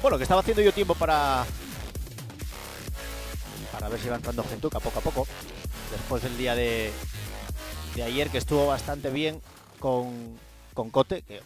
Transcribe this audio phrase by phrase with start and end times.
[0.00, 1.44] Bueno, que estaba haciendo yo tiempo para.
[3.72, 5.26] Para ver si va entrando gentuca poco a poco.
[5.90, 6.92] Después del día de,
[7.94, 9.42] de ayer, que estuvo bastante bien
[9.78, 10.38] con,
[10.74, 11.22] con Cote.
[11.22, 11.42] Que,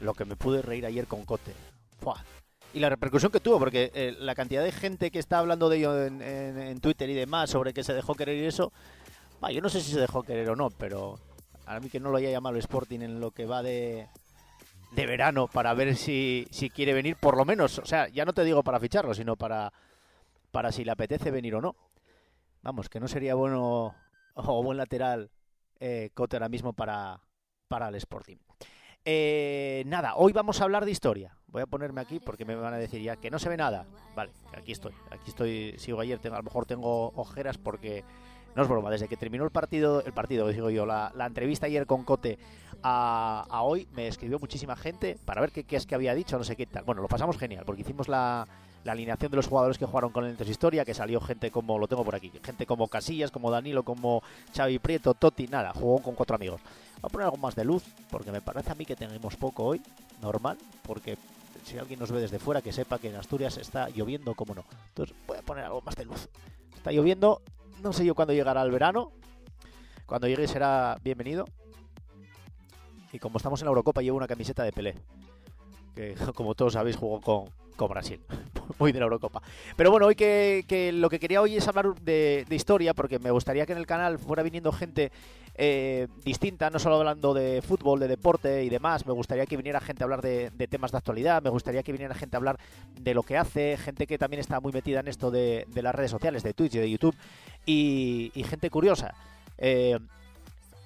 [0.00, 1.52] lo que me pude reír ayer con Cote.
[2.72, 5.78] Y la repercusión que tuvo, porque eh, la cantidad de gente que está hablando de
[5.78, 8.72] ello en Twitter y demás sobre que se dejó querer y eso.
[9.42, 11.18] Va, yo no sé si se dejó querer o no, pero
[11.66, 14.08] a mí que no lo haya llamado el Sporting en lo que va de,
[14.92, 18.32] de verano para ver si, si quiere venir, por lo menos, o sea, ya no
[18.32, 19.72] te digo para ficharlo, sino para,
[20.50, 21.76] para si le apetece venir o no.
[22.62, 23.94] Vamos, que no sería bueno
[24.34, 25.30] o buen lateral
[25.78, 27.20] eh, Cote ahora mismo para,
[27.68, 28.36] para el Sporting.
[29.04, 31.36] Eh, nada, hoy vamos a hablar de historia.
[31.46, 33.86] Voy a ponerme aquí porque me van a decir ya que no se ve nada.
[34.16, 34.92] Vale, aquí estoy.
[35.10, 35.74] Aquí estoy.
[35.78, 36.18] Sigo ayer.
[36.18, 38.04] Tengo, a lo mejor tengo ojeras porque
[38.56, 38.90] no es broma.
[38.90, 42.38] Desde que terminó el partido, el partido, digo yo, la, entrevista ayer con Cote
[42.82, 46.56] a, hoy, me escribió muchísima gente para ver qué, es que había dicho, no sé
[46.56, 46.84] qué tal.
[46.84, 48.48] Bueno, lo pasamos genial porque hicimos la,
[48.84, 51.78] la alineación de los jugadores que jugaron con el Entos Historia, que salió gente como,
[51.78, 54.22] lo tengo por aquí, gente como Casillas, como Danilo, como
[54.56, 56.60] Xavi Prieto, Totti, nada, jugó con cuatro amigos.
[57.02, 59.64] Voy a poner algo más de luz, porque me parece a mí que tenemos poco
[59.64, 59.82] hoy,
[60.22, 61.18] normal, porque
[61.64, 64.64] si alguien nos ve desde fuera, que sepa que en Asturias está lloviendo, como no.
[64.88, 66.28] Entonces voy a poner algo más de luz.
[66.74, 67.42] Está lloviendo,
[67.82, 69.12] no sé yo cuándo llegará el verano.
[70.06, 71.46] Cuando llegue será bienvenido.
[73.12, 74.94] Y como estamos en la Eurocopa, llevo una camiseta de Pelé.
[75.94, 78.20] Que como todos sabéis, jugó con, con Brasil.
[78.78, 79.42] Muy de la Eurocopa.
[79.76, 83.18] Pero bueno, hoy que, que lo que quería hoy es hablar de, de historia, porque
[83.18, 85.10] me gustaría que en el canal fuera viniendo gente
[85.58, 89.06] eh, distinta, no solo hablando de fútbol, de deporte y demás.
[89.06, 92.14] Me gustaría que viniera gente a hablar de, temas de actualidad, me gustaría que viniera
[92.14, 92.58] gente a hablar
[93.00, 95.94] de lo que hace, gente que también está muy metida en esto de, de las
[95.94, 97.14] redes sociales, de Twitch y de YouTube,
[97.66, 99.14] y, gente curiosa.
[99.58, 99.98] Eh,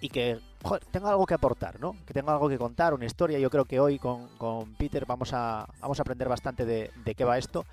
[0.00, 1.94] y que joder, tenga algo que aportar, ¿no?
[2.06, 3.38] Que tenga algo que contar, una historia.
[3.38, 7.14] Yo creo que hoy con, con Peter vamos a, vamos a aprender bastante de, de
[7.14, 7.66] qué va esto,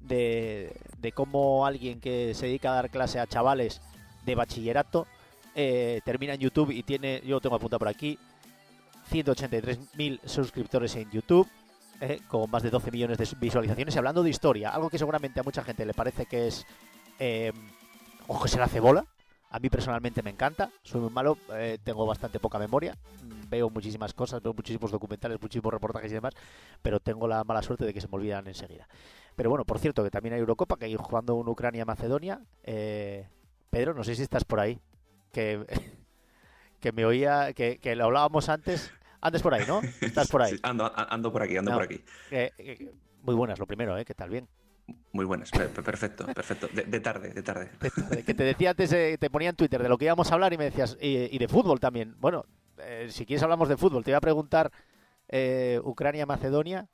[0.00, 3.80] de, de cómo alguien que se dedica a dar clase a chavales
[4.24, 5.06] de bachillerato
[5.54, 8.18] eh, termina en YouTube y tiene, yo lo tengo apuntado por aquí,
[9.10, 11.48] 183.000 suscriptores en YouTube.
[12.00, 15.38] eh, con más de 12 millones de visualizaciones y hablando de historia, algo que seguramente
[15.38, 16.66] a mucha gente le parece que es
[17.20, 17.52] eh,
[18.28, 19.04] ojo se la cebola,
[19.50, 22.96] a mí personalmente me encanta, soy muy malo, eh, tengo bastante poca memoria,
[23.50, 26.34] veo muchísimas cosas, veo muchísimos documentales, muchísimos reportajes y demás,
[26.80, 28.88] pero tengo la mala suerte de que se me olvidan enseguida.
[29.36, 32.40] Pero bueno, por cierto, que también hay Eurocopa, que hay jugando un Ucrania-Macedonia.
[32.64, 33.26] Eh,
[33.70, 34.78] Pedro, no sé si estás por ahí,
[35.32, 35.64] que,
[36.80, 38.92] que me oía, que, que lo hablábamos antes.
[39.20, 39.80] Antes por ahí, ¿no?
[40.00, 40.52] Estás por ahí.
[40.56, 41.76] Sí, ando, ando por aquí, ando No.
[41.76, 42.02] por aquí.
[42.30, 44.04] Eh, eh, muy buenas, lo primero, ¿eh?
[44.04, 44.30] ¿Qué tal?
[44.30, 44.48] Bien.
[45.12, 46.68] Muy buenas, per- per- perfecto, perfecto.
[46.72, 47.70] De, de tarde, de tarde.
[48.10, 50.34] De- que te decía antes, eh, te ponía en Twitter de lo que íbamos a
[50.34, 52.14] hablar y me decías, y, y de fútbol también.
[52.18, 52.44] Bueno,
[52.78, 54.02] eh, si quieres hablamos de fútbol.
[54.04, 54.70] Te iba a preguntar
[55.28, 56.88] eh, Ucrania-Macedonia.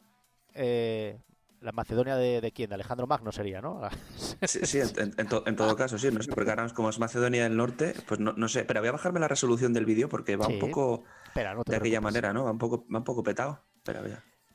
[0.55, 1.19] eh,
[1.61, 2.69] la Macedonia de, de quién?
[2.69, 3.81] De Alejandro Magno sería, ¿no?
[4.47, 6.89] Sí, sí, en, en- en to- en todo caso, sí, no sé, porque ahora como
[6.91, 9.85] es Macedonia del Norte, pues no, no sé, pero voy a bajarme la resolución del
[9.85, 12.13] vídeo porque va Sí, un poco Espera, no te de aquella preocupes.
[12.23, 12.45] manera, ¿no?
[12.45, 13.65] Va un poco, va un poco petado.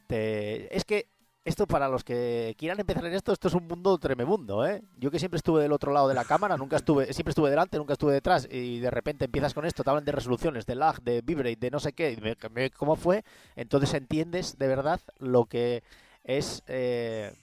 [0.08, 1.10] Te- Es que
[1.46, 4.82] esto para los que quieran empezar en esto, esto es un mundo tremebundo, ¿eh?
[4.98, 7.78] Yo que siempre estuve del otro lado de la cámara, nunca estuve, siempre estuve delante,
[7.78, 11.02] nunca estuve detrás, y de repente empiezas con esto, te hablan de resoluciones, de lag,
[11.02, 13.26] de vibrate, de no sé qué, y me- me- cómo fue,
[13.58, 15.84] entonces entiendes de verdad lo que
[16.24, 17.34] es eh,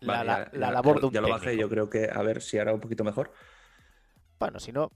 [0.00, 1.62] la, Vale, la- ya- la ya- labor ya- de un Ya lo bajé, técnico.
[1.62, 3.32] yo creo que a ver si hará un poquito mejor.
[4.38, 4.90] Bueno, si no,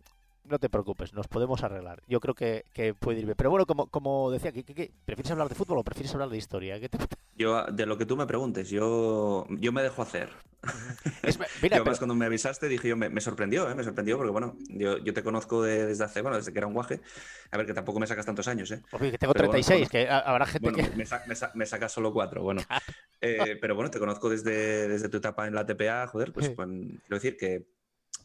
[0.44, 2.02] no te preocupes, nos podemos arreglar.
[2.06, 3.36] Yo creo que, que puede ir bien.
[3.36, 4.90] Pero bueno, como, como decía, ¿qué, qué- qué?
[5.04, 6.78] prefieres hablar de fútbol o prefieres hablar de historia?
[6.80, 6.98] ¿Qué te-
[7.36, 10.28] Yo, de lo que tú me preguntes, yo, yo me dejo hacer.
[11.22, 13.74] Es- mira, yo pero- además cuando me avisaste dije yo, me, me sorprendió, ¿eh?
[13.74, 16.66] me sorprendió porque bueno, yo, yo te conozco de- desde hace, bueno, desde que era
[16.66, 17.00] un guaje.
[17.50, 18.82] A ver, que tampoco me sacas tantos años, ¿eh?
[18.92, 20.96] Oye, que tengo Pero bueno, 36, que ha- habrá gente Bueno, que...
[20.96, 22.62] me, sa- me sa- me sacas solo cuatro, bueno.
[23.20, 26.52] Eh, pero bueno, te conozco desde, desde tu etapa en la TPA, joder, pues, Sí.
[26.54, 27.66] pues, quiero decir que,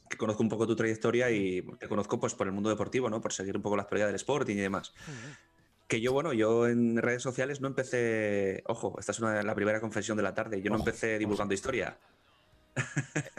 [0.09, 3.21] que conozco un poco tu trayectoria y te conozco pues por el mundo deportivo, ¿no?
[3.21, 4.93] Por seguir un poco la actualidad del Sporting y demás.
[5.87, 9.79] Que yo, bueno, yo en redes sociales no empecé, ojo, esta es una, la primera
[9.79, 11.97] confesión de la tarde, yo no Ojo, empecé divulgando historia.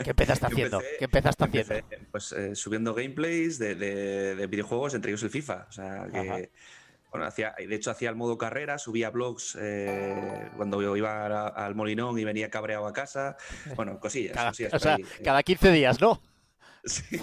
[0.03, 0.79] ¿Qué empezaste haciendo?
[0.81, 1.75] empecé- ¿Qué empezaste haciendo?
[1.75, 5.67] Empecé, pues eh, subiendo gameplays de, de- de videojuegos, entre ellos el FIFA.
[5.69, 6.11] O sea, Ajá.
[6.37, 6.51] que.
[7.11, 11.49] Bueno, hacía, de hecho hacía el modo carrera, subía blogs eh, cuando yo iba a-
[11.49, 13.37] al Molinón y venía cabreado a casa.
[13.77, 14.35] Bueno, cosillas.
[14.35, 15.05] Cada, cosillas o sea, ahí.
[15.25, 16.21] cada 15 días, ¿no?
[16.85, 17.19] Sí,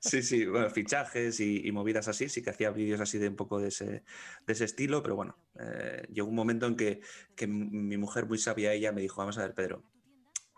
[0.00, 3.36] sí, sí, bueno, fichajes y, y movidas así, sí que hacía vídeos así de un
[3.36, 3.86] poco de ese,
[4.46, 7.00] de ese estilo, pero bueno, eh, llegó un momento en que,
[7.36, 9.84] que mi mujer, muy sabia ella, me dijo, vamos a ver, Pedro,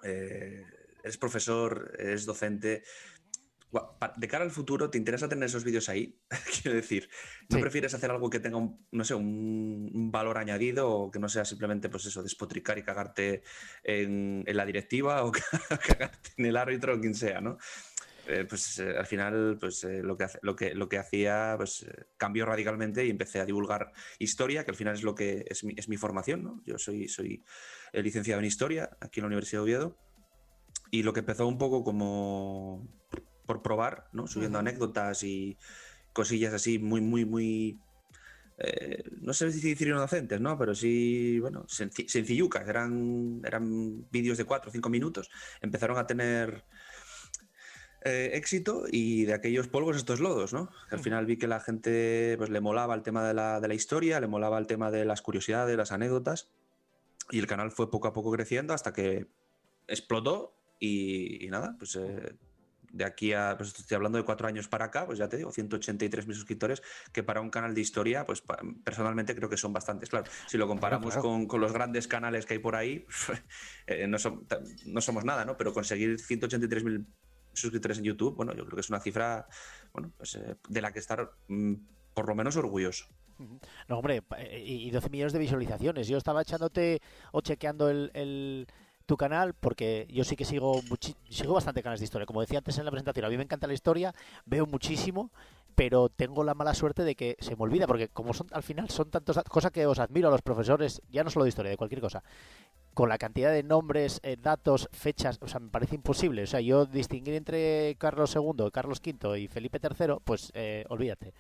[0.03, 0.65] eh,
[1.03, 2.83] eres profesor, eres docente,
[4.17, 6.19] de cara al futuro, ¿te interesa tener esos vídeos ahí?
[6.63, 7.09] Quiero decir,
[7.49, 11.29] ¿no prefieres hacer algo que tenga un, no sé, un, valor añadido o que no
[11.29, 13.43] sea simplemente, pues eso, despotricar y cagarte
[13.85, 15.31] en, la directiva o
[15.87, 17.59] cagarte en el árbitro o quien sea, ¿no?
[18.27, 21.87] Eh, pues eh, al final, pues eh, lo, que lo, que, lo que hacía, pues
[22.17, 25.75] cambió radicalmente y empecé a divulgar historia, que al final es lo que es mi,
[25.77, 26.63] es mi formación, ¿no?
[26.67, 27.45] Yo soy, soy
[27.93, 29.97] licenciado en historia aquí en la Universidad de Oviedo
[30.91, 32.87] y lo que empezó un poco como
[33.47, 34.27] por probar, ¿no?
[34.27, 35.57] Subiendo anécdotas y
[36.13, 37.81] cosillas así muy, muy, muy.
[38.59, 40.59] Eh, no sé si decir inocentes, ¿no?
[40.59, 42.69] Pero sí, bueno, sencillucas.
[42.69, 45.31] Eran, eran vídeos de 4 o 5 minutos.
[45.61, 46.65] Empezaron a tener
[48.03, 50.71] eh, éxito y de aquellos polvos estos lodos, ¿no?
[50.91, 53.75] al final vi que la gente pues, le molaba el tema de la, de la
[53.75, 56.51] historia, le molaba el tema de las curiosidades, las anécdotas.
[57.31, 59.29] Y el canal fue poco a poco creciendo hasta que
[59.87, 62.35] explotó y, nada, pues eh,
[62.93, 65.53] de aquí a, pues estoy hablando de cuatro años para acá, pues ya te digo,
[65.53, 66.83] 183 mil suscriptores,
[67.13, 68.43] que para un canal de historia, pues
[68.85, 70.09] personalmente creo que son bastantes.
[70.09, 73.07] Claro, si lo comparamos Con, los grandes canales que hay por ahí,
[73.87, 74.17] eh, no,
[74.87, 75.57] no, somos nada, ¿no?
[75.57, 77.07] Pero conseguir 183 mil
[77.53, 79.47] suscriptores en YouTube, bueno, yo creo que es una cifra,
[79.93, 81.75] bueno, pues, eh, de la que estar mm,
[82.15, 83.07] por lo menos orgulloso.
[83.89, 84.23] No, hombre,
[84.63, 86.07] y 12 millones de visualizaciones.
[86.09, 87.01] Yo estaba echándote
[87.33, 88.67] o chequeando el
[89.11, 90.81] tu canal porque yo sí que sigo
[91.29, 92.27] sigo bastante canales de historia.
[92.27, 94.15] Como decía antes en la presentación, a mí me encanta la historia,
[94.47, 95.33] veo muchísimo,
[95.75, 98.91] pero tengo la mala suerte de que se me olvida porque como son al final
[98.91, 101.77] son tantas cosas que os admiro a los profesores, ya no solo de historia, de
[101.77, 102.23] cualquier cosa.
[102.95, 106.43] Con la cantidad de nombres, eh, datos, fechas, o sea, me parece imposible.
[106.43, 111.33] O sea, yo distinguir entre Carlos II, Carlos V y Felipe III, pues eh, olvídate.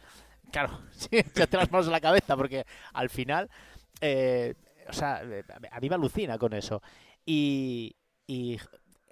[0.50, 3.50] Claro, sí, ya te las manos en la cabeza porque al final,
[4.00, 4.54] eh,
[4.88, 5.22] o sea,
[5.70, 6.82] a mí me alucina con eso.
[7.24, 7.96] Y,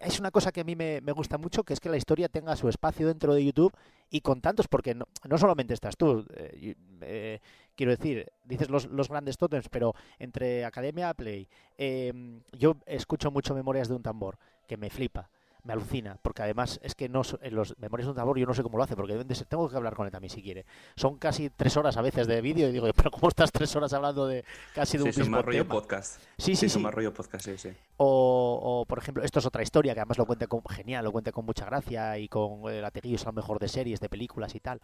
[0.00, 2.55] es una cosa que a mí me, gusta mucho, que es que la historia tenga
[2.55, 3.75] su espacio dentro de YouTube
[4.10, 5.06] y con tantos, porque no,
[5.37, 7.40] solamente estás tú, eh, eh,
[7.75, 13.55] quiero decir, dices los, los, grandes totems, pero entre Academia Play, em, yo escucho mucho
[13.55, 15.31] Memorias de un tambor, que me flipa
[15.69, 18.55] me alucina, porque además es que no en los memorias de un tambor yo no
[18.55, 20.65] sé cómo lo hace, porque tengo que hablar con él también si quiere.
[20.97, 23.93] Son casi tres horas a veces de vídeo y digo, pero ¿cómo estás tres horas
[23.93, 26.23] hablando de casi de un sí, más rollo podcast.
[26.38, 26.79] Sí, sí, sí.
[26.79, 27.69] más rollo podcast, sí, sí.
[27.99, 31.32] O, por ejemplo, esto es otra historia que además lo cuenta con genial, lo cuenta
[31.32, 34.55] con mucha gracia y con el ateguillo es a lo mejor de series, de películas
[34.55, 34.81] y tal.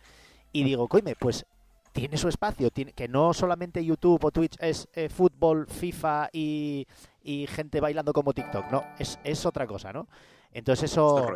[0.53, 1.47] Y digo, coime, pues
[1.93, 6.87] tiene su espacio, tiene, que no solamente YouTube o Twitch es eh, fútbol, FIFA y,
[7.23, 10.09] y gente bailando como TikTok, no, es, es otra cosa, ¿no?
[10.55, 11.27] Entonces eso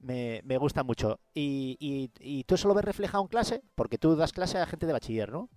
[0.00, 1.20] me, me, gusta mucho.
[1.32, 3.62] Y, y, tú eso lo ves reflejado en clase?
[3.76, 5.48] Porque tú das clase a gente de bachiller, ¿no?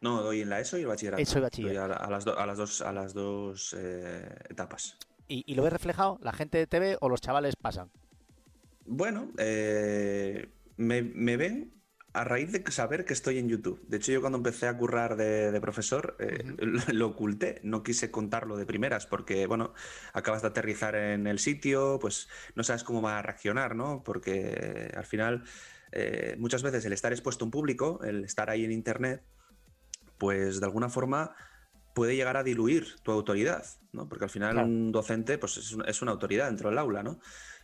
[0.00, 1.20] No, doy en la ESO y el bachillerato.
[1.20, 1.78] ESO y bachiller.
[1.78, 4.96] A, las a, las dos, a las dos eh, etapas.
[5.26, 6.18] ¿Y, ¿Y, lo ves reflejado?
[6.22, 7.90] ¿La gente te ve o los chavales pasan?
[8.86, 11.79] Bueno, eh, me, me, ven
[12.12, 13.80] a raíz de saber que estoy en YouTube.
[13.86, 16.42] De hecho, yo cuando empecé a currar de, profesor, eh,
[16.92, 19.74] lo, oculté, no quise contarlo de primeras, porque, bueno,
[20.12, 24.02] acabas de aterrizar en el sitio, pues no sabes cómo va a reaccionar, ¿no?
[24.02, 25.44] Porque al final,
[25.92, 29.22] eh, muchas veces el estar expuesto en público, el estar ahí en Internet,
[30.18, 31.34] pues de alguna forma
[31.94, 34.08] puede llegar a diluir tu autoridad, ¿no?
[34.08, 37.20] Porque al final un docente pues es, es una autoridad dentro del aula, ¿no?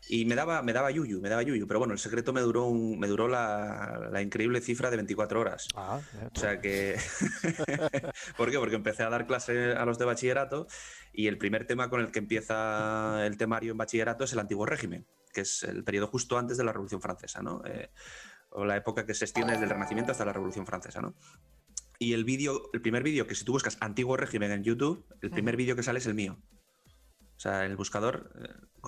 [0.08, 1.66] Y me daba, me daba yuyu, me daba yuyu.
[1.66, 5.40] Pero bueno, el secreto me duró, un, me duró la, la, increíble cifra de 24
[5.40, 5.68] horas.
[5.74, 6.00] Ah,
[6.34, 6.96] o sea que...
[8.36, 8.58] ¿Por qué?
[8.58, 10.68] Porque empecé a dar clase a los de bachillerato
[11.12, 14.66] y el primer tema con el que empieza el temario en bachillerato es el antiguo
[14.66, 17.62] régimen, que es el periodo justo antes de la Revolución Francesa, ¿no?
[17.64, 17.90] Eh,
[18.50, 21.14] o la época que se extiende desde el Renacimiento hasta la Revolución Francesa, ¿no?
[21.98, 25.30] Y el vídeo, el primer vídeo que si tú buscas antiguo régimen en YouTube, el
[25.30, 26.38] primer vídeo que sale es el mío.
[27.36, 28.30] O sea, el buscador,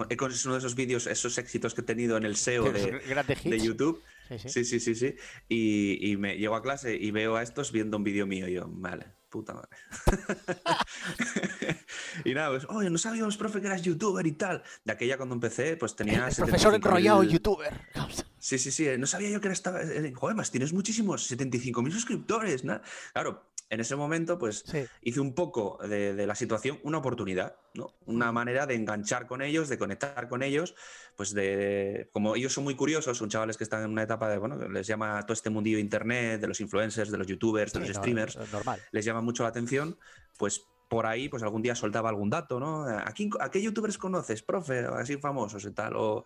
[0.08, 3.00] eh, es uno de esos vídeos, esos éxitos que he tenido en el SEO de,
[3.44, 4.02] de YouTube.
[4.46, 5.14] Sí, sí, sí, sí.
[5.48, 8.66] Y, me llego a clase y veo a estos viendo un vídeo mío y yo,
[8.68, 9.70] vale, puta madre.
[12.24, 14.62] y nada, pues, oye, no sabíamos, profe, que eras youtuber y tal.
[14.84, 16.28] De aquella cuando empecé, pues tenía...
[16.28, 17.72] El profesor enrollado youtuber.
[18.40, 19.52] Sí, sí, sí, no sabía yo que era...
[19.52, 19.82] Estaba...
[19.82, 22.80] Eh, joder, más tienes muchísimos, 75.000 suscriptores, ¿no?
[23.12, 24.64] Claro, en ese momento, pues
[25.02, 27.94] hice un poco de, la situación una oportunidad, ¿no?
[28.06, 30.74] Una manera de enganchar con ellos, de conectar con ellos,
[31.16, 34.38] pues de, como ellos son muy curiosos, son chavales que están en una etapa de,
[34.38, 37.88] bueno, les llama todo este mundillo internet, de los influencers, de los youtubers, de los
[37.90, 38.80] streamers, normal.
[38.90, 39.98] les llama mucho la atención,
[40.38, 42.84] pues por ahí, pues algún día soltaba algún dato, ¿no?
[42.84, 44.86] ¿A, qué youtubers conoces, profe?
[44.86, 46.24] Así famosos y tal, o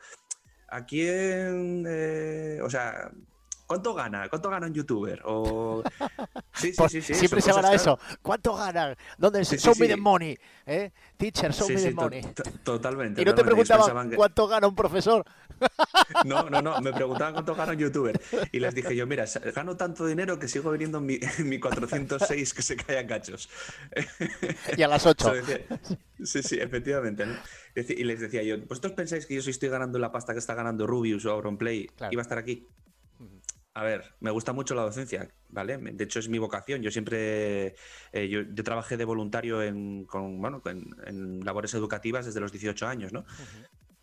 [0.69, 3.11] a quién, eh, o sea,
[3.73, 4.29] ¿cuánto gana?
[4.29, 5.23] ¿Cuánto gana un youtuber?
[5.25, 5.83] O...
[6.55, 7.99] Sí, sí, sí, Siempre se habla de eso.
[8.21, 8.95] ¿Cuánto ganan?
[9.17, 10.39] ¿Dónde sí, show me the money?
[10.67, 10.93] ¿Eh?
[11.17, 12.23] Teacher, show me the money.
[12.63, 13.23] Totalmente.
[13.23, 15.25] Y no te preguntaban cuánto gana un profesor.
[16.25, 16.81] No, no, no.
[16.81, 18.21] Me preguntaban cuánto gana un youtuber.
[18.51, 19.25] Y les dije yo, mira,
[19.55, 23.49] gano tanto dinero que sigo viniendo en mi, mi 406 que se caen cachos.
[24.77, 25.33] Y a las 8.
[26.23, 27.25] Sí, sí, efectivamente.
[27.75, 30.55] Y les decía yo, ¿vosotros pensáis que yo si estoy ganando la pasta que está
[30.55, 32.69] ganando Rubius o Auronplay iba a estar aquí?
[33.75, 35.79] A ver, me gusta mucho la docencia, ¿vale?
[35.79, 36.83] De hecho, es mi vocación.
[36.83, 37.75] Yo siempre,
[38.13, 43.25] eh, yo, trabajé de voluntario en, bueno, en, labores educativas desde los 18 años, ¿no?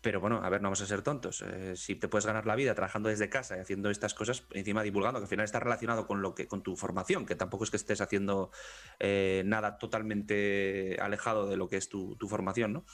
[0.00, 1.42] Pero bueno, a ver, no vamos a ser tontos.
[1.42, 4.82] Eh, si te puedes ganar la vida trabajando desde casa y haciendo estas cosas, encima
[4.82, 7.70] divulgando, que al final está relacionado con lo que, con tu formación, que tampoco es
[7.70, 8.50] que estés haciendo
[8.98, 12.84] eh, nada totalmente alejado de lo que es tu, tu formación, ¿no?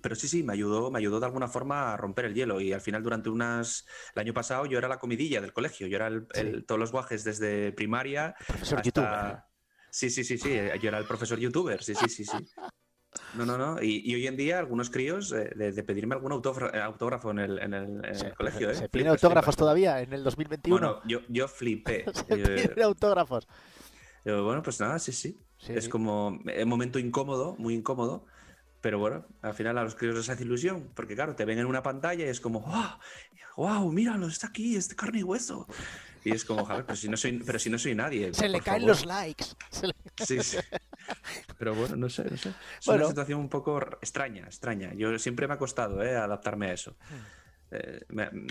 [0.00, 2.60] Pero sí, sí, me ayudó, me ayudó de alguna forma a romper el hielo.
[2.60, 3.86] Y al final, durante unas.
[4.14, 5.86] El año pasado, yo era la comidilla del colegio.
[5.86, 8.34] Yo era el, todos los guajes desde primaria.
[8.46, 9.38] profesor youtuber.
[9.90, 10.50] Sí, sí, sí, sí.
[10.80, 11.82] Yo era el profesor youtuber.
[11.82, 12.50] Sí, sí, sí, sí.
[13.34, 13.82] No, no, no.
[13.82, 18.34] Y, hoy en día, algunos críos eh, de, pedirme algún autógrafo, en el, en el,
[18.36, 18.70] colegio.
[18.70, 18.74] ¿eh?
[18.74, 20.78] ¿Se piden autógrafos todavía en el 2021?
[20.78, 22.04] Bueno, yo, yo flipé.
[22.14, 23.48] Se piden autógrafos.
[24.24, 25.36] bueno, pues nada, sí, sí.
[25.68, 28.26] es como un momento incómodo, muy incómodo
[28.80, 31.66] pero bueno, al final a los críos les hace ilusión, porque claro, te ven en
[31.66, 32.98] una pantalla y es como, ¡wow!
[33.56, 33.92] ¡Wow!
[33.92, 35.66] Míralo, está aquí, es de carne y hueso.
[36.24, 38.32] Y es como, joder, pero si no soy, pero si no soy nadie.
[38.34, 39.44] Se le caen los likes.
[40.18, 40.58] Sí, sí.
[41.58, 42.52] Pero bueno, no sé, no sé.
[42.80, 44.92] Es una situación un poco extraña, extraña.
[44.94, 46.16] Yo siempre me ha costado ¿eh?
[46.16, 46.96] adaptarme a eso.
[47.10, 47.40] Hmm.
[47.72, 48.00] Eh,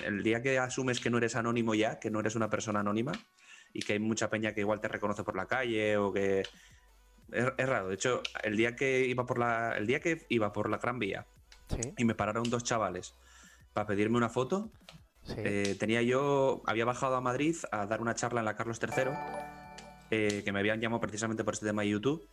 [0.05, 3.12] el día que asumes que no eres anónimo ya, que no eres una persona anónima
[3.74, 6.43] y que hay mucha peña que igual te reconoce por la calle o que
[7.31, 7.89] es, raro.
[7.89, 11.00] De hecho, el día que iba por la, el día que iba por la Gran
[11.00, 11.25] Vía
[11.98, 13.15] y me pararon dos chavales
[13.74, 14.71] para pedirme una foto,
[15.38, 19.12] eh, tenía yo, había bajado a Madrid a dar una charla en la Carlos III,
[20.12, 22.27] eh, que me habían llamado precisamente por este tema de YouTube,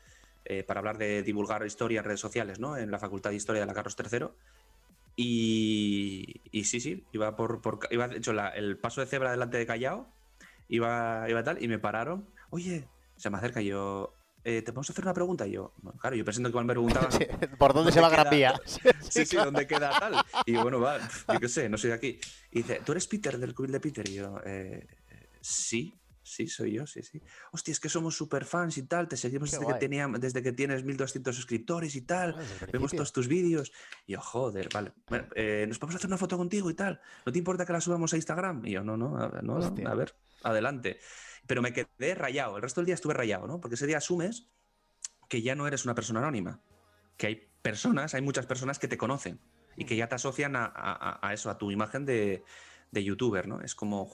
[0.45, 2.77] eh, para hablar de divulgar historia en redes sociales, ¿no?
[2.77, 4.29] En la Facultad de Historia de la Carlos III.
[5.19, 7.61] Y, sí, sí, iba por,
[7.91, 10.09] iba, de hecho, el paso de cebra delante de Callao,
[10.69, 12.29] iba, iba tal, y me pararon.
[12.51, 12.87] Oye,
[13.17, 14.15] se me acerca y yo,
[14.49, 15.45] eh, ¿te podemos hacer una pregunta?
[15.45, 17.11] Y yo, claro, yo pensando que igual me preguntaban...
[17.59, 18.55] ¿Por dónde, se va Gran Vía?
[19.11, 20.25] sí, sí, ¿dónde queda tal?
[20.47, 21.01] Y bueno, va,
[21.33, 22.21] yo qué sé, no soy de aquí.
[22.53, 24.09] Y dice, ¿tú eres Peter del cubil de Peter?
[24.09, 24.87] Y yo, eh,
[25.41, 27.21] sí, sí, soy yo, sí, sí.
[27.51, 30.53] Hostia, es que somos súper fans y tal, te seguimos desde que, tenía, desde que,
[30.53, 33.73] tienes 1200 suscriptores y tal, ah, vemos todos tus vídeos.
[34.07, 34.93] Y yo, joder, vale,
[35.35, 37.01] eh, nos podemos hacer una foto contigo y tal.
[37.25, 38.65] ¿No te importa que la subamos a Instagram?
[38.65, 41.01] Y yo, no, no, a no, a ver, adelante
[41.47, 42.57] pero me quedé rayado.
[42.57, 43.61] El resto del día estuve rayado, ¿no?
[43.61, 44.47] Porque ese día asumes
[45.29, 46.61] que ya no eres una persona anónima,
[47.17, 49.41] que hay personas, hay muchas personas que te conocen
[49.77, 52.43] y que ya te asocian a, eso, a tu imagen de,
[52.93, 53.61] youtuber, ¿no?
[53.61, 54.11] Es como...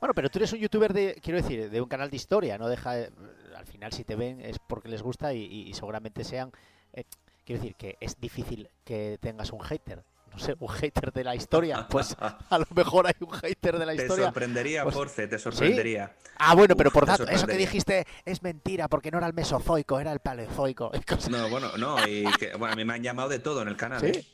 [0.00, 2.68] Bueno, pero tú eres un youtuber de, quiero decir, de un canal de historia, no
[2.68, 2.92] deja...
[2.92, 6.52] Al final si te ven es porque les gusta y, seguramente sean...
[6.92, 7.04] Eh,
[7.44, 10.04] quiero decir que es difícil que tengas un hater
[10.38, 13.86] no sé, un hater de la historia, pues a lo mejor hay un hater de
[13.86, 14.16] la historia.
[14.16, 16.14] Te sorprendería, pues, Porce, te sorprendería.
[16.38, 19.98] Ah, bueno, pero por tanto, eso que dijiste es mentira, porque no era el mesozoico,
[19.98, 20.92] era el paleozoico.
[21.30, 22.24] No, bueno, no, y
[22.58, 24.00] bueno, a mí me han llamado de todo en el canal.
[24.00, 24.06] ¿Sí?
[24.06, 24.26] ¿eh?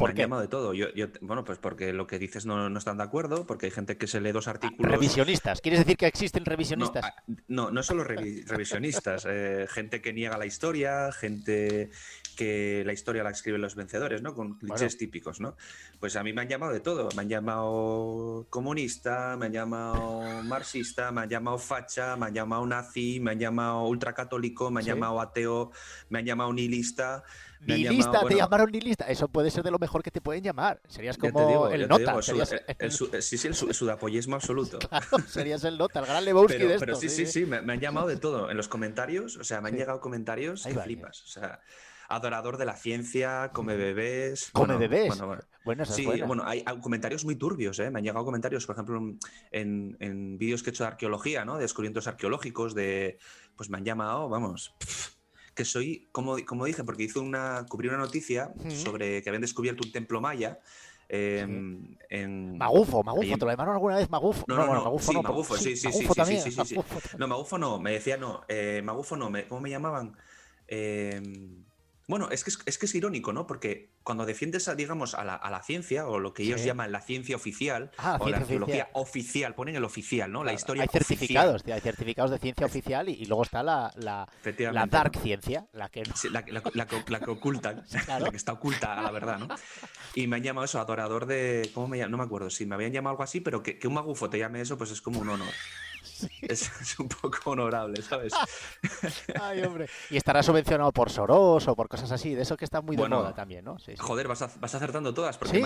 [0.00, 0.22] ¿Por qué?
[0.22, 0.74] llamado de todo.
[0.74, 0.86] Yo,
[1.20, 4.06] bueno, pues porque lo que dices no, no, están de acuerdo, porque hay gente que
[4.06, 4.90] se lee dos artículos.
[4.90, 5.60] Revisionistas.
[5.60, 7.04] ¿Quieres decir que existen revisionistas?
[7.48, 9.26] No, ah, no, solo revisionistas.
[9.28, 11.90] Eh, gente que niega la historia, gente
[12.36, 14.34] que la historia la escriben los vencedores, ¿no?
[14.34, 15.56] Con clichés típicos, ¿no?
[15.98, 17.08] Pues a mí me han llamado de todo.
[17.14, 22.66] Me han llamado comunista, me han llamado marxista, me han llamado facha, me han llamado
[22.66, 25.72] nazi, me han llamado ultracatólico, me han llamado ateo,
[26.08, 27.24] me han llamado nihilista.
[27.66, 29.06] Nihilista, te llamaron nihilista.
[29.06, 30.80] Eso puede ser de lo mejor que te pueden llamar.
[30.88, 32.20] Serías como el nota.
[32.22, 34.78] sí, sí, el, sudapollismo absoluto.
[35.28, 36.86] serías el nota, el gran Lebowski pero, de esto.
[36.86, 38.50] Pero sí, sí, sí, me, han llamado de todo.
[38.50, 41.22] En los comentarios, o sea, me han llegado comentarios que flipas.
[41.22, 41.60] O sea,
[42.08, 44.50] adorador de la ciencia, come bebés.
[44.52, 45.20] Come bebés.
[45.64, 47.90] Bueno, sí, bueno, hay, comentarios muy turbios, ¿eh?
[47.90, 48.98] Me han llegado comentarios, por ejemplo,
[49.50, 51.56] en, en vídeos que he hecho de arqueología, ¿no?
[51.56, 53.18] De descubrimientos arqueológicos, de.
[53.56, 54.74] Pues me han llamado, vamos
[55.54, 59.84] que soy, como, como dije, porque hizo una, cubrí una noticia sobre que habían descubierto
[59.84, 60.60] un templo maya.
[61.08, 62.56] Em, en...
[62.56, 64.44] Magufo, Magufo, ¿te lo llamaron alguna vez Magufo?
[64.46, 66.76] No, no, no, Magufo sí, no, Magufo, sí, sí, sí, sí, sí, sí,
[67.18, 70.16] No, Magufo no, me decía no, eh, Magufo no, me, ¿cómo me llamaban?
[70.68, 71.20] Eh,
[72.10, 73.46] Bueno, es que es, que es irónico, ¿no?
[73.46, 77.36] Porque cuando defiendes, a, digamos, a la, ciencia, o lo que ellos llaman la ciencia
[77.36, 79.54] oficial, ah, o la arqueología oficial.
[79.54, 80.42] ponen el oficial, ¿no?
[80.42, 84.26] La historia Hay certificados, hay certificados de ciencia oficial y, luego está la, la,
[84.86, 86.02] dark ciencia, la que
[86.32, 86.42] la,
[87.20, 89.46] que ocultan, la que está oculta a la verdad, ¿no?
[90.16, 91.70] Y me han llamado eso, adorador de.
[91.74, 92.10] ¿Cómo me llaman?
[92.10, 94.36] No me acuerdo si me habían llamado algo así, pero que, que un magufo te
[94.36, 95.52] llame eso, pues es como un honor.
[96.42, 98.32] Es, un poco honorable, ¿sabes?
[99.40, 99.88] Ay, hombre.
[100.10, 103.08] Y estará subvencionado por Soros o por cosas así, de eso que está muy de
[103.08, 103.76] moda también, ¿no?
[103.98, 105.60] Joder, vas, acertando todas, porque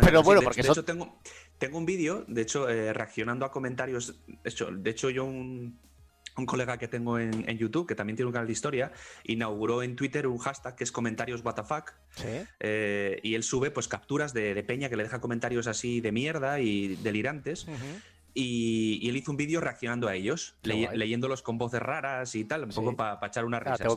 [0.00, 1.20] Pero bueno, porque de, hecho tengo,
[1.58, 4.14] tengo un vídeo, de hecho, eh, reaccionando a comentarios.
[4.26, 5.78] De hecho, de hecho yo un,
[6.46, 8.92] colega que tengo en, YouTube, que también tiene un canal de historia,
[9.24, 11.70] inauguró en Twitter un hashtag que es comentarios WTF.
[12.60, 16.60] Eh, y él sube pues capturas de, Peña que le deja comentarios así de mierda
[16.60, 17.66] y delirantes.
[18.34, 22.70] Y, él hizo un vídeo reaccionando a ellos, leyéndolos con voces raras y tal, un
[22.70, 23.96] poco para echar una ah, risas.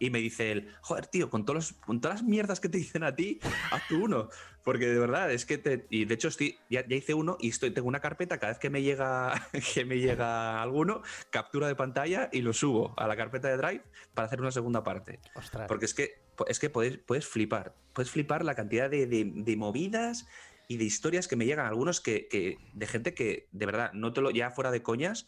[0.00, 3.04] y, me, dice él, joder, tío, con, todos con todas las mierdas que te dicen
[3.04, 3.38] a ti,
[3.70, 4.28] haz tú uno.
[4.64, 5.86] Porque de verdad, es que te.
[5.90, 8.38] Y de hecho, estoy, ya, hice uno y estoy, tengo una carpeta.
[8.38, 9.32] Cada vez que me llega
[9.74, 13.82] que me llega alguno, captura de pantalla y lo subo a la carpeta de Drive
[14.14, 15.20] para hacer una segunda parte.
[15.68, 17.74] Porque es que, es que puedes, puedes flipar.
[17.92, 20.26] Puedes flipar la cantidad de, de movidas
[20.68, 24.20] y de historias que me llegan, algunos que, de gente que, de verdad, no te
[24.20, 25.26] lo, ya fuera de coñas,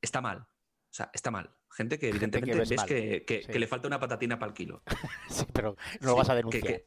[0.00, 0.46] está mal.
[0.90, 1.50] O sea, está mal.
[1.70, 4.82] Gente que evidentemente ves, que, le falta una patatina para el kilo.
[5.30, 6.82] sí, pero no lo vas a denunciar.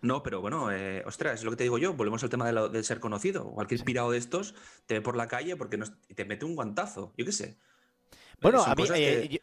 [0.00, 1.94] no, pero bueno, eh, ostras, es lo que te digo yo.
[1.94, 3.52] Volvemos al tema de, ser conocido.
[3.52, 4.54] Cualquier inspirado de estos
[4.86, 7.14] te ve por la calle porque te mete un guantazo.
[7.16, 7.58] Yo qué sé.
[8.44, 9.40] Bueno, a mí, eh,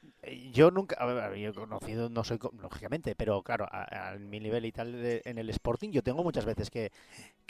[0.54, 4.64] yo, nunca, a ver, yo he conocido, no soy, lógicamente, pero claro, a, mi nivel
[4.66, 6.92] y tal en el Sporting, yo tengo muchas veces que,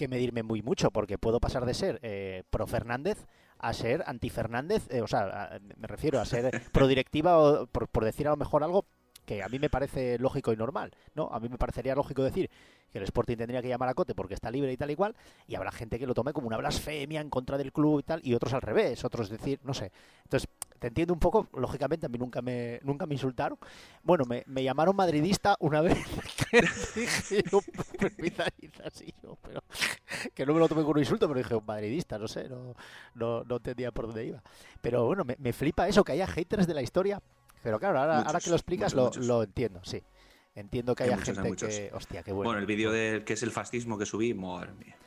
[0.08, 3.28] medirme muy mucho, porque puedo pasar de ser eh, pro Fernández
[3.60, 7.90] a ser anti Fernández, eh, o sea, me refiero a ser pro directiva o por,
[7.90, 8.86] por decir a lo mejor algo
[9.26, 11.30] que a mí me parece lógico y normal, ¿no?
[11.32, 12.50] A mí me parecería lógico decir
[12.92, 15.16] que el Sporting tendría que llamar a Cote porque está libre y tal y cual,
[15.48, 18.22] y habrá gente que lo tome como una blasfemia en contra del club y tal,
[18.24, 19.92] y otros al revés, otros decir, no sé.
[20.24, 20.50] Entonces,
[20.82, 23.60] te entiendo un poco, lógicamente a mí nunca me, nunca me insultaron.
[24.02, 25.96] Bueno, me, llamaron madridista una vez
[26.52, 26.62] que
[26.96, 27.62] dije yo,
[29.44, 29.64] pero
[30.34, 32.74] que no me lo tomé como un insulto, pero dije, un madridista, no sé, no,
[33.14, 34.42] no, no entendía por dónde iba.
[34.82, 37.22] Pero bueno, me, me flipa eso, que haya haters de la historia
[37.64, 40.02] pero claro, ahora, ahora que lo explicas lo, lo, entiendo, sí.
[40.56, 41.92] Entiendo que haya gente que.
[41.94, 42.50] Hostia, qué bueno.
[42.50, 44.98] Bueno, el vídeo de que es el fascismo que subí, madre mía.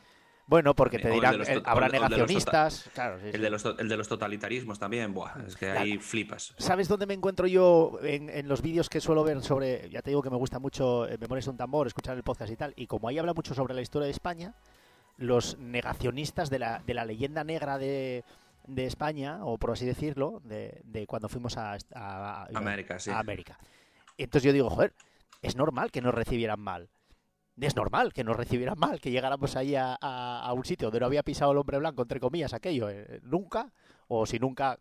[0.47, 2.89] Bueno, porque te dirán, habrá negacionistas.
[2.93, 6.53] Claro, el, De los, el, de los, totalitarismos también, buah, es que ahí flipas.
[6.57, 10.11] ¿Sabes dónde me encuentro yo en, en los vídeos que suelo ver sobre, ya te
[10.11, 12.73] digo que me gusta mucho eh, Memorias de un tambor, escuchar el podcast y tal,
[12.75, 14.53] y como ahí habla mucho sobre la historia de España,
[15.17, 18.23] los negacionistas de la, de la leyenda negra de,
[18.67, 21.77] de España, o por así decirlo, de, de cuando fuimos a,
[22.53, 23.09] América, sí.
[23.11, 23.57] América.
[24.17, 24.93] Entonces yo digo, joder,
[25.41, 26.89] es normal que nos recibieran mal.
[27.59, 31.05] Es normal que nos recibieran mal, que llegáramos ahí a, a, un sitio donde no
[31.05, 33.71] había pisado el hombre blanco, entre comillas, aquello, eh, nunca,
[34.07, 34.77] o si nunca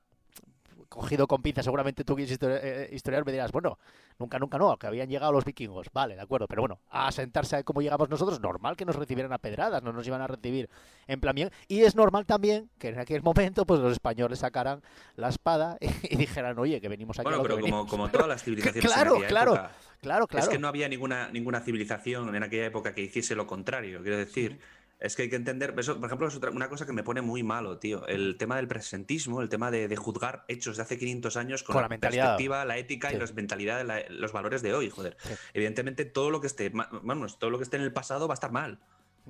[0.94, 3.78] cogido con pinza, seguramente tú quieres eh, historiar, me dirás, bueno,
[4.18, 7.56] nunca, nunca no, que habían llegado los vikingos, vale, de acuerdo, pero bueno, a sentarse
[7.56, 10.68] a cómo llegamos nosotros, normal que nos recibieran a pedradas, no nos iban a recibir
[11.06, 14.82] en plan bien, y es normal también que en aquel momento pues los españoles sacaran
[15.16, 17.24] la espada y, dijeran, oye, que venimos aquí.
[17.24, 19.70] Bueno, pero como, como, todas las civilizaciones claro, en claro, época,
[20.04, 20.44] claro, claro.
[20.44, 24.18] Es que no había ninguna, ninguna civilización en aquella época que hiciese lo contrario, quiero
[24.18, 24.60] decir...
[25.00, 27.20] Es que hay que entender, eso, por ejemplo, es otra, una cosa que me pone
[27.20, 28.06] muy malo, tío.
[28.06, 31.88] El tema del presentismo, el tema de, juzgar hechos de hace 500 años con, la,
[31.90, 35.18] perspectiva, la ética y la mentalidad, los valores de hoy, joder.
[35.52, 38.36] Evidentemente, todo lo que esté, vamos, todo lo que esté en el pasado va a
[38.36, 38.78] estar mal.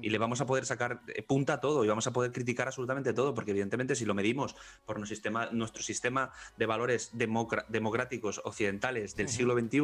[0.00, 2.66] Y le vamos a poder sacar eh, punta a todo y vamos a poder criticar
[2.66, 8.40] absolutamente todo, porque evidentemente si lo medimos por nuestro sistema, nuestro sistema de valores democráticos
[8.44, 9.80] occidentales del siglo XXI,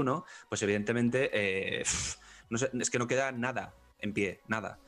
[0.49, 1.83] pues evidentemente eh,
[2.81, 4.79] es que no queda nada en pie, nada.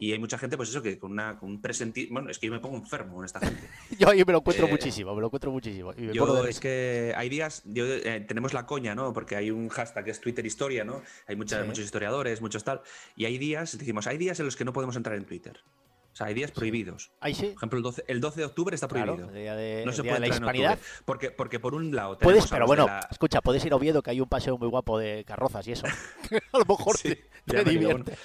[0.00, 2.14] Y hay mucha gente, pues eso, que con, una, con un presentismo.
[2.14, 3.68] Bueno, es que yo me pongo enfermo en esta gente.
[3.98, 5.94] yo, me lo encuentro eh, muchísimo, me lo encuentro muchísimo.
[5.94, 9.12] yo, es que hay días, eh, tenemos la coña, ¿no?
[9.12, 11.02] Porque hay un hashtag que es Twitter Historia, ¿no?
[11.26, 12.80] Hay muchos historiadores, muchos tal.
[13.16, 15.60] Y hay días, decimos, hay días en los que no podemos entrar en Twitter.
[16.12, 17.12] O sea, hay días prohibidos.
[17.20, 17.46] Ahí sí.
[17.46, 19.28] Por ejemplo, el 12, el 12 de octubre está prohibido.
[19.28, 20.78] día de, no se puede de la hispanidad.
[21.04, 22.18] Porque, porque por un lado.
[22.18, 25.24] Puedes, pero bueno, escucha, puedes ir a Oviedo que hay un paseo muy guapo de
[25.24, 25.86] carrozas y eso.
[26.52, 28.16] a lo mejor sí, te, divierte.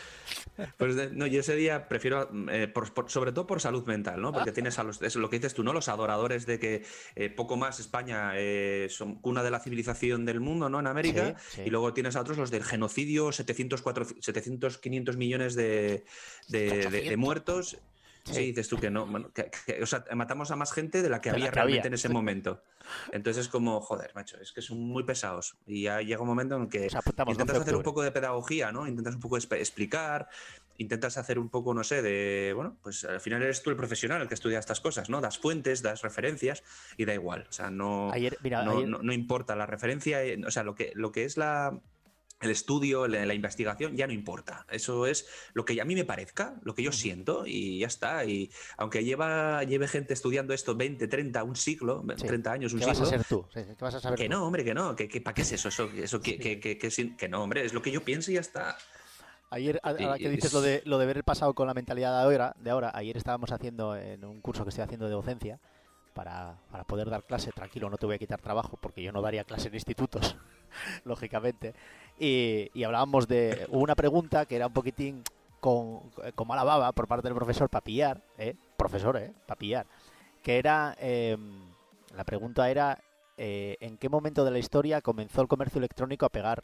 [0.77, 2.71] Pues no, yo ese día prefiero, eh,
[3.07, 4.31] sobre todo por salud mental, ¿no?
[4.31, 5.73] Porque tienes a los, es lo que dices tú, ¿no?
[5.73, 6.83] Los adoradores de que
[7.15, 10.79] eh, poco más España eh, son cuna de la civilización del mundo, ¿no?
[10.79, 11.35] En América.
[11.63, 13.83] Y luego tienes a otros los del genocidio, 700,
[14.19, 16.03] 700 500 millones de,
[16.49, 17.77] de muertos.
[18.23, 19.03] Sí, dices tú que no.
[19.03, 22.63] o sea, matamos a más gente de la que había realmente en ese momento.
[23.11, 25.57] Entonces es como, joder, macho, es que son muy pesados.
[25.65, 26.87] Y ya llega un momento en que
[27.27, 28.87] intentas hacer un poco de pedagogía, ¿no?
[28.87, 30.29] Intentas un poco explicar,
[30.77, 34.21] intentas hacer un poco, no sé, de, bueno, pues al final eres tú el profesional
[34.21, 35.21] el que estudia estas cosas, ¿no?
[35.21, 36.63] Das fuentes, das referencias
[36.97, 37.45] y da igual.
[37.49, 41.37] O sea, no, no, importa la referencia, eh, o sea, lo que, lo que es
[41.37, 41.79] la,
[42.43, 44.65] el estudio, la, investigación, ya no importa.
[44.69, 48.25] Eso es lo que a mí me parezca, lo que yo siento y ya está.
[48.25, 52.85] Y aunque lleva, lleve gente estudiando esto 20, 30, un siglo, 30 años, un ¿Qué
[52.85, 52.99] siglo.
[52.99, 53.47] vas a ser tú?
[53.53, 54.95] ¿Qué vas a saber que no, hombre, que no.
[54.95, 55.69] Que, ¿Para qué es eso?
[55.69, 58.77] eso, eso que, que, que, no, hombre, es lo que yo pienso y ya está.
[59.49, 62.23] Ayer, ahora que dices lo de, lo de ver el pasado con la mentalidad de
[62.23, 65.59] ahora, de ahora, ayer estábamos haciendo en un curso que estoy haciendo de docencia
[66.13, 69.21] para, para poder dar clase, tranquilo, no te voy a quitar trabajo porque yo no
[69.21, 70.37] daría clase en institutos,
[71.05, 71.73] lógicamente.
[72.19, 75.23] Y, y, hablábamos de una pregunta que era un poquitín
[75.59, 78.55] con, con mala baba por parte del profesor para pillar, ¿eh?
[78.77, 79.31] profesor, ¿eh?
[79.45, 79.87] para pillar,
[80.41, 81.71] que era, em,
[82.15, 82.99] la pregunta era,
[83.37, 86.63] eh, ¿en qué momento de la historia comenzó el comercio electrónico a pegar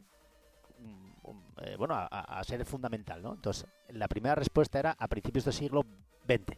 [1.62, 3.34] eh, bueno, a, ser fundamental, ¿no?
[3.34, 5.86] Entonces, la primera respuesta era a principios del siglo
[6.26, 6.58] XX.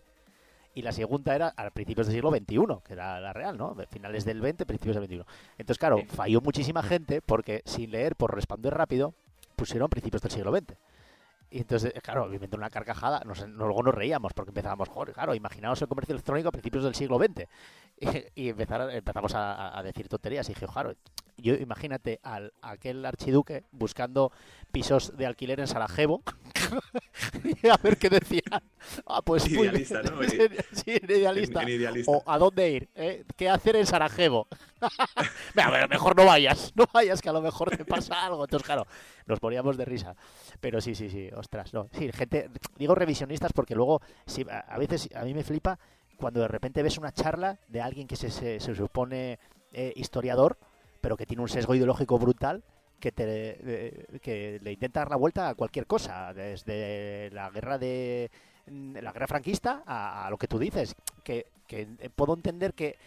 [0.73, 3.75] Y la segunda era a principios del siglo XXI, que era la real, ¿no?
[3.89, 5.23] Finales del XX, principios del XXI.
[5.57, 9.13] Entonces, claro, falló muchísima gente porque sin leer, por responder rápido,
[9.55, 10.75] pusieron principios del siglo XX.
[11.51, 15.81] Y entonces, claro, obviamente una carcajada, nos, luego nos reíamos porque empezábamos, joder, claro, imaginaos
[15.81, 17.45] el comercio electrónico a principios del siglo XX.
[18.33, 20.49] Y, empezamos a, decir tonterías.
[20.49, 20.95] Y dije, claro,
[21.37, 24.31] yo imagínate al aquel archiduque buscando
[24.71, 26.23] pisos de alquiler en Sarajevo
[27.63, 28.63] y a ver qué decían.
[29.05, 30.21] Ah, pues idealista, ¿no?
[30.71, 31.61] sí, idealista.
[32.07, 33.23] O a dónde ir, ¿eh?
[33.35, 34.47] ¿Qué hacer en Sarajevo?
[35.55, 38.45] Mira, mejor no vayas, no vayas que a lo mejor te pasa algo.
[38.45, 38.87] Entonces, claro,
[39.25, 40.15] nos poníamos de risa.
[40.59, 41.29] Pero sí, sí, sí,
[42.77, 45.79] digo revisionistas porque luego, sí, a veces a mí me flipa
[46.17, 49.39] cuando de repente ves una charla de alguien que se, se, supone
[49.73, 50.57] eh, historiador
[51.01, 52.63] pero que tiene un sesgo ideológico brutal
[52.99, 58.29] que, te, que le intenta dar la vuelta a cualquier cosa, desde la guerra de
[58.67, 62.97] la guerra franquista a, lo que tú dices, que, que puedo entender que,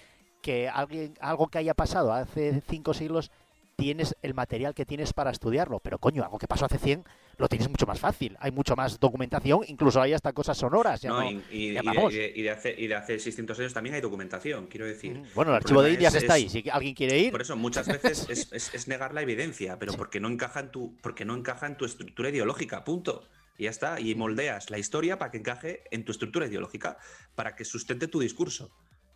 [0.43, 3.31] que alguien, algo que haya pasado hace cinco siglos
[3.77, 5.81] tienes el material que tienes para estudiarlo.
[5.81, 7.05] Pero coño, algo que pasó hace 100
[7.39, 8.37] lo tienes mucho más fácil.
[8.41, 11.03] Hay mucho más documentación, incluso hay hasta cosas sonoras.
[11.51, 15.23] y, de, hace, y, de, hace, 600 años también hay documentación, quiero decir.
[15.35, 16.49] Bueno, el archivo de Indias está ahí.
[16.49, 17.33] Si alguien quiere ir.
[17.33, 21.25] Por eso, muchas veces es, negar la evidencia, pero porque, no encaja en tu, porque
[21.25, 23.29] no encaja en tu estructura ideológica, punto.
[23.57, 24.01] Y ya está.
[24.01, 26.99] Y moldeas la historia para que encaje en tu estructura ideológica,
[27.35, 28.71] para que sustente tu discurso.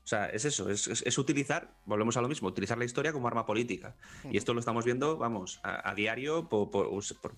[0.08, 3.44] O sea, es eso, es, utilizar, volvemos a lo mismo, utilizar la historia como arma
[3.44, 3.94] política.
[4.30, 6.90] Y esto lo estamos viendo, vamos, a, diario por,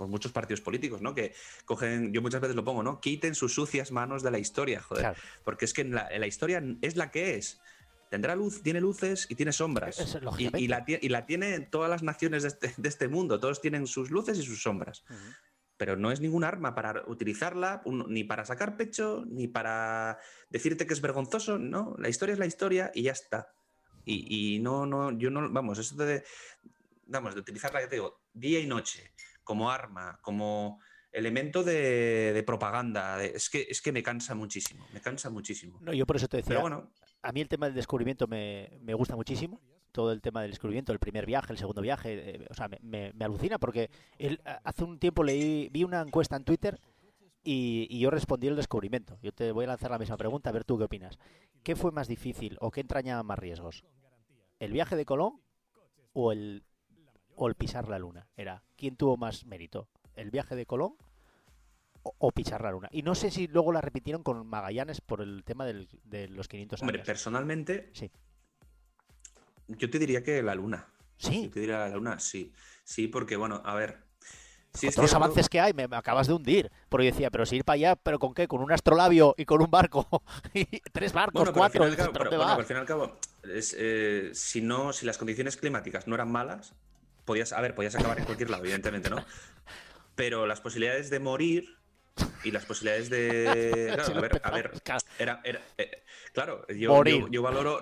[0.06, 1.12] muchos partidos políticos, ¿no?
[1.12, 3.00] Que cogen, yo muchas veces lo pongo, ¿no?
[3.00, 5.16] Quiten sus sucias manos de la historia, joder.
[5.42, 7.60] Porque es que la, historia es la que es.
[8.08, 10.16] Tendrá luz, tiene luces y tiene sombras.
[10.38, 13.40] y, la, y, la, tiene todas las naciones de este, este, mundo.
[13.40, 15.02] Todos tienen sus luces y sus sombras
[15.80, 20.18] pero no es ningún arma para utilizarla, ni para sacar pecho, ni para
[20.50, 23.54] decirte que es vergonzoso, no, la historia es la historia y ya está.
[24.04, 26.22] Y, no, no, yo no, vamos, eso de,
[27.06, 33.24] vamos, de utilizarla, ya te digo, día y noche, como arma, como elemento de, propaganda,
[33.24, 35.78] es, que, es que me cansa muchísimo, me cansa muchísimo.
[35.80, 38.92] No, yo por eso te decía, bueno, a mí el tema del descubrimiento me, me
[38.92, 42.54] gusta muchísimo, todo el tema del descubrimiento, el primer viaje, el segundo viaje, eh, o
[42.54, 46.80] sea, me, me, alucina porque él, hace un tiempo leí, vi una encuesta en Twitter
[47.42, 49.18] y, yo respondí el descubrimiento.
[49.22, 51.18] Yo te voy a lanzar la misma pregunta, a ver tú qué opinas.
[51.62, 53.84] ¿Qué fue más difícil o qué entrañaba más riesgos?
[54.58, 55.40] ¿El viaje de Colón
[56.12, 56.64] o el,
[57.36, 58.28] o el pisar la luna?
[58.36, 59.88] Era, ¿quién tuvo más mérito?
[60.14, 60.96] ¿El viaje de Colón
[62.02, 62.88] o, pisar la luna.
[62.92, 66.48] Y no sé si luego la repitieron con Magallanes por el tema del, de los
[66.48, 66.88] 500 años.
[66.88, 68.10] Hombre, personalmente, sí.
[69.78, 70.88] Yo te diría que la luna.
[71.16, 71.44] Sí.
[71.44, 72.52] Yo te diría la luna, sí.
[72.84, 73.98] Sí, porque, bueno, a ver.
[74.72, 76.70] Todos los avances que hay, me, acabas de hundir.
[76.88, 78.46] Porque yo decía, pero si ir para allá, ¿pero con qué?
[78.46, 80.22] ¿Con un astrolabio y con un barco?
[80.92, 81.84] tres barcos, cuatro.
[81.84, 86.06] Al cabo, pero, al fin y al cabo, eh, si, no, si las condiciones climáticas
[86.06, 86.74] no eran malas,
[87.24, 89.24] podías, a ver, podías acabar en cualquier lado, evidentemente, ¿no?
[90.14, 91.76] Pero las posibilidades de morir
[92.44, 93.90] y las posibilidades de.
[93.94, 94.72] Claro, a ver, a ver.
[95.18, 95.42] Era,
[95.78, 97.80] eh, claro, yo, yo, valoro,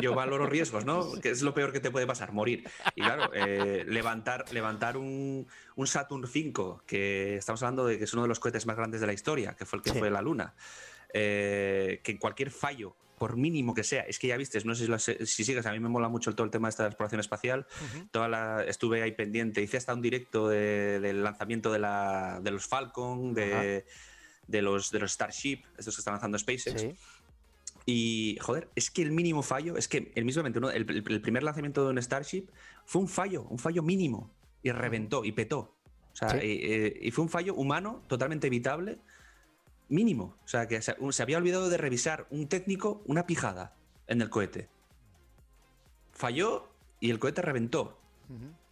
[0.00, 1.12] yo, valoro riesgos, ¿no?
[1.20, 2.68] Que es lo peor que te puede pasar, morir.
[2.94, 8.12] Y claro, eh, levantar, levantar un, un, Saturn V, que estamos hablando de que es
[8.12, 10.22] uno de los cohetes más grandes de la historia, que fue el que fue la
[10.22, 10.54] Luna.
[11.12, 15.26] Eh, que cualquier fallo por mínimo que sea, es que ya viste, no sé si,
[15.26, 17.66] si sigues, a mí me mola mucho todo el tema de esta exploración espacial,
[18.10, 22.66] toda la, estuve ahí pendiente, hice hasta un directo del lanzamiento de, la, de los
[22.66, 23.84] Falcon, de,
[24.46, 26.80] de los, de los Starship, estos que están lanzando SpaceX.
[26.80, 26.94] Sí.
[27.86, 31.20] Y, joder, es que el mínimo fallo, es que el mismamente uno- el, el- el
[31.20, 32.46] primer lanzamiento de un Starship
[32.86, 34.30] fue un fallo, un fallo mínimo.
[34.62, 35.58] Y reventó y petó.
[36.12, 36.36] O sea, Sí.
[36.38, 38.98] eh, eh, y fue un fallo humano totalmente evitable,
[39.90, 40.36] mínimo.
[40.44, 43.74] O sea, que se, se había olvidado de revisar un técnico una pijada
[44.06, 44.68] en el cohete.
[46.12, 46.68] Falló
[47.00, 47.98] y el cohete reventó.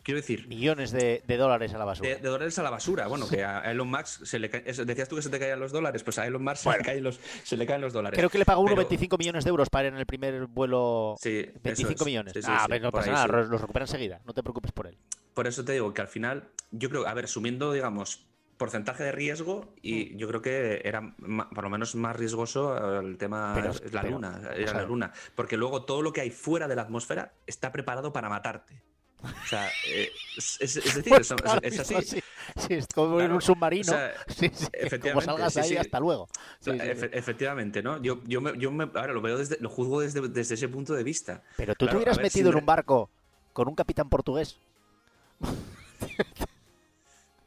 [0.02, 2.08] Quiero decir, Millones de, de dólares a la basura.
[2.08, 3.06] de, de dólares a la basura.
[3.06, 5.70] Bueno, que a Elon Musk se le cae- decías tú que se te caían los
[5.70, 8.18] dólares, pues a Elon Musk se, le caen los, se le caen los dólares.
[8.18, 10.46] Creo que le pagó uno Pero- 25 millones de euros para ir en el primer
[10.46, 11.14] vuelo.
[11.20, 12.06] Sí, eso 25 es.
[12.06, 12.32] millones.
[12.32, 13.48] Sí, sí, ah, pero no por pasa nada, sí.
[13.50, 14.20] los recuperan enseguida.
[14.24, 14.98] No te preocupes por él.
[15.34, 19.12] Por eso te digo que al final, yo creo, a ver, sumiendo, digamos, porcentaje de
[19.12, 21.14] riesgo, y yo creo que era
[21.54, 24.86] por lo menos más riesgoso el tema Pero- la pero, luna, o era sea- la
[24.86, 28.82] luna, porque luego todo lo que hay fuera de la atmósfera está preparado para matarte.
[29.22, 31.94] O sea, eh, es, es- es decir, es, Claro, es así.
[31.94, 32.22] mismo, sí.
[32.56, 33.92] Sí, es como en Claro, un submarino.
[33.92, 36.28] o sea, sí, sí, Como efectivamente, salgas ahí, hasta luego.
[36.64, 38.02] Efe- Efectivamente, ¿no?
[38.02, 40.94] Yo, yo, me, yo me- ahora lo veo desde, lo juzgo desde, desde ese punto
[40.94, 41.42] de vista.
[41.56, 43.10] Pero tú Claro, te hubieras ver, metido en sin un barco
[43.52, 44.58] con un capitán portugués.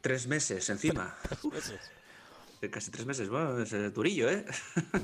[0.01, 1.15] Tres meses encima.
[1.53, 1.61] Eh,
[2.71, 4.43] Casi tres meses, bueno, es eh, durillo, ¿eh?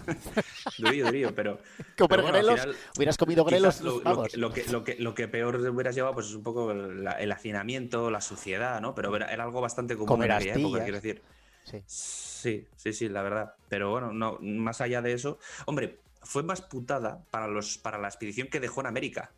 [0.78, 1.60] durillo, durillo, pero.
[1.98, 2.60] Comer bueno, grelos.
[2.60, 3.82] final, Hubieras comido grelos.
[3.82, 4.30] Lo, vamos.
[4.30, 7.32] que, lo, que, lo, que, lo que peor hubieras llevado pues es un poco el,
[7.32, 8.96] hacinamiento, la suciedad, ¿no?
[8.96, 11.22] Pero era, era algo bastante común Comer en aquella época, quiero decir.
[11.64, 11.84] Sí.
[11.86, 13.54] Sí, sí, sí, la verdad.
[13.70, 18.08] Pero bueno, no, más allá de eso, hombre, fue más putada para los para la
[18.08, 19.32] expedición que dejó en América.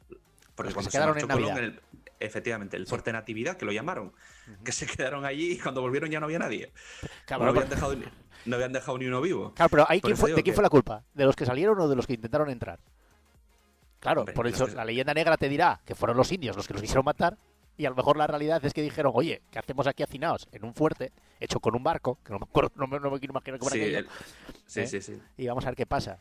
[0.56, 1.82] Porque Los que cuando se quedaron marchó Colón, en el-
[2.26, 4.14] efectivamente, el Fuerte Natividad, que lo llamaron,
[4.64, 6.72] que se quedaron allí y cuando volvieron ya no había nadie.
[7.26, 8.06] Claro, no, pero- habían dejado, ni-
[8.46, 9.54] no habían dejado ni uno vivo.
[9.54, 11.04] Claro, pero ahí quién fue- ¿de quién que- fue la culpa?
[11.14, 12.80] ¿De los que salieron o de los que intentaron entrar?
[14.00, 16.68] Claro, Hombre, por eso que- la leyenda negra te dirá que fueron los indios los
[16.68, 17.38] que los quisieron matar
[17.78, 20.66] y a lo mejor la realidad es que dijeron, oye, ¿qué hacemos aquí hacinados en
[20.66, 22.20] un fuerte hecho con un barco?
[22.24, 24.08] Que no me acuerdo, no me, no me quiero imaginar cómo Sí, era el-
[24.66, 24.88] sí, ¿Eh?
[24.88, 25.22] sí, sí.
[25.38, 26.18] Y vamos a ver qué pasa.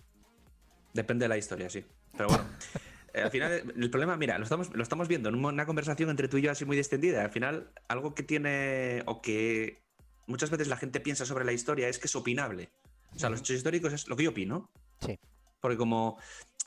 [0.95, 1.85] Depende de la historia, sí.
[2.17, 2.45] Pero bueno.
[3.15, 6.39] Al final, el problema, mira, lo estamos, lo estamos viendo en una conversación entre tú
[6.39, 7.23] y yo así muy distendida.
[7.25, 9.83] Al final, algo que tiene o que
[10.27, 12.71] muchas veces la gente piensa sobre la historia es que es opinable.
[13.15, 14.71] O sea, los hechos históricos es lo que yo opino.
[15.05, 15.19] Sí.
[15.61, 16.19] Porque como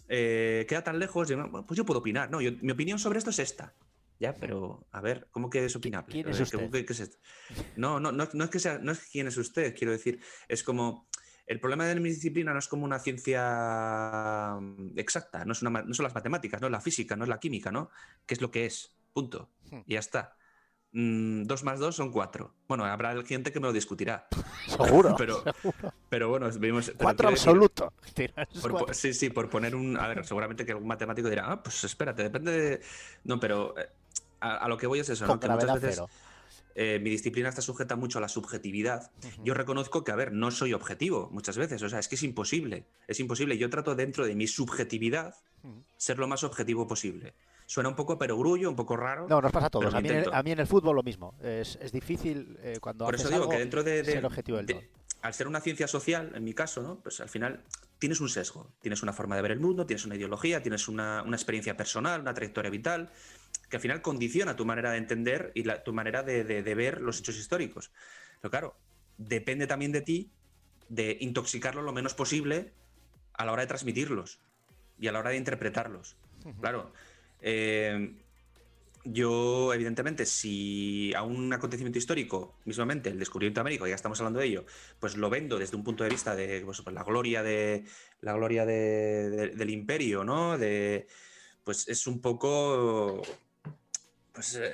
[0.08, 1.34] eh, queda tan lejos,
[1.68, 2.30] pues yo puedo opinar.
[2.30, 3.74] No, yo- mi opinión sobre esto es esta.
[4.20, 6.12] Ya, pero a ver, ¿cómo que es opinable?
[6.14, 6.58] quién es usted?
[6.60, 7.18] ¿cómo que- qué es esto?
[7.76, 10.64] No, no, no, no es que sea, no es quién es usted, quiero decir, es
[10.64, 11.08] como
[11.48, 15.84] el problema de mi disciplina no es como una ciencia mm, exacta, no, es una,
[15.84, 17.90] no son las matemáticas, no es la física, no es la química, ¿no?
[18.26, 18.96] ¿Qué es lo que es?
[19.14, 19.50] Punto.
[19.72, 19.82] Hmm.
[19.86, 20.36] Y ya está.
[20.92, 22.56] Mm, dos más dos son cuatro.
[22.68, 24.28] Bueno, habrá gente que me lo discutirá.
[24.68, 25.16] Seguro.
[25.18, 25.94] Pero- seguro.
[26.10, 26.92] Pero bueno, vimos.
[26.98, 27.94] Cuatro absoluto.
[28.62, 28.94] Por cuatro.
[28.94, 29.98] sí, sí, por poner un.
[29.98, 32.82] A ver, seguramente que algún matemático dirá, ah, pues espérate, depende de.
[33.26, 33.90] No, pero eh,
[34.40, 35.40] a, a lo que voy es eso, Con ¿no?
[35.42, 36.10] Que muchas veces cero.
[36.76, 39.12] Eh, mi disciplina está sujeta mucho a la subjetividad.
[39.44, 42.24] Yo reconozco que, a ver, no soy objetivo muchas veces, o sea, es que es
[42.24, 43.58] imposible, es imposible.
[43.58, 45.34] Yo trato dentro de mi subjetividad
[45.98, 47.34] ser lo más objetivo posible.
[47.66, 49.26] Suena un poco perogrullo, un poco raro.
[49.28, 49.92] No, nos pasa a todos.
[49.94, 51.34] A mí, en el, a mí en el fútbol lo mismo.
[51.42, 54.26] Es, es difícil eh, cuando Por haces eso digo algo que dentro de, de- ser
[54.26, 54.90] objetivo del de-
[55.24, 57.00] al ser una ciencia social, en mi caso, ¿no?
[57.02, 57.64] Pues al final
[57.98, 61.24] tienes un sesgo, tienes una forma de ver el mundo, tienes una ideología, tienes una,
[61.24, 63.10] una experiencia personal, una trayectoria vital,
[63.76, 66.76] que al final condiciona tu manera de entender y la- tu manera de, de- de
[66.76, 67.92] ver los hechos históricos.
[68.40, 68.78] Pero claro,
[69.18, 70.32] depende también de ti
[70.88, 72.72] de intoxicarlo lo menos posible
[73.34, 74.40] a la hora de transmitirlos
[74.98, 76.16] y a la hora de interpretarlos.
[76.62, 76.94] Claro.
[77.42, 78.16] eh,
[79.04, 84.40] yo, evidentemente, si a un acontecimiento histórico, mismamente el descubrimiento de América, ya estamos hablando
[84.40, 84.66] de ello,
[85.00, 87.84] pues lo vendo desde un punto de vista de pues, pues, la gloria de
[88.22, 90.58] la gloria de- de- del imperio, ¿no?
[90.58, 91.08] De,
[91.64, 93.22] pues es un poco,
[94.36, 94.70] pues eh,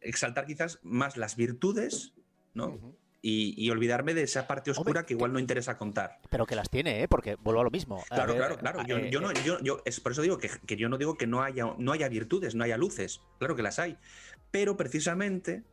[0.00, 2.14] exaltar quizás más las virtudes,
[2.54, 2.96] ¿no?
[3.22, 6.20] Y, y olvidarme de esa parte oscura Hombre, que igual no interesa contar.
[6.30, 7.08] Pero que las tiene, ¿eh?
[7.08, 8.02] Porque vuelvo a lo mismo.
[8.08, 8.82] A Claro, ver, claro, claro.
[8.86, 10.96] Yo, eh, yo no, eh, yo, yo- es por eso digo que, que yo no
[10.96, 13.20] digo que no haya, no haya virtudes, no haya luces.
[13.38, 13.98] Claro que las hay.
[14.50, 15.64] Pero precisamente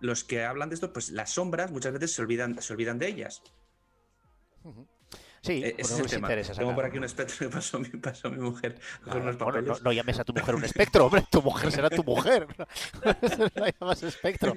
[0.00, 3.08] los que hablan de esto, pues las sombras muchas veces se olvidan, se olvidan de
[3.08, 3.42] ellas.
[5.42, 6.28] Sí, Eh, ese es el tema.
[6.28, 9.52] Tengo por aquí un espectro que pasó mi, pasó mi mujer con Ah, unos bueno,
[9.52, 9.68] papeles.
[9.68, 11.24] no, no llames a tu mujer un espectro, hombre.
[11.30, 12.46] Tu mujer será tu mujer.
[13.56, 14.56] no llamas espectro.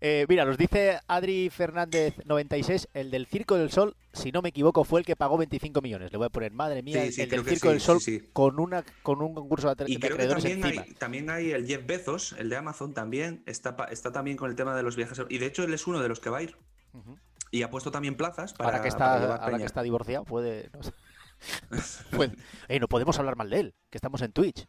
[0.00, 4.48] Eh, mira, nos dice Adri Fernández 96, el del Circo del Sol, si no me
[4.48, 6.10] equivoco, fue el que pagó 25 millones.
[6.10, 7.80] Le voy a poner, madre mía, Sí, el- sí, el creo del Circo sí, del
[8.22, 10.82] Sol con una con un concurso de, Y de creo que también encima.
[10.82, 14.56] hay, también hay el Jeff Bezos, el de Amazon también, está, está también con el
[14.56, 15.20] tema de los viajes.
[15.28, 16.56] Y de hecho él es uno de los que va a ir.
[16.92, 17.18] Ujú.
[17.50, 19.58] Y ha puesto también plazas para, ahora que para está, ahora peña.
[19.58, 20.70] que está divorciado, puede.
[20.72, 20.80] No.
[22.16, 22.34] Puede-
[22.68, 24.66] Eh, no podemos hablar mal de él, que estamos en Twitch.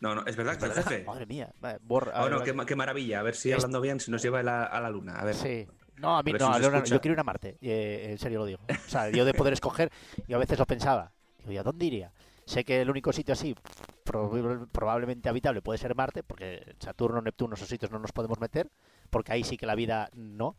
[0.00, 0.82] No, no, es verdad Es verdad.
[0.84, 1.04] jefe.
[1.04, 1.52] Madre mía.
[1.60, 3.20] Vale, borra- bueno, ahora- qué, ma- qué maravilla.
[3.20, 5.14] A ver si hablando bien, si nos lleva a la, a la luna.
[5.18, 5.34] A ver.
[5.34, 7.56] Sí, No, a mí A ver si no, no, no, yo quiero ir a Marte,
[7.62, 8.60] eh, en serio lo digo.
[8.68, 9.90] O sea, yo de poder escoger,
[10.28, 11.12] yo a veces lo pensaba.
[11.38, 12.12] Digo, ¿y a dónde iría?
[12.44, 13.56] Sé que el único sitio así
[14.04, 18.68] prob- probablemente habitable puede ser Marte, porque Saturno, Neptuno, esos sitios no nos podemos meter,
[19.10, 20.56] porque ahí sí que la vida no.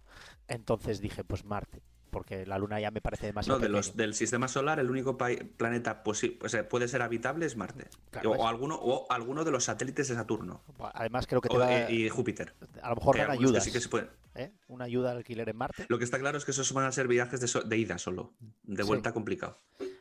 [0.48, 4.14] Entonces dije, pues Marte, porque la Luna ya me parece demasiado No, de los, del
[4.14, 7.88] sistema solar, el único planeta posi- o sea, puede ser habitable es Marte.
[8.12, 10.62] Claro, o, es- alguno, o alguno de los satélites de Saturno.
[10.94, 12.54] Además creo que te O- va, y, Júpiter.
[12.82, 14.10] a lo mejor dan algunos que ayudas, sí que se pueden.
[14.36, 14.52] ¿eh?
[14.68, 15.86] Una ayuda al alquiler en Marte.
[15.90, 17.98] Lo que está claro es que esos van a ser viajes de, so- de ida
[17.98, 18.34] solo.
[18.64, 18.88] De Sí.
[18.88, 19.58] vuelta complicado.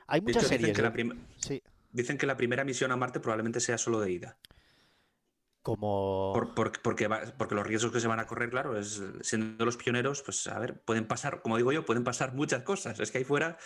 [0.07, 1.19] Hay De muchas dicen series, que, la ¿eh?
[1.39, 4.37] sí, dicen que la primera misión a Marte probablemente sea solo de ida.
[5.67, 6.31] Como...
[6.33, 9.65] Por- por- porque, va- porque los riesgos que se van a correr, claro, es siendo
[9.65, 13.01] los pioneros, pues a ver, pueden pasar, como digo yo, pueden pasar muchas cosas.
[13.01, 13.59] Es que ahí fuera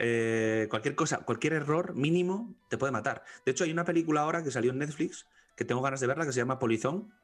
[0.00, 3.22] eh, cualquier cosa, cualquier error mínimo te puede matar.
[3.46, 6.26] De hecho, hay una película ahora que salió en Netflix que tengo ganas de verla
[6.26, 7.14] que se llama Polizón.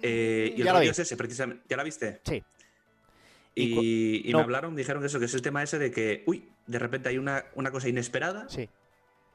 [0.00, 0.88] Eh, y el Ya la vi.
[0.88, 1.62] es ese, precisamente.
[1.68, 2.22] ¿Ya la viste?
[2.24, 2.42] Sí.
[3.54, 4.38] Y cu- Y, y no.
[4.38, 7.18] me hablaron, dijeron eso, que es el tema ese de que, uy, de repente hay
[7.18, 8.68] una, una cosa inesperada Sí.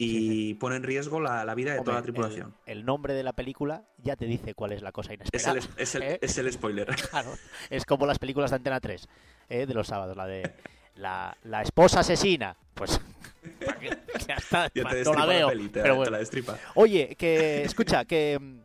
[0.03, 2.55] Y pone en riesgo la, la vida de toda la tripulación.
[2.65, 5.59] El, el nombre de la película ya te dice cuál es la cosa Es inesperada.
[5.59, 6.19] el, es, el, ¿eh?
[6.21, 6.87] es el spoiler.
[7.11, 7.33] Claro,
[7.69, 9.07] es como las películas de Antena 3,
[9.49, 9.65] ¿eh?
[9.67, 10.53] de los sábados, la de
[10.95, 12.55] la, la esposa asesina.
[12.73, 12.99] Pues
[14.27, 15.49] ya está, Ya te no la veo.
[15.49, 16.57] peli, te, pero te la destripa.
[16.75, 18.59] Oye, que escucha, que mm,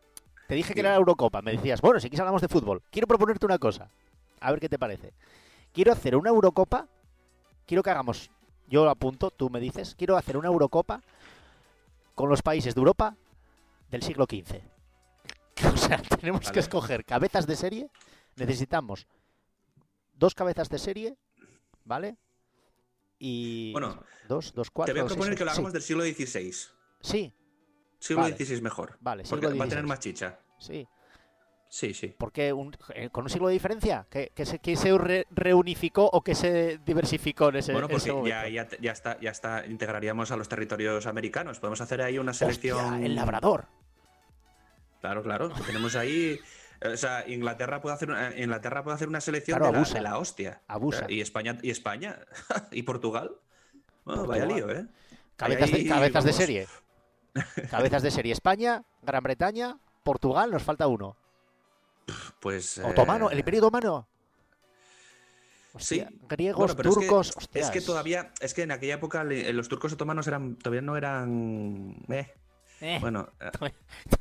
[0.48, 2.82] te dije que era la Eurocopa, me decías, bueno, si quieres hablamos de fútbol.
[2.90, 3.90] Quiero proponerte una cosa,
[4.40, 5.12] a ver qué te parece.
[5.74, 6.86] Quiero hacer una Eurocopa,
[7.66, 8.30] quiero que hagamos,
[8.68, 11.02] yo apunto, tú me dices, quiero hacer una Eurocopa
[12.16, 13.16] con los países de Europa
[13.90, 14.60] del siglo XV.
[15.72, 17.90] O sea, tenemos que escoger cabezas de serie,
[18.34, 19.06] necesitamos
[20.12, 21.16] dos cabezas de serie,
[21.84, 22.16] ¿vale?
[23.18, 24.92] Y Bueno, dos, dos, cuatro.
[24.92, 26.52] Te voy a proponer que lo hagamos sí, del siglo XVI.
[27.00, 27.32] sí,
[27.98, 28.36] Siglo Vale.
[28.36, 28.98] XVI mejor.
[29.00, 30.38] vale, Porque siglo va a tener más chicha.
[30.58, 30.86] Sí,
[31.68, 32.14] Sí, sí.
[32.16, 36.08] porque un- eh, con un siglo de diferencia, que, que se, que se re- reunificó
[36.12, 39.66] o que se diversificó en ese, Bueno, ese porque ya, ya, ya está, ya está,
[39.66, 41.58] integraríamos a los territorios americanos.
[41.60, 43.02] Podemos hacer ahí una Hostia, selección.
[43.04, 43.66] el labrador.
[45.00, 45.50] Claro, claro.
[45.66, 46.38] Tenemos ahí.
[46.84, 49.94] O sea, Inglaterra puede hacer una, Inglaterra puede hacer una selección Claro, de, la, abusa.
[49.94, 50.62] de la hostia.
[50.68, 51.06] Abusa.
[51.08, 52.18] Y España, y España,
[52.70, 53.32] y Portugal.
[54.04, 54.48] Bueno, Portugal.
[54.48, 54.86] vaya lío, ¿eh?
[55.36, 56.36] Cabezas, de, ahí cabezas de vamos.
[56.36, 56.66] serie.
[57.70, 58.32] Cabezas de serie.
[58.32, 61.16] España, Gran Bretaña, Portugal, nos falta uno.
[62.40, 62.78] Pues.
[62.78, 64.06] Otomano, eh, el Imperio Otomano.
[65.78, 66.00] Sí.
[66.00, 69.24] Hostia, griegos, Bueno, pero es que- turcos, Es que todavía, es que en aquella época
[69.24, 71.96] le- los turcos otomanos eran, todavía no eran.
[72.08, 72.32] eh,
[72.80, 73.28] Eh, bueno.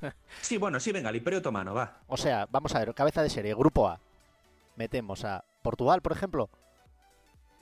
[0.01, 2.01] eh, sí, bueno, sí, venga, el Imperio Otomano, va.
[2.07, 3.99] O sea, vamos a ver, cabeza de serie, grupo A.
[4.75, 6.49] Metemos a Portugal, por ejemplo.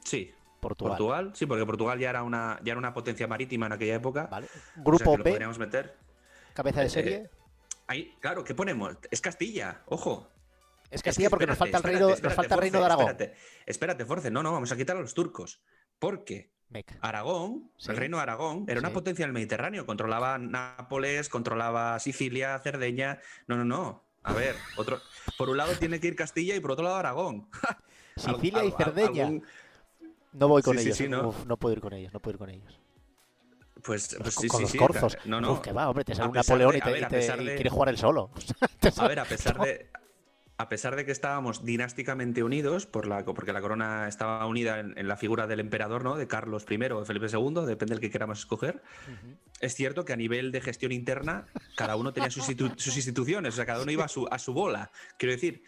[0.03, 0.31] Sí.
[0.59, 0.91] Portugal.
[0.97, 4.27] Portugal, sí, porque Portugal ya era una, ya era una potencia marítima en aquella época.
[4.31, 4.47] Vale.
[4.47, 5.97] o sea Grupo lo B, podríamos meter.
[6.53, 7.29] cabeza de eh, serie.
[7.87, 8.97] Ahí, claro, ¿qué ponemos?
[9.11, 10.29] Es Castilla, ojo.
[10.85, 12.85] es Es Castilla que porque nos falta el reino, espérate, nos falta el reino de
[12.85, 13.07] Aragón.
[13.09, 14.31] Espérate, espérate, Force.
[14.31, 15.61] No, no, vamos a quitar a los turcos.
[15.99, 16.51] Porque.
[17.01, 17.91] Aragón, Sí.
[17.91, 19.85] el reino de Aragón, era una potencia en el Mediterráneo.
[19.85, 23.19] Controlaba Nápoles, controlaba Sicilia, Cerdeña.
[23.47, 24.03] No, no, no.
[24.23, 24.99] A ver, otro.
[25.37, 27.47] Por un lado tiene que ir Castilla y por otro lado Aragón.
[28.15, 29.25] Sicilia al- y Cerdeña.
[29.25, 29.43] algún-
[30.31, 30.97] No voy con Sí, ellos.
[30.97, 31.27] sí, ¿no?
[31.29, 32.79] Uf, no puedo ir con ellos, no puedo ir con ellos.
[33.83, 34.77] Pues, pues con, sí, con sí, los sí.
[34.77, 35.17] corzos.
[35.25, 35.53] No, no.
[35.53, 37.55] Uf, que va, hombre, te sale un Napoleón de- y, te, ver, y te- y
[37.55, 38.31] quiere jugar el solo.
[38.97, 39.89] A ver, a pesar de.
[40.55, 44.97] A pesar de que estábamos dinásticamente unidos, por la, porque la corona estaba unida en,
[44.97, 46.15] en la figura del emperador, ¿no?
[46.15, 48.81] De Carlos I o de Felipe II, depende del que queramos escoger.
[49.59, 53.53] Es cierto que a nivel de gestión interna, cada uno tenía sus, institu- sus instituciones,
[53.53, 54.91] o sea, cada uno iba a su, a su bola.
[55.17, 55.63] Quiero decir,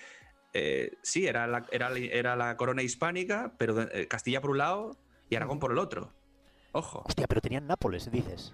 [0.54, 4.98] eh, sí, era la, era, era la corona hispánica, pero eh, Castilla por un lado
[5.32, 6.14] y Aragón por el otro.
[6.76, 7.04] Ojo.
[7.06, 8.54] Hostia, pero tenían Nápoles, dices.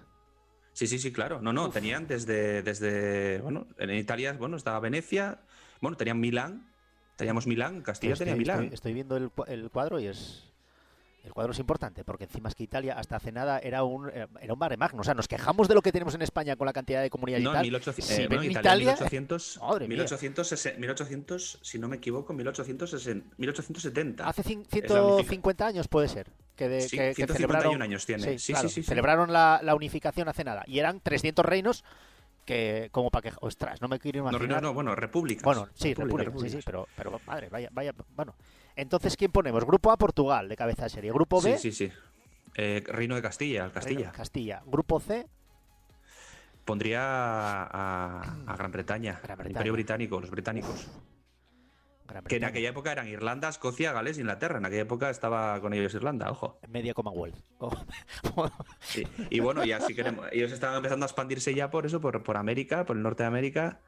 [0.72, 1.42] Sí, sí, sí, claro.
[1.42, 1.74] No, no, Uf.
[1.74, 5.40] tenían desde, desde, bueno, en Italia, bueno, estaba Venecia,
[5.80, 6.72] bueno, tenían Milán,
[7.16, 8.60] teníamos Milán, Castilla Estoy, tenía Milán.
[8.62, 10.51] estoy- estoy viendo el, el cuadro y es.
[11.24, 14.26] El cuadro es importante, porque encima es que Italia hasta hace nada era un, eh,
[14.40, 15.02] era un mare magno.
[15.02, 17.44] O sea, nos quejamos de lo que tenemos en España con la cantidad de comunidades
[17.44, 17.62] No, y tal.
[17.62, 19.96] 1800, Si eh, ven no, en Italia, Italia, 1800, madre mía.
[19.98, 24.26] 1860, 1800, si no me equivoco, 1860, 1870.
[24.28, 26.28] Hace cin- Es la unifica- 150 años puede ser.
[26.56, 28.22] Que, de, Sí, que- que 151 celebraron, años tiene.
[28.24, 28.88] Sí, Sí, claro, sí, sí, sí.
[28.88, 30.64] celebraron la, la unificación hace nada.
[30.66, 31.84] Y eran 300 reinos
[32.44, 33.36] que, como para que.
[33.40, 34.60] Ostras, no me quiero No, imaginar.
[34.60, 35.44] no, no, bueno, repúblicas.
[35.44, 36.88] Bueno, sí, República, república, sí, sí, repúblicas.
[36.96, 38.34] pero, pero madre, vaya, vaya, bueno.
[38.76, 39.64] Entonces, ¿quién ponemos?
[39.64, 41.12] Grupo A, Portugal, de cabeza de serie.
[41.12, 41.92] Grupo B, Sí, sí, sí.
[42.54, 43.98] Eh, Reino de Castilla, el Castilla.
[44.00, 44.62] Reino- Castilla.
[44.66, 45.26] Grupo C,
[46.64, 49.50] Pondría a, Gran Bretaña, Gran el Bretaña.
[49.50, 50.88] Imperio Británico, los británicos.
[52.06, 54.58] Gran Que en aquella época eran Irlanda, Escocia, Gales, Inglaterra.
[54.58, 56.58] En aquella época estaba con ellos Irlanda, ojo.
[56.68, 57.36] Media Commonwealth.
[58.36, 58.48] Oh,
[58.80, 59.04] Sí.
[59.30, 60.26] Y bueno, ya si queremos.
[60.30, 63.26] Ellos estaban empezando a expandirse ya por eso, por, por América, por el norte de
[63.26, 63.80] América.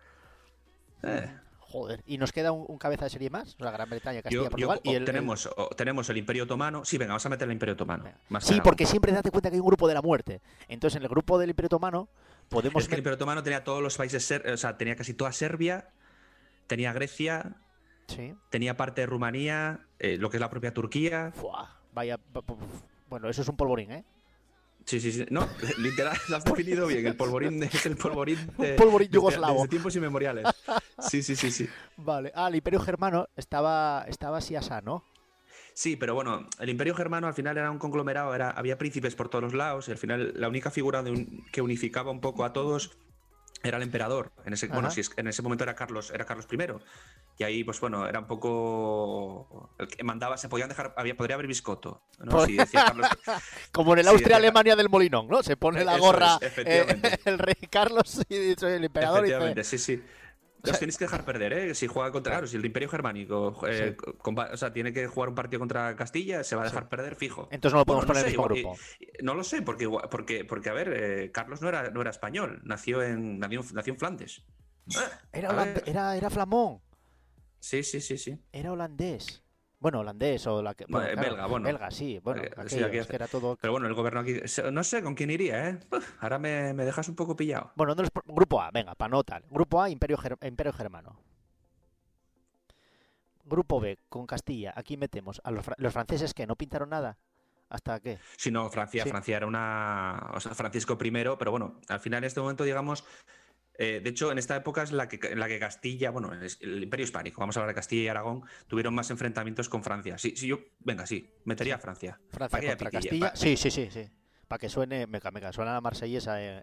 [1.05, 1.31] Eh,
[1.75, 3.57] Joder, ¿y nos queda un, un cabeza de serie más?
[3.59, 6.85] Sea, Gran Bretaña, Castilla, Yo- Portugal y el, tenemos, o- tenemos el Imperio Otomano.
[6.85, 8.05] Sí, venga, vamos a meter el Imperio Otomano.
[8.29, 10.41] Más Sí, porque siempre date cuenta que hay un grupo de la muerte.
[10.69, 12.09] Entonces, en el grupo del Imperio Otomano
[12.49, 12.81] podemos...
[12.81, 15.89] Es que el Imperio Otomano tenía todos los países, o sea, tenía casi toda Serbia,
[16.69, 17.57] tenía Grecia,
[18.07, 18.35] Sí.
[18.51, 21.33] tenía parte de Rumanía, eh, lo que es la propia Turquía.
[21.93, 22.21] Vaya...
[23.09, 24.05] Bueno, eso es un polvorín, ¿eh?
[24.85, 25.25] Sí, sí, sí.
[25.31, 27.07] No, literal, lo has definido bien.
[27.07, 29.55] El polvorín es el polvorín de, polvorín yugoslavo.
[29.55, 30.47] desde tiempos inmemoriales.
[30.99, 31.69] Sí, sí, sí, sí.
[31.97, 32.33] Vale.
[32.35, 35.05] Ah, el Imperio Germano estaba, estaba así asá, ¿no?
[35.73, 39.29] Sí, pero bueno, el Imperio Germano al final era un conglomerado, era, había príncipes por
[39.29, 42.45] todos los lados y al final la única figura de un- que unificaba un poco
[42.45, 42.93] a todos
[43.63, 44.33] era el emperador.
[44.45, 46.59] En ese, bueno, si es- en ese momento era Carlos, era Carlos I.
[47.39, 49.71] Y ahí, pues bueno, era un poco.
[49.79, 50.95] El que mandaba, se podían dejar.
[50.97, 52.03] Había, podría haber biscoto.
[52.19, 52.45] ¿no?
[52.45, 53.09] Si decía Carlos.
[53.73, 55.43] Como en el Sí, Austria-Alemania del Molinón, ¿no?
[55.43, 57.21] Se pone la Eso gorra es, eh, efectivamente.
[57.25, 60.05] el rey Carlos y soy el emperador y dice, Efectivamente, sí,
[60.65, 61.75] sea- Los tienes que dejar perder, ¿eh?
[61.75, 62.33] Si juega contra.
[62.33, 65.95] Claro, si el Imperio Germánico eh, con- o sea, tiene que jugar un partido contra
[65.95, 67.49] Castilla, se va a dejar perder fijo.
[67.51, 68.79] Entonces no lo podemos Bueno, poner en el mismo grupo.
[68.99, 72.11] y- no lo sé, porque, porque, porque a ver, eh, Carlos no era, no era
[72.11, 74.43] español, nació en, nació, nació en Flandes.
[74.97, 76.81] Ah, Era, era, era flamón,
[77.61, 78.39] Sí, sí, sí, sí.
[78.53, 79.44] era holandés.
[79.85, 80.87] Bueno, holandés o la que.
[80.89, 81.67] Bueno, eh, belga, bueno.
[81.67, 82.19] Belga, sí.
[82.25, 83.59] Bueno, Eh, sí, aquí que era todo.
[83.61, 84.41] Pero bueno, el gobierno aquí.
[84.73, 85.79] No sé con quién iría, ¿eh?
[85.93, 87.71] Uf, ahora me, me dejas un poco pillado.
[87.77, 89.45] Bueno, no les- grupo A, venga, para no tal.
[89.51, 91.21] Grupo A, Imperio, Ger- Imperio Germano.
[93.45, 94.73] Grupo B, con Castilla.
[94.75, 97.19] Aquí metemos a los, los franceses que no pintaron nada.
[97.69, 98.19] ¿Hasta qué?
[98.39, 99.11] Si no, Francia, Sí.
[99.11, 100.31] Francia era una.
[100.33, 103.05] O sea, Francisco I, pero bueno, al final en este momento, digamos.
[103.79, 106.59] Eh, de hecho, en esta época es la que, en la que Castilla, bueno, es
[106.61, 110.17] el Imperio Hispánico, vamos a hablar de Castilla y Aragón, tuvieron más enfrentamientos con Francia.
[110.19, 112.19] Sí, sí, yo, venga, sí, metería a Francia.
[112.31, 113.31] Francia contra Castilla.
[113.31, 114.09] pa- Sí, sí, sí, sí.
[114.49, 116.63] Para que suene, meca, meca, suena la marsellesa en-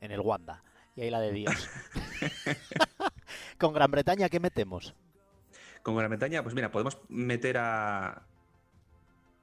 [0.00, 0.62] en el Wanda.
[0.96, 1.52] Y ahí la de Dios.
[3.58, 4.94] con Gran Bretaña, ¿qué metemos?
[5.82, 8.26] Con Gran Bretaña, pues mira, podemos meter a.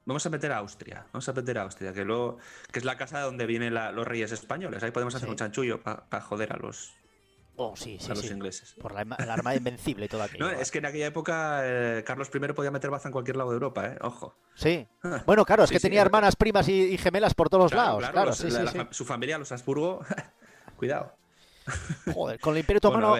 [0.07, 1.05] Vamos a meter a Austria.
[1.13, 2.37] Vamos a meter a Austria, que luego.
[2.71, 4.81] que es la casa donde vienen la- los reyes españoles.
[4.81, 5.31] Ahí podemos hacer Sí.
[5.31, 6.93] un chanchullo para joder a los,
[7.57, 8.31] Oh, sí, sí, a los sí.
[8.33, 8.73] ingleses.
[8.79, 10.45] Por la, la Armada Invencible y todo aquello.
[10.45, 13.49] No, es que en aquella época eh, Carlos I podía meter baza en cualquier lado
[13.49, 13.97] de Europa, ¿eh?
[14.01, 14.35] Ojo.
[14.55, 14.87] Sí.
[15.25, 16.05] Bueno, claro, es que tenía eh.
[16.05, 18.07] hermanas, primas y, y gemelas por todos lados.
[18.09, 18.77] Claro, los- sí, la- sí, la sí.
[18.77, 20.05] fa- Su familia, los Habsburgo.
[20.77, 21.13] Cuidado.
[22.13, 23.15] Joder, con el Imperio Otomano.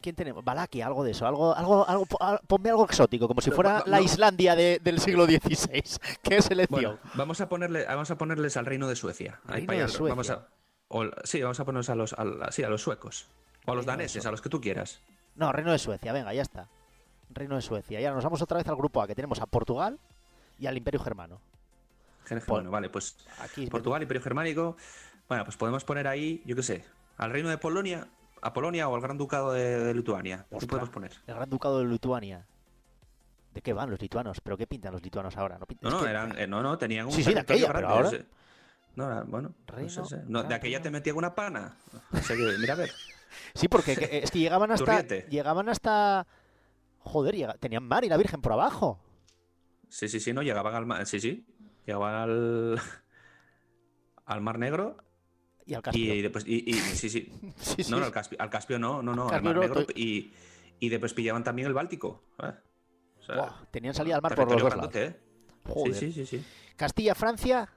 [0.00, 0.44] ¿quién tenemos?
[0.44, 1.26] Valaquia, algo de eso.
[1.26, 4.02] Algo, algo, algo, po- al- ponme algo exótico, como si fuera la no.
[4.04, 5.82] Islandia de- del siglo XVI.
[6.22, 6.68] ¿Qué selección?
[6.96, 9.40] Bueno, vamos a ponerle, vamos a ponerles al reino de Suecia.
[9.46, 10.10] Ahí Reino para de allá, Suecia.
[10.12, 10.46] Vamos a,
[10.88, 13.26] o- sí, vamos a ponernos a los, a, sí, a los suecos.
[13.66, 15.00] O a los Reino daneses, a los que tú quieras.
[15.34, 16.68] No, Reino de Suecia, venga, ya está.
[17.30, 18.00] Reino de Suecia.
[18.00, 19.98] Y ahora nos vamos otra vez al grupo A, que tenemos a Portugal
[20.58, 21.40] y al Imperio Germano.
[22.28, 24.76] Pol- Bueno, vale, pues Aquí Portugal, Imperio Germánico.
[25.28, 26.84] Bueno, pues podemos poner ahí, yo qué sé,
[27.18, 28.08] al reino de Polonia,
[28.40, 30.46] a Polonia o al Gran Ducado de, de Lituania.
[30.58, 31.12] ¿Qué podemos poner?
[31.26, 32.46] el Gran Ducado de Lituania.
[33.52, 34.40] ¿De qué van los lituanos?
[34.40, 35.58] ¿Pero qué pintan los lituanos ahora?
[35.58, 37.72] No, pintan- No, no, que- eran, eh, no, no, tenían un Sí, sí, de aquella,
[37.72, 38.10] pero ahora-
[38.94, 40.22] No, era- bueno, no sé, Reino sé.
[40.26, 41.76] No, de aquella te metía una pana.
[42.26, 42.90] Que, mira a ver.
[43.54, 44.84] Sí, porque que- es que llegaban hasta...
[44.84, 45.26] Turriete.
[45.30, 46.26] Llegaban hasta...
[47.00, 49.00] Joder, tenían mar y la Virgen por abajo.
[49.88, 51.46] Sí, sí, sí, no, llegaban al mar, sí, sí,
[51.86, 52.80] llegaban al,
[54.26, 54.98] al Mar Negro
[55.68, 56.14] Y al Caspio.
[56.14, 57.90] y después, y, y- sí, sí, Sí, sí.
[57.92, 60.32] no, no, al Caspio, al Caspio no, no, no, al Mar Negro y,
[60.80, 62.24] y después pillaban también el Báltico.
[62.42, 62.52] ¿eh?
[63.18, 64.94] O sea, Buah, tenían salida al mar por los dos lados.
[64.96, 65.14] ¿eh?
[65.66, 65.94] Joder.
[65.94, 66.42] Sí, sí, sí.
[66.74, 67.68] Castilla, Francia,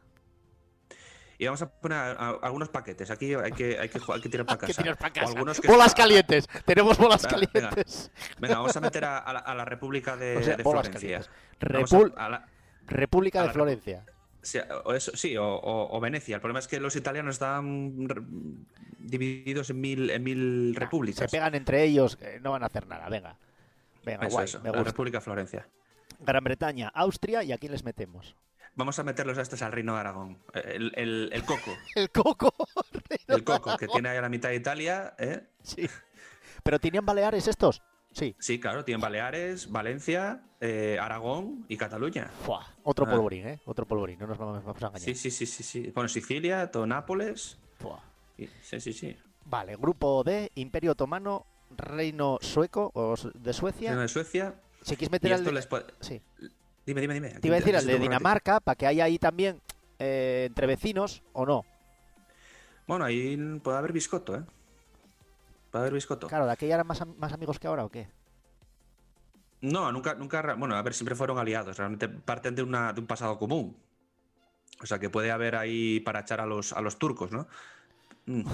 [1.38, 3.10] Y vamos a poner a- a- algunos paquetes.
[3.12, 4.82] Aquí hay que, hay que, hay que tirar para casa.
[4.82, 5.28] tirar para O casa.
[5.34, 6.48] algunos que bolas está- calientes.
[6.66, 7.70] Tenemos bolas Venga, venga.
[7.70, 8.12] calientes.
[8.40, 11.22] Venga, vamos a meter a, a la, la República de, O sea, de Florencia.
[11.60, 12.46] Repul- la-
[12.88, 14.06] República de Florencia.
[14.42, 16.36] Sí, o, eso, sí, o, o- o Venecia.
[16.36, 18.08] El problema es que los italianos están
[19.00, 21.32] divididos en mil, en mil Se repúblicas.
[21.32, 23.08] pegan entre ellos, eh, no van a hacer nada.
[23.10, 23.38] Venga.
[24.04, 24.92] Venga, Eso, guay, eso, me la gusta.
[24.92, 25.68] República de Florencia.
[26.20, 28.36] Gran Bretaña, Austria y aquí les metemos.
[28.74, 30.38] Vamos a meterlos a estos al Reino de Aragón.
[30.54, 31.72] El, el- el coco.
[31.96, 32.54] El coco.
[33.28, 35.14] El coco, que tiene ahí a la mitad de Italia.
[35.20, 35.44] ¿eh?
[35.62, 35.88] Sí.
[36.64, 37.82] ¿Pero tenían Baleares estos?
[38.14, 38.36] Sí.
[38.40, 42.28] Sí, claro, tienen Baleares, Valencia, eh, Aragón y Cataluña.
[42.46, 43.12] Fua, Otro Ah.
[43.12, 43.60] polvorín, ¿eh?
[43.66, 45.02] Otro polvorín, no nos vamos, vamos a engañar.
[45.06, 45.92] Sí, sí, sí, sí, sí.
[45.96, 47.58] Bueno, Sicilia, todo Nápoles.
[47.80, 48.04] Fua.
[48.38, 49.18] Sí, sí, sí.
[49.46, 51.46] Vale, grupo D, Imperio Otomano,
[51.78, 53.90] Reino Sueco o de Suecia.
[53.92, 54.56] Reino de Suecia.
[54.82, 56.22] Si quieres meter al les puede- Sí.
[56.86, 57.30] Dime, dime, dime.
[57.40, 59.62] Te iba a decir al de Dinamarca, para que haya ahí también
[60.00, 61.64] eh, entre vecinos o no.
[62.88, 64.42] Bueno, ahí puede haber biscoto, ¿eh?
[65.72, 66.28] Puede haber biscoto.
[66.28, 68.10] Claro, ¿de aquella eran más, más amigos que ahora o qué?
[69.62, 70.56] No, nunca, nunca.
[70.56, 71.78] Bueno, a ver, siempre fueron aliados.
[71.78, 73.78] Realmente parten de, una, de un pasado común.
[74.82, 77.48] O sea que puede haber ahí para echar a los, a los turcos, ¿no?
[78.26, 78.44] Mm.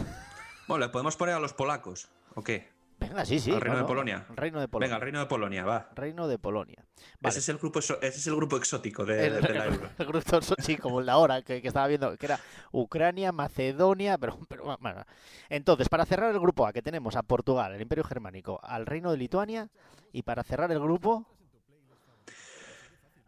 [0.67, 2.69] Bueno, le podemos poner a los polacos, ¿o qué?
[3.09, 3.51] Venga, sí, sí.
[3.51, 4.25] Al Reino no, de no, Polonia.
[4.35, 4.87] Reino de Polonia.
[4.87, 5.89] Venga, el Reino de Polonia, va.
[5.95, 6.85] Reino de Polonia.
[7.19, 7.29] Vale.
[7.29, 9.89] Ese, es el grupo, exo- ese es el grupo exótico de, El- de la Euro.
[9.97, 12.39] el grupo, sí, como el de ahora, que, que estaba viendo, que era
[12.71, 15.03] Ucrania, Macedonia, pero, pero bueno.
[15.49, 19.11] Entonces, para cerrar el grupo A, que tenemos a Portugal, el Imperio Germánico, al Reino
[19.11, 19.69] de Lituania,
[20.11, 21.25] y para cerrar el grupo,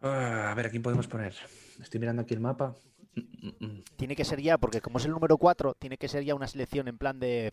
[0.02, 1.34] Ah, a ver, ¿a quién podemos poner?
[1.80, 2.74] Estoy mirando aquí el mapa.
[3.96, 6.46] Tiene que ser ya, porque como es el número 4, tiene que ser ya una
[6.46, 7.52] selección en plan de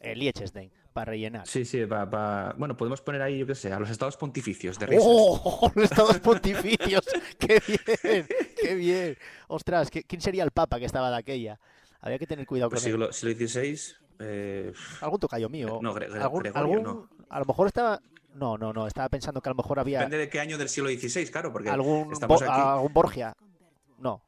[0.00, 1.46] eh, Liechtenstein, para rellenar.
[1.46, 5.04] Sí, sí, Bueno, podemos poner ahí, yo qué sé, a los estados pontificios de risas.
[5.06, 5.70] ¡Oh!
[5.74, 7.04] Los estados pontificios.
[7.38, 8.26] ¡Qué bien!
[8.60, 9.16] ¡Qué bien!
[9.48, 11.58] Ostras, ¿qué- ¿quién sería el papa que estaba de aquella?
[12.00, 12.92] Había que tener cuidado con Pues él.
[12.92, 13.80] siglo, siglo XVI.
[14.20, 14.72] eh,
[15.02, 15.78] Algún tocayo mío.
[15.82, 17.08] No, Gre- algún, Gregorio algún- no.
[17.28, 18.00] A lo mejor estaba.
[18.34, 18.86] No, no, no.
[18.86, 21.52] Estaba pensando que a lo mejor había depende de qué año del siglo XVI, claro,
[21.52, 22.60] porque algún, estamos Bo- aquí.
[22.60, 23.34] algún Borgia.
[23.98, 24.22] No,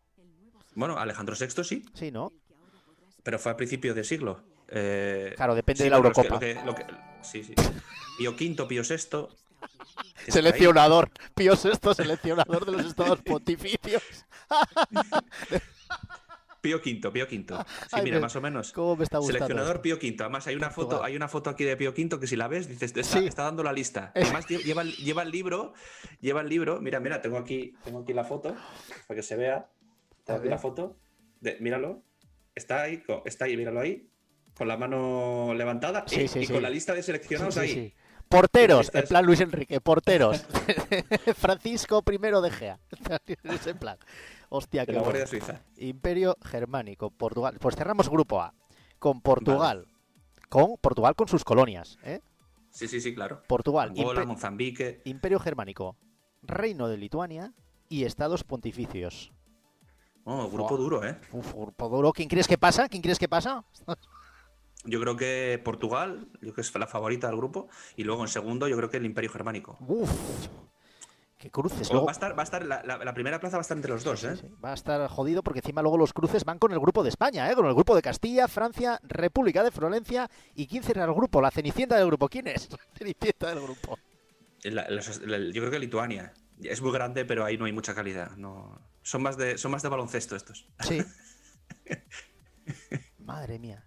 [0.78, 2.32] Bueno, Alejandro VI sí, sí, ¿no?
[3.24, 4.40] pero fue a principios de siglo.
[4.68, 6.34] Eh, Claro, depende sí, de la que- Eurocopa.
[6.34, 6.86] lo que- lo que-
[7.22, 7.52] sí, sí.
[8.16, 9.26] Pío V, Pío VI.
[10.28, 11.10] Seleccionador.
[11.34, 14.02] Pío VI, seleccionador de los estados pontificios.
[16.60, 17.28] Pío V, Pío V.
[17.28, 17.46] Sí,
[17.92, 18.72] Ay, mira, me- más o menos.
[18.72, 19.38] ¿Cómo me está gustando?
[19.38, 19.82] Seleccionador esto?
[19.82, 20.16] Pío V.
[20.20, 22.68] Además, hay una foto, hay una foto aquí de Pío V que si la ves,
[22.68, 23.26] dices, está, Sí.
[23.26, 24.12] está dando la lista.
[24.42, 25.72] Además, lle- lleva, el- lleva el libro,
[26.20, 26.80] lleva el libro.
[26.80, 28.56] Mira, mira, tengo aquí, tengo aquí la foto
[29.06, 29.68] para que se vea.
[30.28, 30.96] Aquí la foto.
[31.40, 32.02] De, míralo.
[32.54, 34.10] Está ahí, está ahí, míralo ahí.
[34.56, 36.52] Con la mano levantada Sí, y, sí, y sí.
[36.52, 37.94] con la lista de seleccionados ahí.
[38.28, 40.44] Porteros, en plan Luis Enrique, porteros.
[41.36, 42.80] Francisco I de Gea.
[43.44, 43.96] Ese plan.
[44.50, 45.26] Hostia, qué bueno.
[45.26, 45.62] Suiza.
[45.76, 47.56] Imperio Germánico, Portugal.
[47.60, 48.54] Pues cerramos grupo A
[48.98, 49.86] con Portugal.
[50.48, 52.20] Con Portugal con sus colonias, ¿eh?
[52.70, 53.42] Sí, sí, sí, claro.
[53.46, 55.00] Portugal, Angola, Mozambique.
[55.04, 55.96] Imperio Germánico,
[56.42, 57.52] Reino de Lituania
[57.88, 59.32] y Estados Pontificios.
[60.30, 61.16] Oh, grupo duro, ¿eh?
[61.32, 62.12] Uf, grupo duro.
[62.12, 62.88] ¿Quién crees que pasa?
[62.88, 63.64] ¿Quién crees que pasa?
[64.84, 67.68] Yo creo que Portugal, yo creo que es la favorita del grupo.
[67.96, 69.76] Y luego en segundo, yo creo que el Imperio Germánico.
[69.80, 70.08] Uf,
[71.36, 71.90] qué cruces.
[71.90, 73.76] Luego, va a estar, va a estar la, la- la primera plaza va a estar
[73.76, 74.36] entre los dos, ¿eh?
[74.36, 77.02] Sí, sí, Va a estar jodido porque encima luego los cruces van con el grupo
[77.02, 77.54] de España, ¿eh?
[77.56, 80.30] con el grupo de Castilla, Francia, República de Florencia.
[80.54, 81.40] ¿Y quién será el grupo?
[81.42, 82.28] La cenicienta del grupo.
[82.28, 82.70] ¿Quién es?
[82.70, 83.98] La cenicienta del grupo.
[84.62, 86.32] La- yo creo que Lituania.
[86.62, 88.30] Es muy grande, pero ahí no hay mucha calidad.
[88.36, 90.66] No, son, más de, son más de baloncesto estos.
[90.80, 91.02] Sí.
[93.18, 93.84] Madre mía.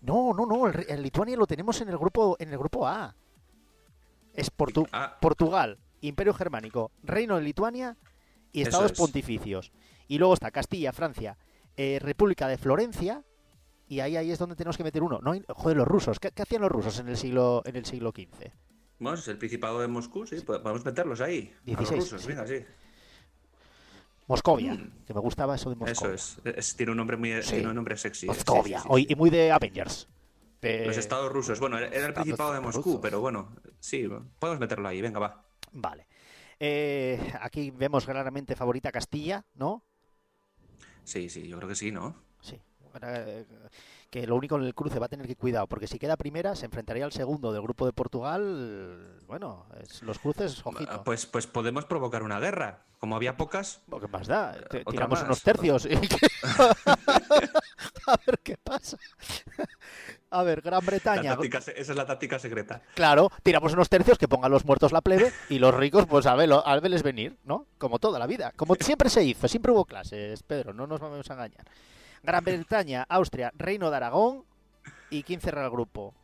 [0.00, 0.66] No, no, no.
[0.68, 3.14] El, Lituania lo tenemos en el grupo, en el grupo A.
[4.34, 5.18] Es Portu- Ah.
[5.20, 7.96] Portugal, Imperio Germánico, Reino de Lituania
[8.50, 8.98] y Estados es.
[8.98, 9.72] Pontificios.
[10.08, 11.36] Y luego está Castilla, Francia,
[11.76, 13.22] eh, República de Florencia.
[13.88, 15.20] Y ahí, ahí es donde tenemos que meter uno.
[15.20, 16.18] No, joder, los rusos.
[16.18, 18.50] ¿Qué, qué hacían los rusos en el siglo, en el siglo XV?
[18.98, 21.52] Bueno, es el Principado de Moscú, sí, po- podemos meterlos ahí.
[21.60, 22.28] a 16, los rusos, sí.
[22.28, 22.64] venga, sí.
[24.28, 26.10] Moscovia, que me gustaba eso de Moscovia.
[26.10, 26.14] Mm.
[26.14, 26.56] Eso es.
[26.56, 27.50] Es- Tiene un nombre muy Sí.
[27.54, 28.20] tiene un nombre sexy.
[28.20, 28.80] sí, Moscovia.
[28.80, 30.08] sí, y muy de Avengers.
[30.60, 31.58] De- Los estados rusos.
[31.58, 33.00] Bueno, era era el Estados Principado de Moscú, rusos.
[33.02, 34.08] pero bueno, sí,
[34.38, 35.44] podemos meterlo ahí, venga, va.
[35.72, 36.06] Vale.
[36.60, 39.82] Eh, aquí vemos claramente favorita Castilla, ¿no?
[41.02, 42.14] Sí, sí, yo creo que sí, ¿no?
[42.40, 42.60] Sí.
[44.14, 46.16] Eh, Que lo único en el cruce va a tener que cuidado, porque si queda
[46.18, 49.18] primera se enfrentaría al segundo del grupo de Portugal.
[49.26, 50.90] Bueno, es- los cruces, ojito.
[50.92, 52.84] Ah, Pues, pues podemos provocar una guerra.
[52.98, 54.54] Como había pocas, ¿Qué más da?
[54.64, 55.24] Otra tiramos más.
[55.24, 55.86] unos tercios.
[55.86, 55.94] y
[58.06, 58.96] a ver qué pasa.
[60.34, 61.36] A ver, Gran Bretaña.
[61.42, 62.80] esa es la táctica secreta.
[62.94, 66.34] Claro, tiramos unos tercios que pongan los muertos la plebe y los ricos, pues a,
[66.34, 67.66] verlo, a verles venir, ¿no?
[67.76, 68.52] Como toda la vida.
[68.56, 71.66] Como siempre se hizo, siempre hubo clases, Pedro, no nos vamos a engañar.
[72.22, 74.44] Gran Bretaña, Austria, Reino de Aragón
[75.10, 76.14] y ¿quién cerra el grupo?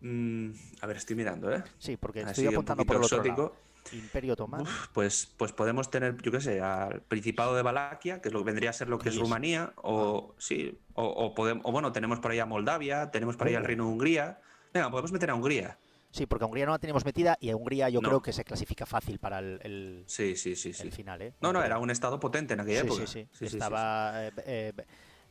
[0.00, 0.50] Mm,
[0.80, 1.64] a ver, estoy mirando, ¿eh?
[1.78, 3.56] Sí, porque Así estoy un apuntando por el otro lado.
[3.92, 4.64] Imperio Otomano.
[4.64, 8.40] Uf, pues, pues podemos tener, yo qué sé, al Principado de Valaquia, que es lo
[8.40, 9.20] que vendría a ser lo que es Sí.
[9.20, 13.46] Rumanía, o sí, o, o podemos, o bueno, tenemos por ahí a Moldavia, tenemos por
[13.48, 13.66] ahí al Oh.
[13.66, 14.40] Reino de Hungría.
[14.74, 15.78] Venga, podemos meter a Hungría.
[16.10, 18.08] Sí, porque a Hungría no la tenemos metida y a Hungría yo No.
[18.08, 20.82] creo que se clasifica fácil para el, el- Sí, sí, sí, sí.
[20.84, 21.34] el final, ¿eh?
[21.40, 23.00] No, no, era un estado potente en aquella época.
[23.00, 24.72] Sí, sí, sí, sí, Estaba eh, eh,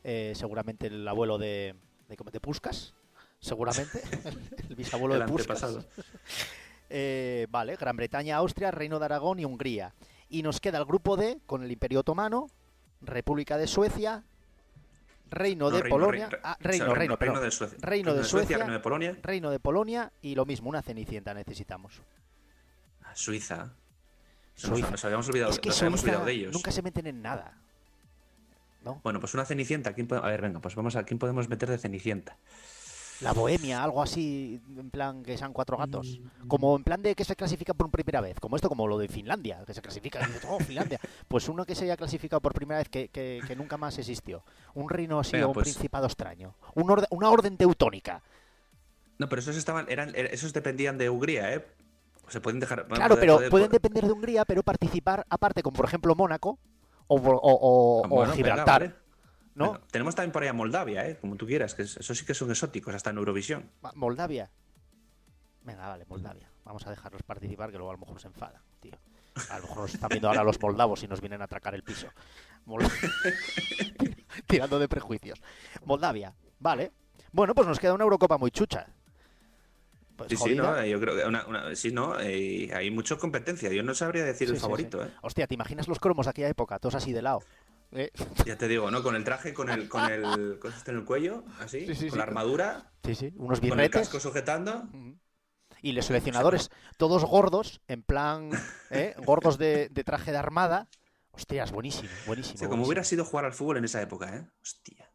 [0.04, 1.74] eh, seguramente el abuelo de,
[2.08, 2.94] de, de Puskas,
[3.40, 4.00] seguramente,
[4.70, 5.78] el bisabuelo El de Puskas.
[6.90, 9.94] Eh, vale, Gran Bretaña, Austria, Reino de Aragón y Hungría.
[10.30, 12.46] Y nos queda el grupo D con el Imperio Otomano,
[13.02, 14.24] República de Suecia,
[15.30, 17.78] Reino No, de reino, Polonia, reino, ah, o sea, reino, reino, de Suecia.
[17.80, 18.56] Reino de Suecia.
[18.58, 19.16] Reino de Polonia.
[19.22, 22.00] Reino de Polonia y lo mismo, una cenicienta necesitamos.
[23.04, 23.56] Ah, Suiza.
[23.56, 23.72] Nos-
[24.62, 24.90] Suiza.
[24.90, 26.52] Nos, habíamos olvidado, es que nos habíamos Suiza olvidado de ellos.
[26.52, 27.56] nunca se meten en nada.
[28.82, 29.00] ¿No?
[29.02, 29.92] Bueno, pues una cenicienta.
[29.92, 32.36] ¿quién pode- A ver, venga, pues vamos a quién podemos meter de cenicienta.
[33.20, 36.20] La Bohemia, algo así, en plan que sean cuatro gatos.
[36.44, 36.46] Mm.
[36.48, 38.38] Como en plan de que se clasifica por primera vez.
[38.38, 40.20] Como esto, como lo de Finlandia, que se clasifica.
[40.22, 41.00] y dices, oh, Finlandia.
[41.28, 44.44] Pues uno que se haya clasificado por primera vez que, que- que nunca más existió.
[44.74, 46.54] Un reino así Venga, o un pues- principado extraño.
[46.74, 48.22] Un orde- una orden teutónica.
[49.18, 51.66] No, pero esos estaban, eran, er, esos dependían de Hungría, ¿eh?
[52.28, 52.86] Se pueden dejar.
[52.86, 56.58] Claro, pero pueden depender de Hungría, pero participar aparte, como por ejemplo Mónaco
[57.08, 58.97] o, ah, Gibraltar.
[59.58, 59.80] ¿No?
[59.90, 61.18] tenemos también por ahí a Moldavia, ¿eh?
[61.20, 63.70] como tú quieras, que eso sí que son exóticos, hasta en Eurovisión.
[63.94, 64.50] Moldavia.
[65.62, 66.50] Venga, vale, Moldavia.
[66.64, 68.94] Vamos a dejarlos participar, que luego a lo mejor se enfada, tío.
[69.50, 71.82] A lo mejor nos están viendo ahora los moldavos y nos vienen a atracar el
[71.82, 72.08] piso.
[74.46, 75.40] Tirando de prejuicios.
[75.84, 76.92] Moldavia, vale.
[77.32, 78.86] Bueno, pues nos queda una Eurocopa muy chucha.
[80.16, 83.70] Pues sí, sí, no, yo creo que una, sí, no, eh, hay mucha competencia.
[83.70, 85.04] Yo no sabría decir el favorito.
[85.04, 85.10] ¿eh?
[85.22, 86.78] Hostia, ¿te imaginas los cromos de aquella época?
[86.80, 87.40] Todos así de lado.
[87.92, 88.10] ¿Eh?
[88.44, 89.02] Ya te digo, ¿no?
[89.02, 92.90] Con el traje, con el, con el, con en el cuello, así, con la armadura.
[93.04, 93.90] Sí, sí, unos birretes.
[93.90, 94.88] Con el casco sujetando.
[95.80, 98.50] Y los seleccionadores, todos gordos, en plan,
[98.90, 99.14] ¿eh?
[99.24, 100.88] gordos de, traje de armada.
[101.30, 102.68] Hostias, buenísimo, buenísimo.
[102.68, 104.44] como hubiera sido jugar al fútbol en esa época, ¿eh?
[104.60, 105.08] Hostia.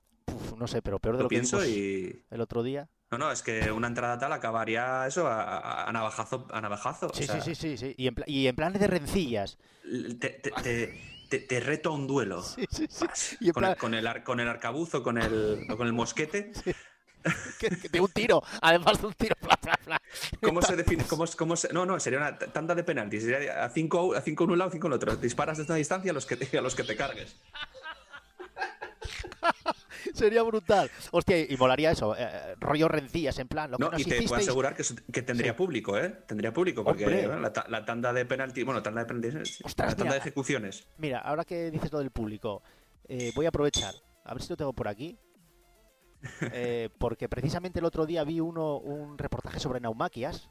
[0.57, 2.25] no sé, pero peor de lo, pienso y...
[2.31, 2.89] el otro día.
[3.11, 6.47] No, no, es que una entrada tal acabaría eso a, navajazo.
[6.49, 9.59] A navajazo sí, sí, sí, sí, Y en, y en plan de rencillas.
[10.19, 10.41] Te,
[11.39, 12.43] reto a un duelo.
[12.43, 13.51] Sí, sí, sí.
[13.51, 16.51] con, el, con, el, con, el, arcabuzo, con el, con el mosquete.
[17.91, 19.35] de un tiro, además de un tiro.
[20.41, 21.03] ¿Cómo se define?
[21.05, 21.71] Cómo, cómo se...
[21.71, 23.23] No, no, sería una tanda de penaltis.
[23.23, 25.15] Sería a 5 a cinco en un lado, 5 en otro.
[25.15, 27.35] Disparas desde una distancia a los que te, a los que te cargues.
[30.13, 30.89] Sería brutal.
[31.11, 33.71] Hostia, y molaría eso, eh, rollo rencillas, en plan.
[33.71, 36.09] Lo que no, y te puedo asegurar que, tendría público, ¿eh?
[36.27, 37.27] Tendría público, porque
[37.67, 40.87] la, tanda de penalti, bueno, tanda de penaltis, la tanda de ejecuciones.
[40.97, 42.63] Mira, ahora que dices lo del público,
[43.07, 43.93] eh, voy a aprovechar,
[44.23, 45.17] a ver si lo tengo por aquí.
[46.53, 50.49] Eh, porque precisamente el otro día vi uno un reportaje sobre naumaquias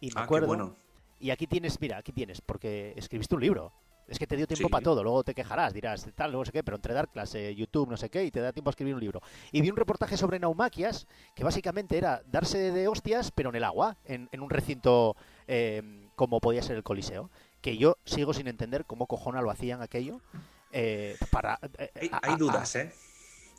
[0.00, 0.48] y me ah, acuerdo.
[0.48, 0.76] Bueno.
[1.20, 3.72] Y aquí tienes, mira, aquí tienes, porque escribiste un libro.
[4.08, 6.62] Es que te dio tiempo para todo, luego te quejarás, dirás tal, no sé qué,
[6.62, 9.00] pero entre dar clase, YouTube, no sé qué, y te da tiempo a escribir un
[9.00, 9.20] libro.
[9.50, 13.64] Y vi un reportaje sobre naumaquias, que básicamente era darse de hostias, pero en el
[13.64, 15.16] agua, en, un recinto
[15.48, 17.30] eh, como podía ser el Coliseo,
[17.60, 20.20] que yo sigo sin entender cómo cojona lo hacían aquello.
[20.70, 22.92] Eh, para, eh, hay, dudas, ¿eh?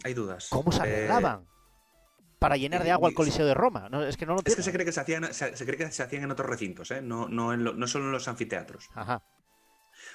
[0.03, 0.47] Hay dudas.
[0.49, 1.45] ¿Cómo se arreglaban?
[2.39, 3.89] para llenar de agua el Coliseo de Roma.
[3.89, 5.91] No, es que no lo Es que se cree que se hacían, se, cree que
[5.91, 7.01] se hacían en otros recintos, ¿eh?
[7.01, 8.89] no, no, no solo en los anfiteatros.
[8.93, 9.23] Ajá.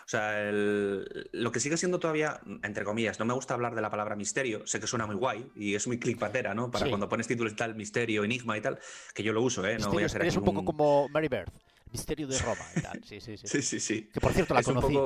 [0.05, 3.91] O sea, lo que sigue siendo todavía, entre comillas, no me gusta hablar de la
[3.91, 6.71] palabra misterio, sé que suena muy guay y es muy clickpatera, ¿no?
[6.71, 8.79] Para cuando pones títulos y tal, misterio, enigma y tal,
[9.15, 9.79] que yo lo uso, ¿eh?
[9.79, 11.51] No voy a ser Es un poco como Mary Bird,
[11.91, 13.05] misterio de Roma y tal.
[13.05, 13.47] Sí, sí, sí.
[13.49, 14.11] sí, sí, sí.
[14.13, 14.99] Que por cierto la conocí.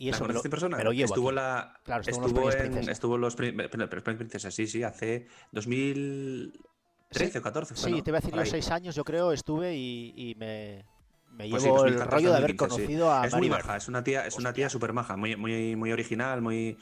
[0.00, 0.78] Y eso ¿La conocí persona?
[0.78, 8.02] estuvo la claro, estuvo, en estuvo los princesas, sí, sí, hace 2013 o 14 Sí,
[8.02, 10.84] te voy a decir los seis años, yo creo, estuve y me,
[11.38, 14.26] me pues llevo el rollo de haber conocido a Es muy maja, es una tía,
[14.26, 16.76] es una tía súper maja, muy, muy, muy original, muy.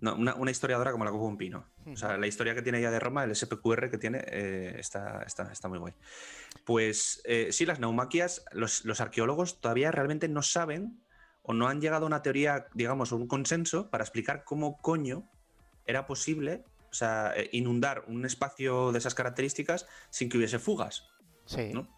[0.00, 1.66] una, historiadora como la copa un pino.
[1.84, 5.24] O sea, la historia que tiene ella de Roma, el SPQR que tiene, eh, está,
[5.26, 5.94] está, está, muy guay.
[6.64, 11.02] Pues eh, sí, las naumaquias, los, los, arqueólogos todavía realmente no saben
[11.42, 15.28] o no han llegado a una teoría, digamos, un consenso para explicar cómo coño
[15.86, 21.08] era posible o sea, eh, inundar un espacio de esas características sin que hubiese fugas.
[21.46, 21.72] Sí.
[21.72, 21.97] ¿no?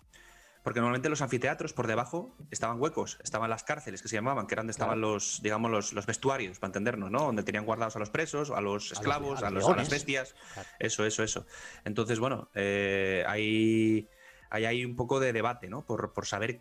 [0.63, 4.55] Porque normalmente los anfiteatros por debajo estaban huecos, estaban las cárceles que se llamaban, que
[4.55, 7.21] eran donde estaban los, digamos, los, vestuarios, para entendernos, ¿no?
[7.21, 10.35] Donde tenían guardados a los presos, a los esclavos, a, las bestias.
[10.79, 11.47] Eso, eso, eso.
[11.85, 14.09] Entonces, bueno, eh, hay,
[14.51, 15.87] hay, un poco de debate, ¿no?
[15.87, 16.61] Por, por saber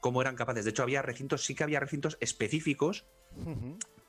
[0.00, 0.64] cómo eran capaces.
[0.64, 3.06] De hecho, había recintos, sí que había recintos específicos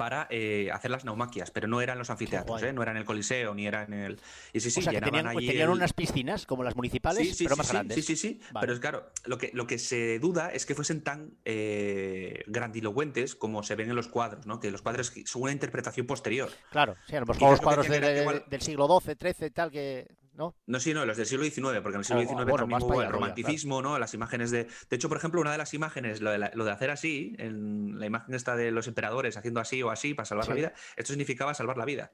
[0.02, 2.74] para eh, hacer las naumaquias, pero no eran los anfiteatros, ¿eh?
[2.74, 4.20] no era en el Coliseo, ni era en el...
[4.52, 7.96] Y sí, sí, o sea, que tenían, unas piscinas como las municipales, pero más grandes.
[7.96, 11.04] Sí, sí, sí, pero es claro, lo que, lo que se duda es que fuesen
[11.04, 14.60] tan eh, grandilocuentes como se ven en los cuadros, ¿no?
[14.60, 16.50] que los cuadros son una interpretación posterior.
[16.72, 20.56] Claro, sí, los cuadros del siglo XII, XIII, tal, que ¿no?
[20.66, 23.02] No, sí, no, los del siglo XIX, porque en el siglo XIX oh, también hubo
[23.02, 24.00] el romanticismo, ¿no?
[24.00, 24.66] Las imágenes de.
[24.90, 28.34] De hecho, por ejemplo, una de las imágenes, lo de, hacer así, en la imagen
[28.34, 31.78] esta de los emperadores haciendo así o así para salvar la vida, esto significaba salvar
[31.78, 32.12] la vida.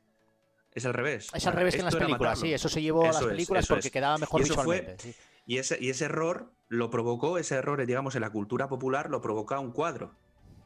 [0.73, 1.29] Es al revés.
[1.33, 3.89] Es al revés que en las películas, sí, eso se llevó a las películas porque
[3.89, 5.15] quedaba mejor visualmente.
[5.45, 9.21] y, ese, y ese error lo provocó, ese error, digamos, en la cultura popular, lo
[9.21, 10.15] provoca un cuadro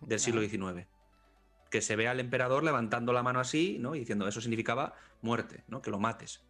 [0.02, 0.88] del siglo XIX
[1.72, 3.95] que se ve al emperador levantando la mano así, ¿no?
[3.95, 5.82] Y diciendo eso significaba muerte, ¿no?
[5.82, 6.43] Que lo mates.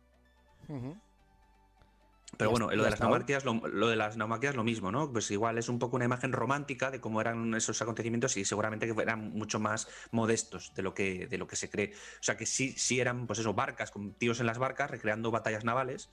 [2.37, 5.11] Pero bueno, lo de, las naumaquias, lo, de las naumaquias lo mismo, ¿no?
[5.11, 8.87] Pues igual es un poco una imagen romántica de cómo eran esos acontecimientos y seguramente
[8.87, 11.91] que eran mucho más modestos de lo que, de lo que se cree.
[11.93, 15.29] O sea que sí, sí eran, pues eso, barcas, con tíos en las barcas recreando
[15.29, 16.09] batallas navales,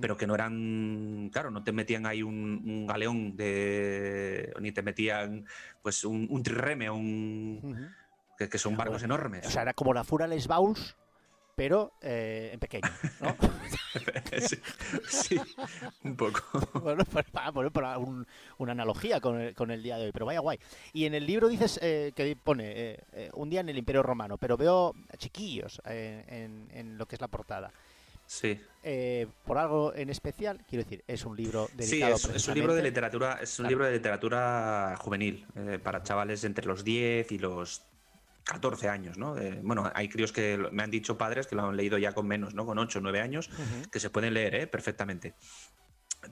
[0.00, 4.52] pero que no eran, claro, no te metían ahí un, galeón de.
[4.60, 5.44] ni te metían
[5.82, 7.92] pues un, un trirreme, un.
[8.38, 9.46] que, son barcos enormes.
[9.46, 10.96] O sea, era como la Fura Les Bauls
[11.60, 12.88] pero eh, en pequeño,
[13.20, 13.36] ¿no?
[15.10, 15.38] sí,
[16.04, 16.40] un poco.
[16.80, 17.70] bueno, para poner
[18.56, 20.58] una analogía con el, con el, día de hoy, pero vaya guay.
[20.94, 22.64] Y en el libro dices eh, que pone
[23.12, 27.20] eh, un día en el Imperio Romano, pero veo chiquillos en, en, lo que es
[27.20, 27.70] la portada.
[28.24, 28.58] Sí.
[29.44, 32.82] por algo en especial, quiero decir, es un libro dedicado Sí, es, un libro de
[32.84, 35.44] literatura, es un libro de literatura juvenil
[35.82, 37.82] para chavales entre los 10 y los
[38.44, 39.36] 14 años, ¿no?
[39.62, 42.54] bueno, hay críos que me han dicho padres que lo han leído ya con menos,
[42.54, 42.66] ¿no?
[42.66, 43.50] Con 8 o 9 años,
[43.92, 44.66] que se pueden leer, ¿eh?
[44.66, 45.34] Perfectamente.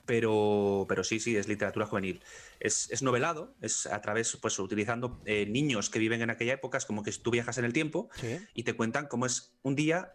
[0.04, 2.22] Pero, pero sí, sí, es literatura juvenil.
[2.61, 6.76] Es, es novelado, es a través, pues utilizando eh, niños que viven en aquella época,
[6.76, 8.11] es como que tú viajas en el tiempo
[8.54, 10.12] y te cuentan cómo es un día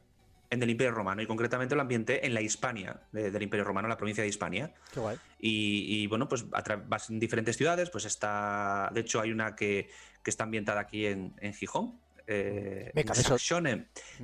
[0.53, 3.97] en el Imperio Romano y concretamente lo ambiente en la Hispania del Imperio Romano, la
[3.97, 4.73] provincia de Hispania.
[4.93, 5.17] Qué guay.
[5.39, 9.89] Y, bueno, pues vas en diferentes ciudades, pues está, de hecho hay una que,
[10.29, 11.99] está ambientada aquí en, Gijón.
[12.27, 13.13] Eh, Venga,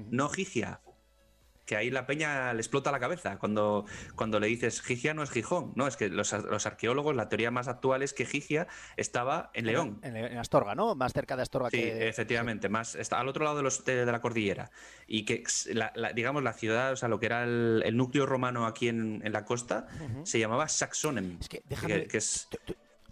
[0.10, 0.80] no Gigia
[1.70, 3.86] que ahí la peña le explota la cabeza cuando,
[4.16, 7.68] cuando le dices Gigia no es Gijón, no, es que los, arqueólogos, la teoría más
[7.68, 10.00] actual es que Gigia estaba en León.
[10.02, 10.96] En, Astorga, ¿no?
[10.96, 14.20] Más cerca de Astorga sí, efectivamente, más está al otro lado de, los, de, la
[14.20, 14.72] cordillera.
[15.06, 15.44] Y que,
[16.16, 19.86] digamos, la ciudad, o sea, lo que era el, núcleo romano aquí en, la costa,
[20.24, 21.38] se llamaba Saxonem.
[21.40, 22.08] Es que déjame...
[22.08, 22.48] Que, es...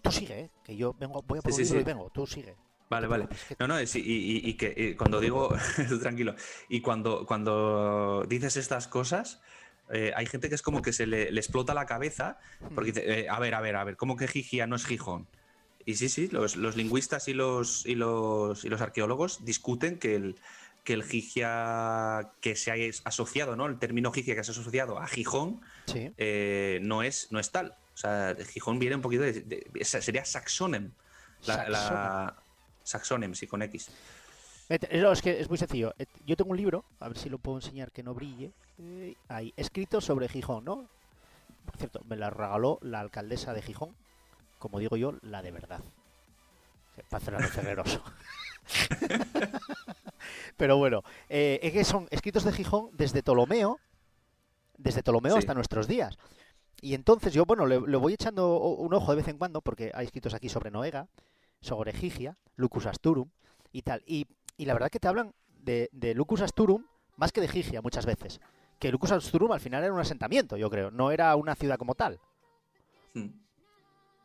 [0.01, 0.49] Tú, sigue, ¿eh?
[0.63, 2.55] que yo vengo, voy a por y vengo, tú sigue.
[2.89, 3.27] Vale, vale.
[3.59, 5.53] No, no, y, que cuando digo,
[6.01, 6.35] tranquilo,
[6.69, 9.41] y cuando, cuando dices estas cosas,
[9.89, 12.37] eh, hay gente que es como que se le, explota la cabeza
[12.75, 15.27] porque dice, eh, a ver, a ver, a ver, ¿cómo que Gigia no es Gijón?
[15.85, 20.35] Y sí, sí, los, lingüistas y los, y los, y los arqueólogos discuten que el,
[20.83, 22.75] que el Gigia que se ha
[23.05, 23.65] asociado, ¿no?
[23.65, 25.61] El término Gigia que se ha asociado a Gijón
[25.93, 27.75] eh, no, es, no es tal.
[27.93, 29.65] O sea, Gijón viene un poquito de.
[29.83, 30.91] sería Saxonem.
[31.45, 32.35] la,
[32.87, 33.89] Saxonem, sí, con X.
[34.69, 35.93] es que es muy sencillo.
[36.25, 38.53] Yo tengo un libro, a ver si lo puedo enseñar que no brille.
[38.79, 40.87] Eh, ahí, escrito sobre Gijón, ¿no?
[41.65, 43.93] Por cierto, me la regaló la alcaldesa de Gijón,
[44.57, 45.81] como digo yo, la de verdad.
[47.09, 48.01] Para hacer generoso.
[50.57, 53.79] Pero bueno, eh, es que son escritos de Gijón desde Ptolomeo,
[54.77, 56.17] desde Ptolomeo hasta nuestros días.
[56.79, 59.91] Y entonces yo, bueno, le, le, voy echando un ojo de vez en cuando, porque
[59.93, 61.07] hay escritos aquí sobre Noega,
[61.59, 63.29] sobre Gigia, Lucus Asturum
[63.71, 64.03] y tal.
[64.05, 64.27] Y,
[64.57, 66.83] la verdad que te hablan de, Lucus Asturum
[67.15, 68.41] más que de Gigia muchas veces.
[68.79, 71.95] Que Lucus Asturum al final era un asentamiento, yo creo, no era una ciudad como
[71.95, 72.19] tal.
[73.13, 73.29] Hmm.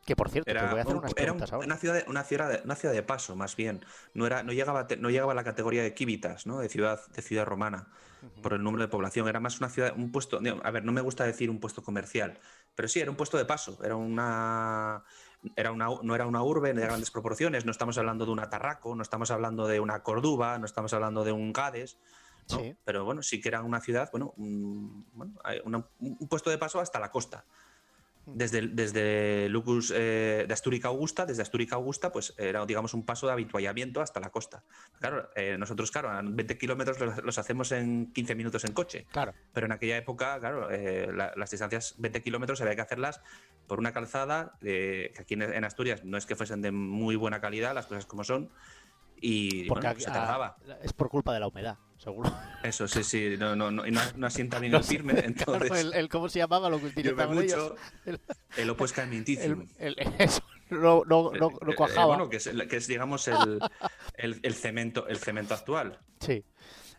[0.05, 2.49] Que por cierto, te voy a hacer unas preguntas era Una ciudad, de, una, ciudad
[2.49, 3.85] de, una ciudad de paso, más bien.
[4.13, 6.59] No, era, no, llegaba, no llegaba a la categoría de Kivitas, ¿no?
[6.59, 7.87] de, ciudad, de ciudad romana,
[8.41, 9.29] por el número de población.
[9.29, 10.41] Era más una ciudad, un puesto.
[10.63, 12.37] A ver, no me gusta decir un puesto comercial,
[12.75, 13.79] pero sí, era un puesto de paso.
[13.81, 15.03] Era una
[15.55, 18.95] era una, no era una urbe de grandes proporciones, no estamos hablando de una Tarraco,
[18.95, 21.97] no estamos hablando de una Córdoba, no estamos hablando de un Gades,
[22.83, 25.05] pero bueno, sí que era una ciudad, bueno, un,
[25.99, 27.45] un puesto de paso hasta la costa.
[28.25, 33.27] Desde, desde Lucus eh, de Astúrica Augusta, desde Astúrica Augusta, pues era, digamos, un paso
[33.27, 34.63] de habituallamiento hasta la costa.
[34.99, 39.05] Claro, eh, nosotros, claro, 20 kilómetros los, hacemos en 15 minutos en coche.
[39.11, 39.33] Claro.
[39.51, 43.21] Pero en aquella época, claro, eh, las distancias 20 kilómetros había que hacerlas
[43.67, 47.73] por una calzada que aquí en, Asturias no es que fuesen de muy buena calidad,
[47.73, 48.49] las cosas como son,
[49.19, 50.57] y Porque se tardaba.
[50.81, 52.31] es por culpa de la humedad, seguro.
[52.63, 53.83] Eso, sí, sí, no, no, no,
[54.15, 55.13] no asienta bien el firme.
[55.25, 57.75] Entonces, el, ¿Cómo se llamaba lo que utilizaban mucho,
[58.05, 58.19] El,
[58.57, 59.67] el opuesca El,
[60.19, 62.07] eso, no, no, no, no eh, cuajaba.
[62.07, 63.59] bueno, que es, que es digamos, el,
[64.17, 65.99] el, cemento, el cemento actual.
[66.19, 66.43] Sí.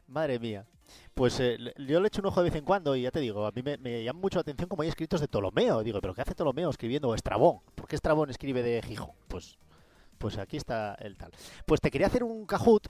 [0.07, 0.67] Madre mía.
[1.15, 3.47] Pues eh, yo le echo un ojo de vez en cuando y ya te digo,
[3.47, 5.83] a mí me, me, llama mucho la atención como hay escritos de Ptolomeo.
[5.83, 7.09] Digo, ¿pero qué hace Ptolomeo escribiendo?
[7.09, 7.61] O Estrabón.
[7.75, 9.13] ¿Por qué Estrabón escribe de Gijón?
[9.29, 9.59] Pues
[10.19, 11.33] pues aquí está el tal.
[11.67, 12.89] Pues te quería hacer un Kahoot.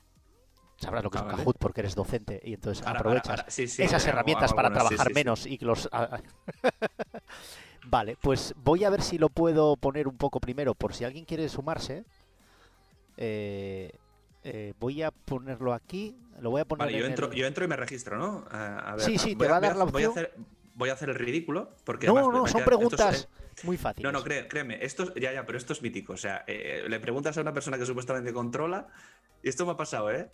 [0.76, 4.72] Sabrás lo que es un Kahoot porque eres docente y entonces aprovechas esas herramientas para
[4.72, 5.88] trabajar menos y los.
[7.86, 11.24] vale, pues voy a ver si lo puedo poner un poco primero por si alguien
[11.24, 12.04] quiere sumarse.
[13.16, 13.92] Eh,
[14.42, 16.16] eh, voy a ponerlo aquí.
[16.40, 16.86] Lo voy a poner.
[16.86, 18.44] Vale, yo, entro, yo entro y me registro, ¿no?
[18.50, 20.12] A, ver, sí, sí, te va a dar la opción
[20.74, 21.74] voy a hacer el ridículo.
[21.84, 23.28] Porque no, no, son preguntas
[23.62, 24.12] muy fáciles.
[24.12, 26.12] No, no, créeme, esto, ya, ya, pero esto es mítico.
[26.12, 28.88] O sea, eh, le preguntas a una persona que supuestamente controla,
[29.42, 30.30] y esto me ha pasado, ¿eh?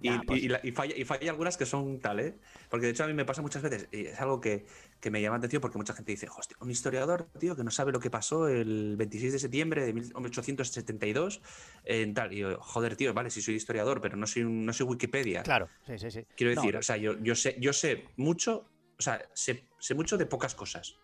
[0.00, 0.42] Y, pues
[0.74, 2.38] falla, algunas que son tal, ¿eh?
[2.68, 4.66] Porque de hecho a mí me pasa muchas veces, y es algo que,
[5.10, 8.00] me llama atención porque mucha gente dice, hostia, un historiador, tío, que no sabe lo
[8.00, 11.42] que pasó el 26 de septiembre de 1872
[11.84, 12.32] en tal.
[12.32, 15.42] Y yo, joder, tío, vale, sí soy historiador, pero no soy, no soy Wikipedia.
[15.42, 16.26] Claro, sí, sí, sí.
[16.36, 20.26] Quiero decir, o sea, yo, yo, sé, yo sé mucho o sea, sé, mucho de
[20.26, 20.96] pocas cosas.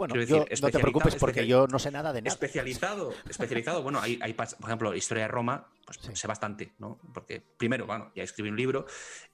[0.00, 2.32] Bueno, yo, no te preocupes porque yo no sé nada de nada.
[2.32, 3.82] Especializado, especializado.
[3.82, 6.08] Bueno, hay, hay por ejemplo, historia de Roma, pues Sí.
[6.14, 6.98] sé bastante, ¿no?
[7.12, 8.86] Porque primero, bueno, ya escribí un libro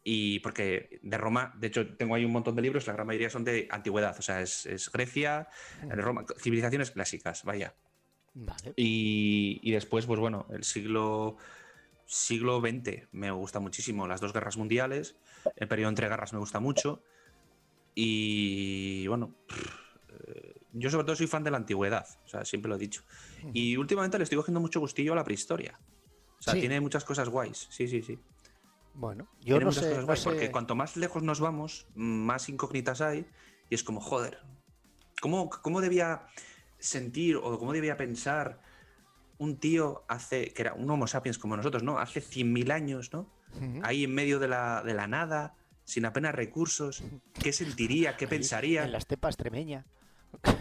[0.03, 3.31] y porque de Roma, de hecho, tengo ahí un montón de libros, la gran mayoría
[3.31, 5.47] son de antigüedad, o sea, es, es Grecia,
[5.89, 7.77] Roma, civilizaciones clásicas, vaya.
[8.35, 8.75] Vale.
[8.75, 11.37] Y, y después, pues bueno, el siglo
[12.07, 15.17] siglo XX me gusta muchísimo, las dos guerras mundiales,
[15.55, 17.05] el periodo entre guerras me gusta mucho
[17.95, 19.35] y bueno,
[20.81, 23.03] yo sobre todo soy fan de la antigüedad, o sea, siempre lo he dicho.
[23.53, 25.79] Y últimamente le estoy cogiendo mucho gustillo a la prehistoria.
[26.39, 26.61] O sea, Sí.
[26.61, 28.19] tiene muchas cosas guays, sí, sí, sí.
[28.95, 31.41] Bueno, yo tiene no muchas sé, cosas no guays, sé- porque cuanto más lejos nos
[31.41, 33.27] vamos, más incógnitas hay
[33.69, 34.39] y es como, joder,
[35.21, 36.27] ¿cómo, cómo debía
[36.79, 38.61] sentir o cómo debía pensar
[39.39, 41.99] un tío hace, que era un Homo sapiens como nosotros, ¿no?
[41.99, 43.31] Hace 100.000 años, ¿no?
[43.83, 45.55] Ahí en medio de la, de la nada,
[45.85, 47.03] sin apenas recursos,
[47.43, 48.17] ¿qué sentiría?
[48.17, 48.85] ¿Qué pensaría?
[48.85, 49.87] En la estepa extremeña.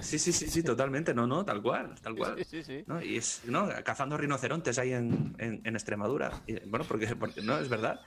[0.02, 2.36] Sí, sí, sí, sí, totalmente, no, no, tal cual, tal cual.
[2.38, 2.84] Sí, sí, sí.
[2.88, 3.02] ¿no?
[3.02, 3.68] Y es, ¿no?
[3.84, 6.32] Cazando rinocerontes ahí en, en- en Extremadura.
[6.48, 8.00] Y, bueno, porque, porque no, es verdad.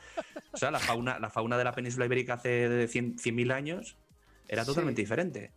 [0.52, 3.96] O sea, la fauna, la fauna de la península ibérica hace de 100 100.000 años
[4.48, 4.68] era Sí.
[4.68, 5.52] totalmente diferente.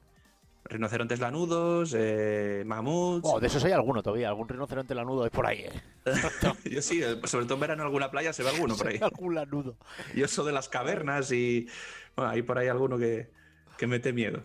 [0.66, 3.28] Rinocerontes lanudos, eh, mamuts.
[3.28, 5.72] Oh, de esos hay alguno todavía, algún rinoceronte lanudo hay por ahí, ¿eh?
[6.72, 9.00] Yo sí, eh, sobre todo en verano en alguna playa se ve alguno por ahí.
[9.02, 9.76] algún lanudo.
[10.16, 11.68] Yo eso de las cavernas y
[12.16, 13.32] bueno, hay por ahí alguno que,
[13.78, 14.44] que mete miedo.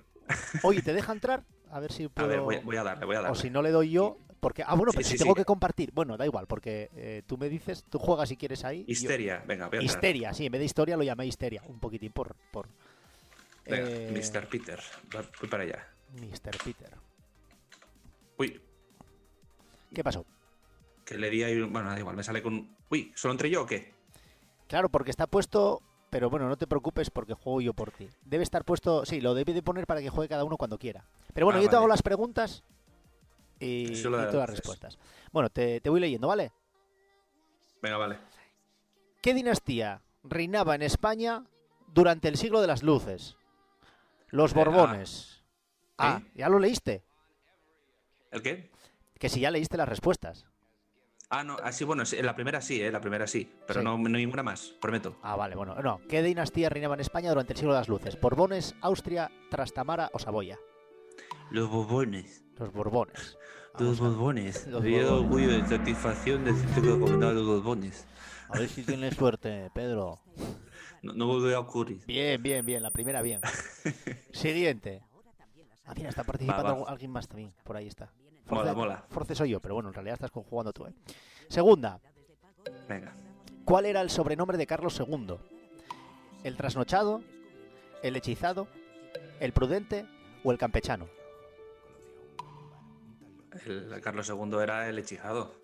[0.62, 1.45] Oye, ¿te deja entrar?
[1.70, 2.29] A ver si A puedo...
[2.29, 3.41] ver, voy, voy a darle, voy a O darle.
[3.41, 4.62] si no le doy yo, porque...
[4.66, 5.37] Ah, bueno, Sí, pero sí, si tengo sí.
[5.41, 5.91] que compartir.
[5.93, 8.81] Bueno, da igual, porque eh, tú me dices, tú juegas si quieres ahí.
[8.87, 9.83] y yo- Histeria, venga, voy a.
[9.83, 12.35] Histeria, sí, en vez de historia lo llamé histeria, un poquitín por...
[12.51, 12.68] por
[13.64, 14.49] Venga, eh, Mr.
[14.49, 14.81] Peter,
[15.41, 15.89] voy para allá.
[16.20, 16.57] Mr.
[16.64, 16.91] Peter.
[18.39, 18.61] Uy,
[19.93, 20.24] ¿Qué pasó?
[21.05, 21.61] que le di ahí.
[21.62, 22.77] Bueno, da igual, me sale con.
[22.91, 23.93] Uy, ¿solo entre yo o qué?
[24.68, 25.81] Claro, porque está puesto...
[26.11, 28.09] Pero bueno, no te preocupes porque juego yo por ti.
[28.25, 29.05] Debe estar puesto...
[29.05, 31.05] Sí, lo debe de poner para que juegue cada uno cuando quiera.
[31.35, 32.63] Pero bueno, Ah, yo te hago las preguntas
[33.59, 34.99] y, y tú las respuestas.
[35.33, 36.53] Bueno, te, te voy leyendo, ¿vale?
[37.83, 38.19] Venga, vale.
[39.21, 41.45] ¿Qué dinastía reinaba en España
[41.89, 43.37] durante el siglo de las luces?
[44.29, 45.43] Los Eh, Borbones.
[45.99, 46.31] Ah, ¿sí?
[46.37, 47.03] ya lo leíste.
[48.31, 48.71] ¿El qué?
[49.19, 50.47] Que si ya leíste las respuestas.
[51.29, 52.91] Ah, no, así, bueno, sí, la primera sí, ¿eh?
[52.93, 53.51] La primera sí.
[53.66, 53.85] Pero Sí.
[53.85, 55.16] No, no ninguna más, prometo.
[55.22, 55.74] Ah, vale, bueno.
[55.83, 58.20] No, ¿qué dinastía reinaba en España durante el siglo de las luces?
[58.20, 60.57] ¿Borbones, Austria, Trastamara o Saboya?
[61.51, 62.45] Los bobones.
[62.59, 63.37] Los Borbones.
[63.79, 64.66] Los Vamos a- bobones.
[64.68, 65.11] Los Me Borbones.
[65.11, 68.07] orgullo de satisfacción de decirte que recomendaba los bobones.
[68.49, 70.20] A ver si tienes suerte, Pedro.
[71.03, 72.01] No, no volverá a ocurrir.
[72.07, 72.83] Bien, bien, bien.
[72.83, 73.41] La primera bien.
[74.33, 75.03] Siguiente.
[75.85, 76.79] Ah, mira, está participando Va, va.
[76.81, 77.53] algu- alguien más también.
[77.64, 78.12] Por ahí está.
[78.49, 79.05] Mola, mola.
[79.11, 80.93] Force soy yo, pero bueno, en realidad estás jugando tú, ¿eh?
[81.49, 82.01] Segunda.
[82.89, 83.15] Venga.
[83.65, 85.37] ¿Cuál era el sobrenombre de Carlos II?
[86.45, 87.23] ¿El trasnochado?
[88.03, 88.69] ¿El hechizado?
[89.41, 90.07] ¿El prudente?
[90.45, 91.09] ¿O el campechano?
[93.65, 95.55] El Carlos II era el hechizado.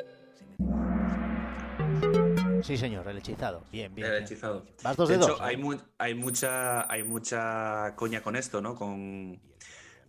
[2.62, 3.62] Sí, señor, el hechizado.
[3.70, 4.07] Bien, bien.
[4.07, 4.24] El bien.
[4.24, 4.64] hechizado.
[4.83, 5.41] Vas dos de de hecho, dos.
[5.41, 5.45] ¿eh?
[5.45, 8.74] hay, mu- hay, mucha, hay mucha coña con esto, ¿no?
[8.76, 9.41] Con,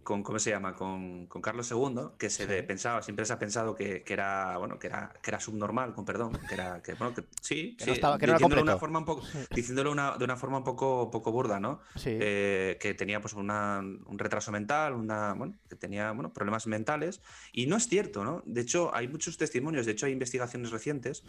[0.03, 0.73] con ¿cómo se llama?
[0.73, 4.57] Con, con Carlos II, que se de- pensaba, siempre se ha pensado que, que era,
[4.57, 7.83] bueno, que era, que era subnormal, con perdón, que era, que, bueno, que sí, Que
[7.85, 8.73] sí, no estaba- que no diciéndolo de completo.
[8.75, 9.23] una forma un poco,
[9.53, 11.79] diciéndolo una- de una forma un poco, poco burda, ¿no?
[11.95, 12.09] Sí.
[12.19, 17.21] Eh, que tenía pues una- un retraso mental, una, bueno, que tenía bueno, problemas mentales,
[17.51, 18.43] y no es cierto, ¿no?
[18.45, 21.23] De hecho, hay muchos testimonios, de hecho hay investigaciones recientes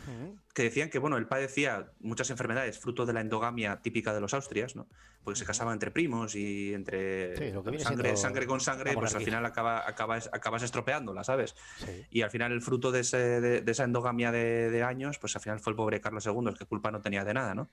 [0.54, 4.34] que decían que bueno, él padecía muchas enfermedades fruto de la endogamia típica de los
[4.34, 4.86] austrias, ¿no?
[5.22, 8.92] Porque se casaban entre primos y entre Sí, lo que sangre, siendo sangre con sangre,
[8.94, 11.54] pues al final acaba, acabas, acabas estropeándola, ¿sabes?
[11.78, 12.06] Sí.
[12.10, 15.36] Y al final el fruto de, ese- de- de esa endogamia de, de años, pues
[15.36, 17.70] al final fue el pobre Carlos II, el que culpa no tenía de nada, ¿no?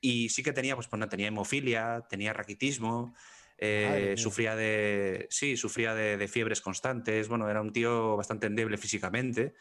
[0.00, 3.14] Y sí que tenía, pues, pues no, tenía hemofilia, tenía raquitismo,
[3.58, 5.26] eh, sufría de.
[5.30, 7.28] Sí, sufría de, fiebres constantes.
[7.28, 9.54] Bueno, era un tío bastante endeble físicamente.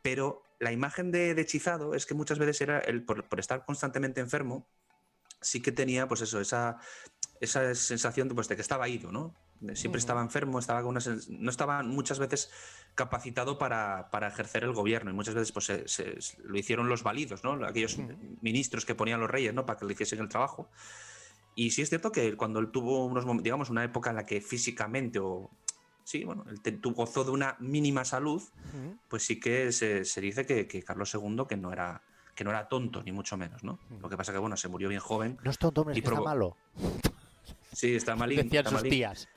[0.00, 3.64] Pero la imagen de, de hechizado es que muchas veces era el, por, por estar
[3.64, 4.66] constantemente enfermo,
[5.40, 6.78] sí que tenía, pues eso, esa,
[7.40, 9.34] esa sensación de, pues, de que estaba ido, ¿no?
[9.74, 11.00] Siempre estaba enfermo, estaba con una
[11.30, 12.50] no estaba muchas veces
[12.94, 17.02] capacitado para, para ejercer el gobierno y muchas veces pues, se- se- lo hicieron los
[17.02, 17.52] válidos, ¿no?
[17.64, 17.98] aquellos
[18.42, 19.64] ministros que ponían los reyes ¿no?
[19.64, 20.68] para que le hiciesen el trabajo.
[21.54, 24.40] Y sí es cierto que cuando él tuvo unos digamos, una época en la que
[24.40, 25.50] físicamente o
[26.02, 26.60] sí, bueno, él
[26.94, 28.42] gozó de una mínima salud,
[29.08, 32.02] pues sí que se, se dice que, que Carlos II que no era
[32.34, 33.78] que no era tonto ni mucho menos, ¿no?
[34.02, 35.38] Lo que pasa que bueno, se murió bien joven.
[35.44, 36.56] No es tonto, hombre, es Y que está malo.
[37.72, 38.42] Sí, está malín.
[38.42, 38.90] Decían está sus malín.
[38.90, 39.28] tías.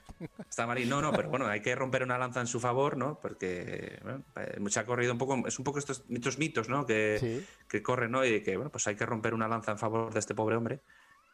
[0.49, 0.89] Está malín.
[0.89, 3.19] No, no, pero bueno, hay que romper una lanza en su favor, ¿no?
[3.19, 6.85] Porque bueno, eh, se ha corrido un poco, es un poco estos, estos mitos, ¿no?
[6.85, 7.45] Que, Sí.
[7.67, 8.25] que corren, ¿no?
[8.25, 10.79] Y que, bueno, pues hay que romper una lanza en favor de este pobre hombre.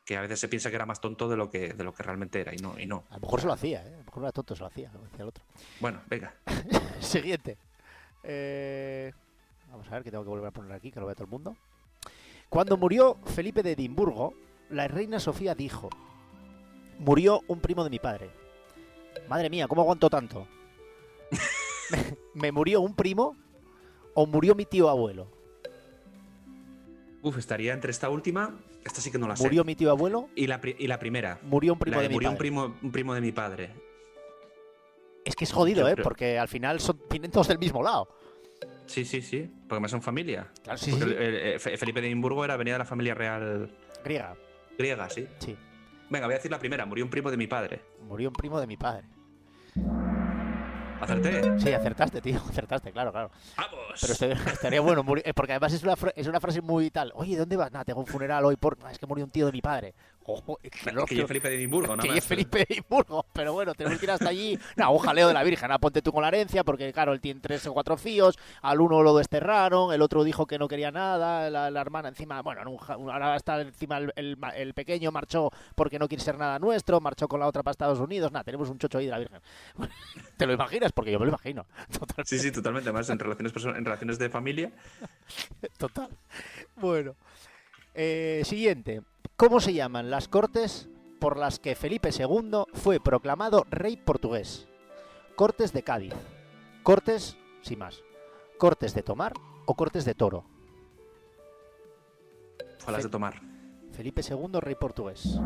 [0.06, 2.04] que a veces se piensa que era más tonto de lo que, de lo que
[2.04, 3.06] realmente era y no, y no.
[3.10, 3.94] A lo mejor se lo hacía, ¿eh?
[3.94, 5.46] A lo mejor era tonto, se lo hacía, como decía el otro.
[5.80, 6.34] Bueno, venga.
[7.00, 7.58] Siguiente.
[8.22, 9.14] Eh,
[9.72, 11.30] vamos a ver que tengo que volver a poner aquí, que lo vea todo el
[11.32, 11.56] mundo.
[12.50, 14.34] Cuando murió Felipe de Edimburgo,
[14.70, 15.90] la reina Sofía dijo:
[17.00, 18.30] Murió un primo de mi padre.
[19.28, 20.48] Madre mía, ¿cómo aguanto tanto?
[21.92, 23.36] ¿Me, me murió un primo
[24.14, 25.28] o murió mi tío abuelo?
[27.22, 29.44] Uf, estaría entre esta última, esta sí que no la sé.
[29.44, 30.28] ¿Murió mi tío abuelo?
[30.36, 31.40] Y la, pri- y la primera.
[31.44, 32.40] Murió un primo de, de mi murió un padre.
[32.40, 33.70] primo, un primo de mi padre.
[35.24, 35.94] Es que es jodido, Yo ¿eh?
[35.94, 38.10] creo- Porque al final son, vienen todos del mismo lado.
[38.88, 39.50] Sí, sí, sí.
[39.70, 40.52] Porque me son familia.
[40.64, 42.86] Claro, sí, Porque sí, el- el- el Fe- Felipe de Edimburgo era venía de la
[42.86, 43.72] familia real
[44.04, 44.36] Griega,
[44.78, 45.26] griega, sí.
[45.40, 45.56] sí.
[46.10, 46.86] Venga, voy a decir la primera.
[46.86, 47.80] Murió un primo de mi padre.
[48.06, 49.08] Murió un primo de mi padre.
[51.02, 51.60] Acerté.
[51.60, 52.40] Sí, acertaste, tío.
[52.50, 53.30] Acertaste, claro, claro.
[53.58, 53.80] ¡Vamos!
[54.00, 57.12] Pero estaría, estaría bueno, eh, porque además es una, es una frase muy tal.
[57.16, 57.72] Oye, ¿dónde vas?
[57.72, 58.78] Nada, tengo un funeral hoy por...
[58.84, 59.94] "Ah, Es que murió un tío de mi padre.
[60.26, 62.18] Ojo, es que no, que yo Felipe de Edimburgo, nada que más.
[62.20, 64.58] es Felipe de Edimburgo, pero bueno, tenemos que ir hasta allí.
[64.78, 67.20] No, un jaleo de la Virgen, ah, ponte tú con la herencia, porque claro, él
[67.20, 70.92] tiene tres o cuatro fíos, al uno lo desterraron, el otro dijo que no quería
[70.92, 75.12] nada, la, la hermana encima, bueno, un ahora está encima el, el ma- el pequeño
[75.12, 78.44] marchó porque no quiere ser nada nuestro, marchó con la otra para Estados Unidos, nada,
[78.44, 79.42] tenemos un chocho ahí de la Virgen.
[80.38, 80.92] ¿Te lo imaginas?
[80.94, 81.66] Porque yo me lo imagino.
[82.26, 82.90] Sí, sí, totalmente.
[82.90, 84.72] Además, en relaciones, en relaciones de familia.
[85.78, 86.10] Total.
[86.76, 87.16] Bueno.
[87.94, 89.02] Eh, siguiente.
[89.36, 90.88] ¿Cómo se llaman las cortes
[91.20, 94.68] por las que Felipe II fue proclamado rey portugués?
[95.36, 96.14] Cortes de Cádiz.
[96.84, 98.04] Cortes, sin más.
[98.60, 99.34] Cortes de Tomar
[99.66, 100.46] o Cortes de Toro.
[102.78, 103.42] Fue las de tomar.
[103.92, 105.40] Felipe II, rey portugués.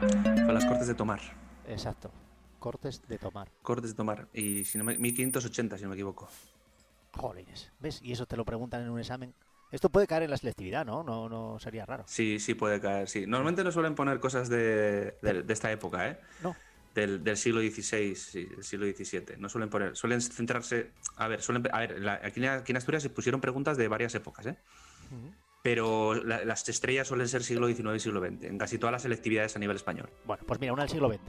[0.00, 1.20] Fue las cortes de tomar.
[1.68, 2.10] Exacto.
[2.58, 3.50] Cortes de Tomar.
[3.62, 4.28] Cortes de tomar.
[4.32, 6.28] Y si no me, 1580, si no me equivoco.
[7.16, 7.70] Jolines.
[7.78, 8.00] ¿Ves?
[8.02, 9.34] Y eso te lo preguntan en un examen.
[9.70, 11.02] Esto puede caer en la selectividad, ¿no?
[11.04, 12.04] No, no sería raro.
[12.06, 13.26] Sí, sí puede caer, sí.
[13.26, 16.18] Normalmente no suelen poner cosas de, de- de esta época, ¿eh?
[16.42, 16.56] No.
[16.94, 19.36] Del, del siglo XVI, sí, del siglo XVII.
[19.38, 20.90] No suelen poner, suelen centrarse...
[21.16, 23.86] A ver, suelen, a ver la- aquí, en, aquí en Asturias se pusieron preguntas de
[23.86, 24.56] varias épocas, ¿eh?
[25.62, 29.02] Pero la- las estrellas suelen ser siglo XIX y siglo XX, en casi todas las
[29.02, 30.08] selectividades a nivel español.
[30.24, 31.20] Bueno, pues mira, una del siglo XX.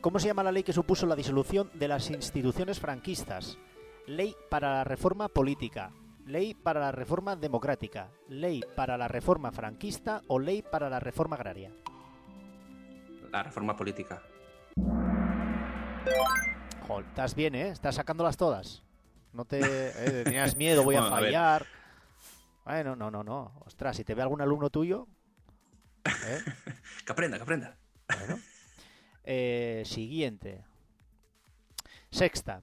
[0.00, 3.58] ¿Cómo se llama la ley que supuso la disolución de las instituciones franquistas?
[4.06, 5.90] Ley para la reforma política,
[6.28, 11.36] ley para la reforma democrática, ley para la reforma franquista o ley para la reforma
[11.36, 11.72] agraria.
[13.32, 14.22] La reforma política.
[16.86, 17.68] Joder, estás bien, ¿eh?
[17.68, 18.82] Estás sacándolas todas.
[19.32, 21.28] No te eh, tenías miedo, voy a Bueno, a ver.
[21.30, 21.66] fallar.
[22.64, 23.52] Bueno, no, no, no.
[23.64, 25.06] Ostras, si te ve algún alumno tuyo.
[26.04, 26.42] ¿eh?
[27.06, 27.76] Que aprenda, que aprenda.
[28.18, 28.38] Bueno.
[29.24, 30.64] Eh, siguiente.
[32.10, 32.62] Sexta.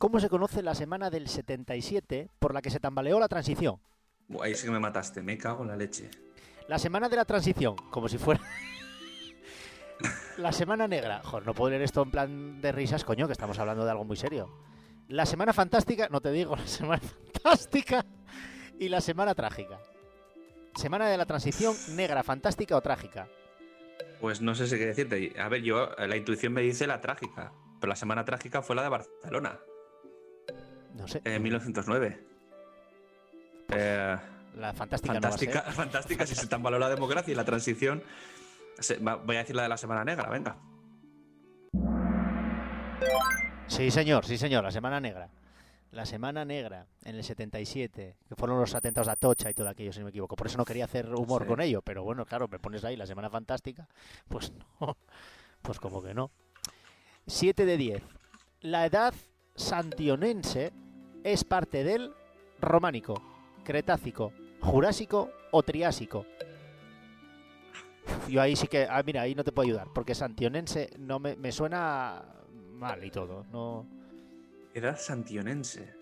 [0.00, 3.82] ¿Cómo se conoce la semana del 77 por la que se tambaleó la transición?
[4.28, 6.08] Buah, Ahí sí que me mataste, me cago en la leche.
[6.68, 8.40] La semana de la transición, como si fuera...
[10.38, 11.20] la semana negra.
[11.22, 14.06] Joder, no puedo leer esto en plan de risas, coño, que estamos hablando de algo
[14.06, 14.48] muy serio.
[15.08, 18.06] La semana fantástica, no te digo, la semana fantástica
[18.78, 19.82] y la semana trágica.
[20.76, 23.28] Semana de la transición negra, fantástica o trágica.
[24.18, 25.38] Pues no sé si qué decirte.
[25.38, 27.52] A ver, yo, la intuición me dice la trágica.
[27.80, 29.58] Pero la semana trágica fue la de Barcelona,
[30.94, 31.20] No sé.
[31.24, 32.24] en 1909.
[33.72, 34.16] Eh,
[34.56, 38.02] La fantástica no fantástica, fantástica, si se tambaló la democracia y la transición.
[38.78, 40.56] se- va- voy a decir la de la semana negra, venga.
[43.68, 45.28] Sí, señor, sí, señor, la Semana Negra.
[45.92, 49.92] La Semana Negra, en el 77, que fueron los atentados de Atocha y todo aquello,
[49.92, 50.36] si no me equivoco.
[50.36, 51.48] Por eso no quería hacer humor Sí.
[51.48, 53.88] con ello, pero bueno, claro, me pones ahí la Semana Fantástica,
[54.28, 54.96] pues no,
[55.62, 56.30] pues como que no.
[57.26, 58.02] 7 de 10.
[58.62, 59.14] La edad
[59.60, 60.72] santionense
[61.22, 62.12] es parte del
[62.60, 63.22] románico,
[63.64, 66.26] cretácico, jurásico o triásico.
[68.28, 71.36] Yo ahí sí que, ah, mira, ahí no te puedo ayudar, porque santionense no me,
[71.36, 72.24] me suena
[72.72, 73.86] mal y todo, no
[74.74, 75.92] Edad santionense.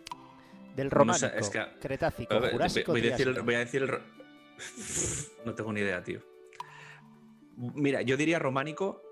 [0.76, 3.44] del No románico, es que- cretácico, ver, jurásico, voy, a decir, triásico.
[3.44, 3.90] voy a decir el
[5.44, 6.20] No tengo ni idea, tío.
[7.56, 9.02] Mira, yo diría románico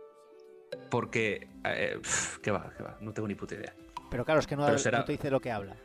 [0.90, 1.48] porque...
[1.64, 2.00] eh,
[2.42, 2.72] ¿Qué va?
[2.76, 2.96] ¿Qué va?
[3.00, 3.74] No tengo ni puta idea.
[4.10, 5.76] Pero claro, es que no, será- te dice lo que habla.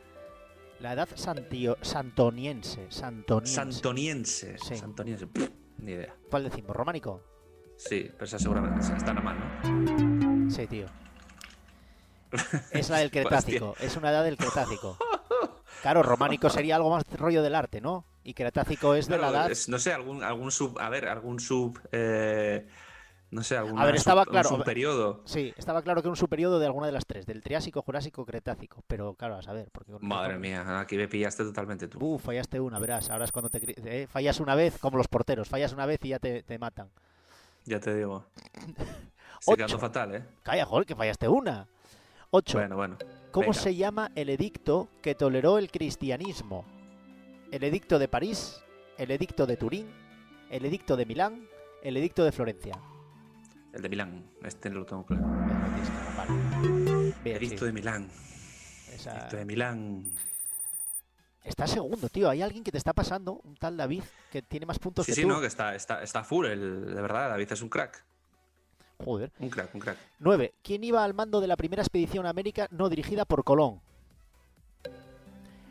[0.80, 3.54] La edad santio, santoniense, santoniense.
[3.54, 4.58] Santoniense.
[4.58, 4.76] Sí.
[4.76, 5.26] Santoniense.
[5.28, 5.48] pff,
[5.78, 6.14] ni idea.
[6.30, 6.74] ¿Cuál decimos?
[6.74, 7.22] ¿Románico?
[7.76, 10.50] Sí, pero esa seguramente está nada mal, ¿no?
[10.50, 10.86] Sí, tío.
[12.70, 14.96] Es la del Cretácico, es una edad del Cretácico.
[15.82, 18.06] Claro, románico sería algo más rollo del arte, ¿no?
[18.22, 19.50] Y Cretácico es de Claro, la edad...
[19.50, 20.78] es- no sé, algún, algún sub...
[20.78, 21.76] A ver, algún sub...
[21.90, 22.68] eh,
[23.32, 25.20] no sé, algún A ver, estaba claro, Un.
[25.24, 28.84] Sí, estaba claro que un subperiodo de alguna de las tres, del Triásico, Jurásico, Cretácico.
[28.86, 29.90] Pero claro, a saber, porque...
[29.90, 31.98] con- Madre mía, aquí me pillaste totalmente tú.
[31.98, 33.08] Uh, fallaste una, verás.
[33.08, 33.60] Ahora es cuando te...
[34.02, 35.48] eh, fallas una vez, como los porteros.
[35.48, 36.90] Fallas una vez y ya te, te matan.
[37.64, 38.26] Ya te digo.
[39.56, 40.24] Quedando fatal, ¿eh?
[40.42, 41.66] Calla, joder, que fallaste una.
[42.32, 42.58] 8.
[42.58, 42.98] Bueno, bueno.
[43.30, 43.60] ¿Cómo venga.
[43.60, 46.66] se llama el edicto que toleró el cristianismo?
[47.50, 48.62] ¿El edicto de París?
[48.98, 49.90] ¿El edicto de Turín?
[50.50, 51.48] ¿El edicto de Milán?
[51.82, 52.74] ¿El edicto de Florencia?
[53.72, 54.30] El de Milán.
[54.42, 55.22] Este lo tengo claro.
[56.16, 57.14] Vale.
[57.24, 58.08] Bien, sí, de Milán.
[58.92, 60.04] esa- Edicto de Milán.
[61.44, 62.28] Está segundo, tío.
[62.30, 65.16] Hay alguien que te está pasando, un tal David, que tiene más puntos Sí, que
[65.16, 65.28] sí, tú.
[65.28, 66.46] no, que está, está, está full.
[66.46, 68.04] El, de verdad, David es un crack.
[69.04, 69.32] Joder.
[69.40, 69.96] Un crack, un crack.
[70.20, 70.54] 9.
[70.62, 73.80] ¿Quién iba al mando de la primera expedición a América no dirigida por Colón?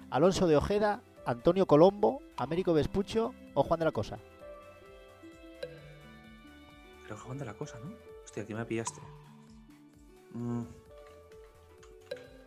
[0.09, 4.17] ¿Alonso de Ojeda, Antonio Colombo, Américo Vespucho o Juan de la Cosa?
[7.11, 7.93] Creo que Juan de la cosa, ¿no?
[8.23, 9.01] Hostia, aquí me pillaste.
[10.33, 10.61] Mm,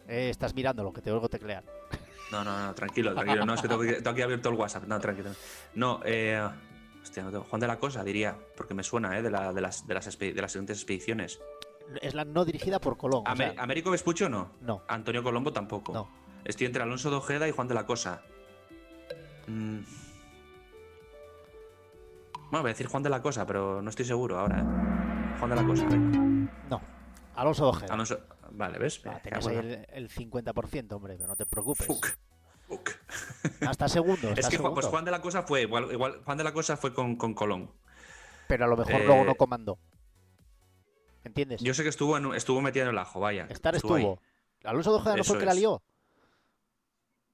[0.09, 1.63] Eh, estás mirándolo, que te oigo teclear.
[2.33, 3.45] No, no, no, tranquilo, tranquilo.
[3.45, 4.85] No, es que tengo, que- tengo aquí abierto el WhatsApp.
[4.85, 5.31] No, tranquilo.
[5.75, 6.43] No, eh.
[7.03, 7.45] Hostia, no tengo.
[7.45, 9.23] Juan de la Cosa, diría, porque me suena, ¿eh?
[9.23, 11.41] De, la- de las, de, las, de las siguientes expediciones.
[12.01, 13.25] Es la no dirigida por Colón.
[13.27, 14.53] o Amé- sea, Américo Vespucho no.
[14.63, 14.83] no.
[14.89, 15.93] Antonio Colombo tampoco.
[15.93, 16.09] No.
[16.47, 18.23] Estoy entre Alonso de Ojeda y Juan de la Cosa.
[19.47, 19.81] Mm.
[22.55, 25.39] Bueno, voy a decir Juan de la Cosa, pero no estoy seguro ahora, ¿eh?
[25.41, 26.49] Juan de la Cosa, venga.
[26.71, 26.81] No.
[27.35, 27.95] Alonso de Ojeda.
[27.95, 28.21] Alonso.
[28.53, 29.03] Vale, ¿ves?
[29.05, 31.85] Ah, Eh, tenías ahí el, el 50%, hombre, pero no te preocupes.
[31.85, 32.07] Fuck.
[32.69, 32.91] Fuck.
[33.67, 34.31] Hasta segundo.
[34.37, 34.91] Es que Juan, pues segundo.
[34.91, 37.73] Juan de la Cosa fue, igual, igual Juan de la Cosa fue con, con Colón.
[38.47, 39.81] Pero a lo mejor Eh, luego no comandó.
[41.25, 41.61] ¿Entiendes?
[41.61, 43.47] Yo sé que estuvo, en- estuvo metido en el ajo, vaya.
[43.51, 44.21] Estar estuvo estuvo.
[44.63, 45.83] Alonso de Ojeda no fue el que la lió.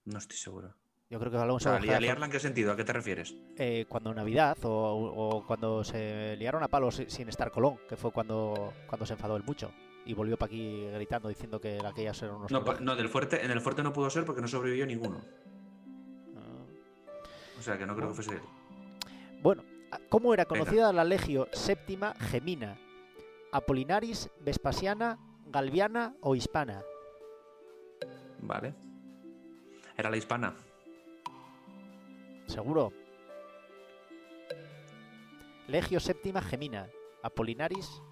[0.06, 0.74] No estoy seguro.
[1.10, 2.72] Yo creo que Alonso Ojeda fue- ¿liarla en qué sentido?
[2.72, 3.34] ¿A qué te refieres?
[3.56, 7.96] eh, cuando Navidad o, o cuando se liaron a palos si- sin estar Colón, que
[7.96, 9.72] fue cuando, cuando se enfadó el mucho
[10.06, 13.60] y volvió para aquí gritando diciendo que aquellas eran unos No, del fuerte, en el
[13.60, 15.20] fuerte no pudo ser porque no sobrevivió ninguno.
[16.36, 16.64] Ah.
[17.58, 18.40] O sea que no creo que fuese él.
[19.42, 19.64] Bueno,
[20.08, 20.60] ¿cómo era Venga.
[20.64, 22.78] conocida la legio séptima gemina?
[23.50, 26.82] ¿Apolinaris, Vespasiana, Galviana o Hispana?
[28.42, 28.74] Vale.
[29.98, 30.54] Era la hispana.
[32.50, 32.92] ¿Seguro?
[35.68, 36.88] Legio séptima gemina.
[37.22, 38.02] Apolinaris,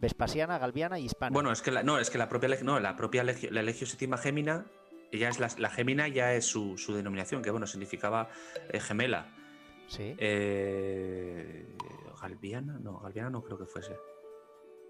[0.00, 1.32] Vespasiana, Galviana y Hispana.
[1.32, 3.62] Bueno, es que la, no, es que la propia legio, no, la propia legio, la
[3.62, 4.66] legio séptima gemina,
[5.12, 8.28] ya es la, la gemina ya es su, su denominación, que bueno, significaba
[8.70, 9.34] eh, gemela.
[9.88, 10.14] sí.
[10.18, 11.66] Eh,
[12.20, 13.96] Galviana, no, Galviana no creo que fuese.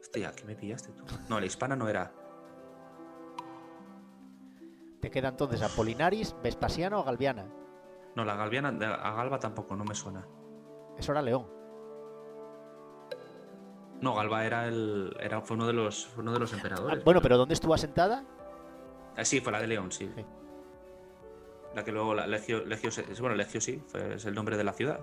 [0.01, 1.05] Hostia, ¿qué me pillaste tú?
[1.29, 2.13] No, la hispana no era.
[5.01, 7.47] Te queda entonces Apolinaris, Vespasiana o Galviana.
[8.19, 10.27] No, la Galviana, a Galba tampoco, no me suena.
[10.99, 11.47] Eso era León.
[14.01, 17.05] No, Galba era el, era, fue uno de los, uno de los Ah, emperadores.
[17.05, 18.25] bueno, pero ¿dónde estuvo asentada?
[19.17, 20.11] Ah, sí, fue la de León, sí.
[20.17, 20.25] Sí.
[21.77, 22.91] La que luego la Legio, Legio,
[23.21, 24.99] bueno, Legio sí, fue, es el nombre de la ciudad.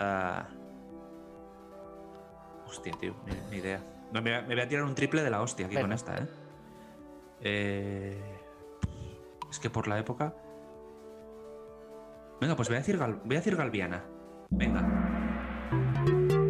[0.00, 0.48] Ah.
[2.66, 3.80] hostia, tío, ni, ni idea.
[4.12, 5.92] No, me, voy a- me voy a tirar un triple de la hostia aquí con
[5.92, 6.26] esta, ¿eh?
[7.40, 8.40] Eh,
[9.48, 10.34] Es que por la época.
[12.40, 14.04] Venga, pues voy a decir, Gal- voy a decir Galviana.
[14.50, 14.80] Venga.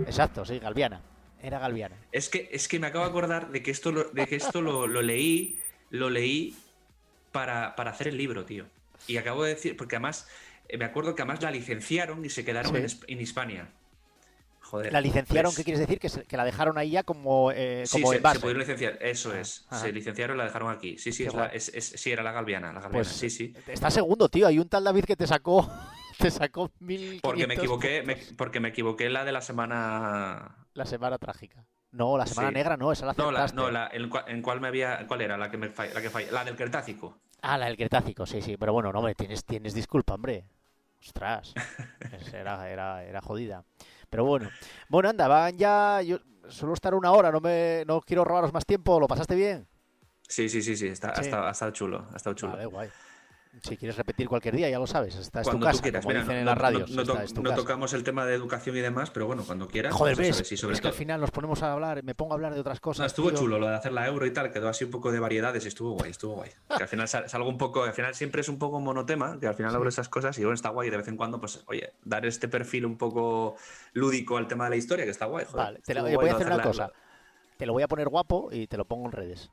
[0.07, 1.01] Exacto, sí, Galviana.
[1.43, 1.97] Era Galviana.
[2.13, 4.61] Es que, es que me acabo de acordar de que esto lo, de que esto
[4.61, 5.59] lo, lo leí,
[5.91, 6.57] lo leí
[7.33, 8.67] para, para hacer el libro, tío.
[9.07, 10.29] Y acabo de decir, porque además,
[10.69, 12.97] eh, me acuerdo que además la licenciaron y se quedaron Sí.
[13.07, 13.69] en, en Hispania.
[14.71, 14.93] Joder.
[14.93, 15.99] La licenciaron, pues- ¿qué quieres decir?
[15.99, 18.37] Que, se- que la dejaron ahí ya como, eh, Sí, como se, en base.
[18.37, 19.65] se pudieron licenciar, eso Ah, es.
[19.71, 19.81] ajá.
[19.81, 20.99] Se licenciaron y la dejaron aquí.
[20.99, 21.57] Sí, sí, es la- guay.
[21.57, 22.93] es- es- sí, era la galviana, la galviana.
[22.93, 23.55] Pues sí, sí.
[23.67, 24.47] Está segundo, tío.
[24.47, 25.67] Hay un tal David que te sacó.
[26.19, 27.21] Te sacó mil.
[27.23, 30.57] Porque me equivoqué, me- porque me equivoqué la de la semana.
[30.75, 31.65] La semana trágica.
[31.93, 32.55] No, la semana Sí.
[32.55, 33.57] negra no, esa la No, la, acertaste.
[33.57, 33.91] no, la,
[34.27, 35.07] en, cuál me había.
[35.07, 35.39] ¿Cuál era?
[35.39, 36.31] La que me falla, la que falla.
[36.33, 37.19] La del Cretácico.
[37.41, 38.57] Ah, la del Cretácico, sí, sí.
[38.59, 40.45] Pero bueno, no, hombre, tienes, tienes disculpa, hombre.
[41.01, 41.55] Ostras.
[42.13, 43.65] Es- Era, era, era jodida.
[44.11, 44.49] Pero bueno.
[44.89, 46.01] Bueno, anda, van ya.
[46.03, 48.99] Yo suelo estar una hora, no me no quiero robaros más tiempo.
[48.99, 49.67] ¿Lo pasaste bien?
[50.29, 50.89] Sí, sí, sí, sí.
[50.89, 51.21] Está, Sí.
[51.21, 52.07] Ha, estado, ha estado chulo.
[52.13, 52.53] Ha estado chulo.
[52.53, 52.89] Vale, guay.
[53.63, 55.17] Si quieres repetir cualquier día, ya lo sabes.
[55.17, 56.03] Esta es tu Cuando casa, tú quieras.
[56.05, 56.91] como Mira, dicen no, en las radios.
[56.91, 59.93] no- es tocamos el tema de educación y demás, pero bueno, cuando quieras.
[59.95, 62.15] Joder, pues, ves, sabes, y sobre es que al final nos ponemos a hablar, me
[62.15, 63.07] pongo a hablar de otras No, cosas.
[63.07, 63.39] estuvo tío.
[63.41, 65.69] chulo lo de hacer la euro y tal, quedó así un poco de variedades y
[65.69, 66.51] estuvo guay, estuvo guay.
[66.77, 69.47] Que al final sal- salgo un poco, al final siempre es un poco monotema, que
[69.49, 71.65] al final hablo esas cosas y bueno, está guay y de vez en cuando, pues,
[71.67, 73.57] oye, dar este perfil un poco
[73.93, 75.65] lúdico al tema de la historia, que está guay, joder.
[75.67, 76.91] Vale, te la- voy a hacer una cosa.
[77.57, 79.51] Te lo voy a poner guapo y te lo pongo en redes.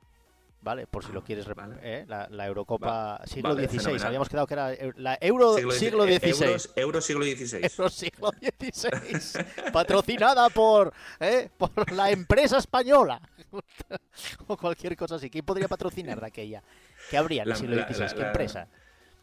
[0.66, 0.88] ¿Vale?
[0.88, 1.48] Por si lo quieres.
[1.48, 1.76] rep- Vale.
[1.84, 2.06] ¿eh?
[2.08, 3.78] la, la Eurocopa siglo vale, XVI.
[3.80, 4.08] fenomenal.
[4.08, 6.30] Habíamos quedado que era la Euro siglo, siglo XVI.
[6.32, 7.60] Euros- Euro siglo XVI.
[7.78, 9.72] Euro siglo XVI.
[9.72, 11.50] Patrocinada por, ¿eh?
[11.56, 13.22] por la empresa española.
[14.48, 15.30] o cualquier cosa así.
[15.30, 16.64] ¿Quién podría patrocinar de aquella?
[17.12, 18.00] ¿Qué habría en el siglo XVI?
[18.00, 18.26] la- ¿Qué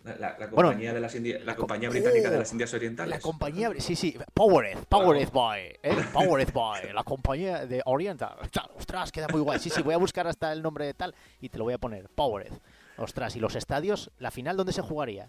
[0.04, 3.10] la- compañía, de las la compañía británica de las oh, Indias Orientales.
[3.10, 5.96] La compañía, sí, sí, Powereth, Powereth Boy, ¿eh?
[6.12, 8.36] Powereth Boy, la compañía de Oriental.
[8.76, 9.58] Ostras, queda muy guay.
[9.60, 11.78] Sí, sí, voy a buscar hasta el nombre de tal y te lo voy a
[11.78, 12.60] poner, Powereth.
[12.96, 15.28] Ostras, y los estadios, la final, ¿dónde se jugaría?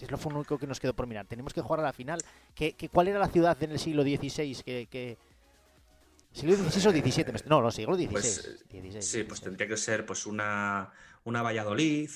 [0.00, 1.26] Es lo único que nos quedó por mirar.
[1.26, 2.20] Tenemos que jugar a la final.
[2.54, 5.18] ¿Qué, cuál era la ciudad en el siglo XVI que, que...
[6.32, 7.24] ¿Siglo XVI o XVII?
[7.46, 8.08] No, no, siglo XVI.
[8.08, 8.64] Pues,
[9.00, 10.90] sí, pues tendría que ser pues una,
[11.24, 12.10] una Valladolid,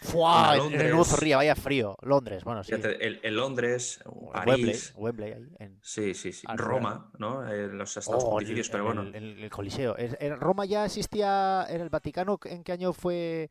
[0.00, 0.56] ¡Fua!
[0.56, 1.96] En el nuevo Zorrilla, vaya frío.
[2.02, 2.72] Londres, bueno, sí.
[2.74, 4.00] El, Londres,
[4.32, 4.92] París.
[4.96, 5.34] Wembley.
[5.82, 6.46] Sí, sí, sí.
[6.54, 7.48] Roma, ¿no?
[7.48, 8.38] Eh, los Estados oh,
[8.70, 9.02] pero bueno.
[9.02, 9.96] El, Coliseo.
[9.98, 12.38] ¿En Roma ya existía en el Vaticano?
[12.44, 13.50] ¿En qué año fue...?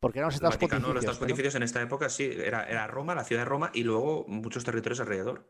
[0.00, 0.94] Porque eran los Estados Pontificios.
[0.94, 3.82] los Estados Pontificios en esta época sí, era, era, Roma, la ciudad de Roma y
[3.82, 5.44] luego muchos territorios alrededor.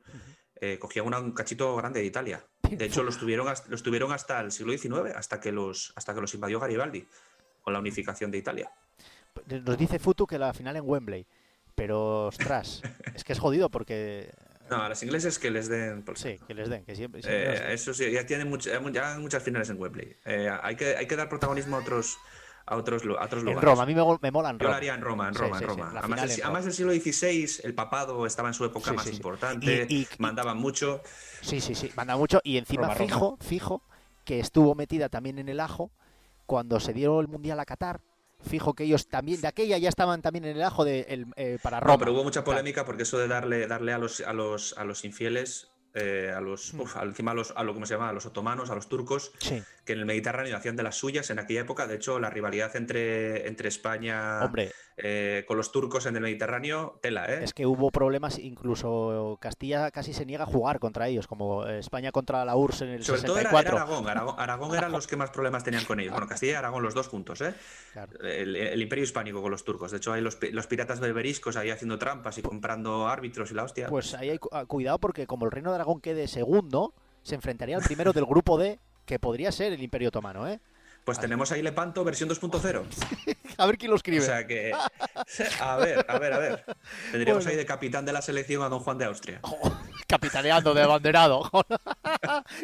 [0.61, 2.45] Eh, cogían un cachito grande de Italia.
[2.63, 6.21] De hecho, los tuvieron, los tuvieron hasta el siglo XIX, hasta que, los, hasta que
[6.21, 7.07] los invadió Garibaldi,
[7.61, 8.73] con la unificación de Italia.
[9.47, 11.27] Nos dice Futu que la final en Wembley.
[11.79, 12.83] Pero, ostras,
[13.15, 14.35] es que es jodido porque.
[14.69, 16.05] No, a los ingleses que les den.
[16.17, 17.21] Sí, que les den, que siempre.
[17.25, 18.53] Eh, eso sí, ya tienen
[18.93, 20.17] ya muchas finales en Wembley.
[20.25, 22.19] Eh, hay, que, hay que dar protagonismo a otros.
[22.67, 23.63] A otros, a otros lugares.
[23.63, 24.69] En Roma, a mí me, me mola en Roma.
[24.69, 25.93] Yo lo haría en Roma, en Roma, en Roma.
[25.95, 31.01] además, del siglo XVI, el papado estaba en su época más importante, y, mandaban mucho.
[31.41, 32.41] Sí, sí, sí, mandaba mucho.
[32.45, 33.83] Y encima, fijo, fijo,
[34.27, 35.93] que estuvo metida también en el ajo
[36.45, 38.03] cuando se dio el Mundial a Qatar
[38.41, 41.59] fijo que ellos también, de aquella ya estaban también en el ajo de, el, eh,
[41.63, 41.95] para Roma.
[41.95, 44.85] No, pero hubo mucha polémica porque eso de darle, darle a, los, a, los, a
[44.85, 46.83] los infieles eh, a los, mm.
[47.03, 48.11] encima a los, a lo ¿cómo se llama?
[48.11, 51.39] A los otomanos, a los turcos, que en el Mediterráneo hacían de las suyas en
[51.39, 51.87] aquella época.
[51.87, 54.41] De hecho, la rivalidad entre, entre España
[55.01, 57.45] eh, con los turcos en el Mediterráneo, tela, ¿eh?
[57.45, 62.11] Es que hubo problemas, incluso Castilla casi se niega a jugar contra ellos, como España
[62.11, 64.09] contra la URSS en el Sobre todo era, Aragón.
[64.09, 66.13] Aragón, eran los que más problemas tenían con ellos.
[66.13, 67.55] Bueno, Castilla y Aragón los dos juntos, ¿eh?
[68.21, 69.93] El, imperio hispánico con los turcos.
[69.93, 73.65] De hecho, hay los, los piratas berberiscos ahí haciendo trampas y comprando árbitros y la
[73.65, 73.87] hostia.
[73.89, 76.93] Pues ahí hay ah, cuidado porque como el reino de Aragón quede segundo,
[77.23, 80.61] se enfrentaría al primero del grupo D, que podría ser el Imperio Otomano, ¿eh?
[81.09, 82.83] Pues tenemos ahí Lepanto versión 2.0.
[83.57, 84.21] a ver quién lo escribe.
[84.21, 84.73] O sea que.
[85.61, 86.65] A ver, a ver, a ver.
[87.11, 89.41] Tendríamos ahí de capitán de la selección a don Juan de Austria.
[90.09, 91.49] Capitaneando de abanderado.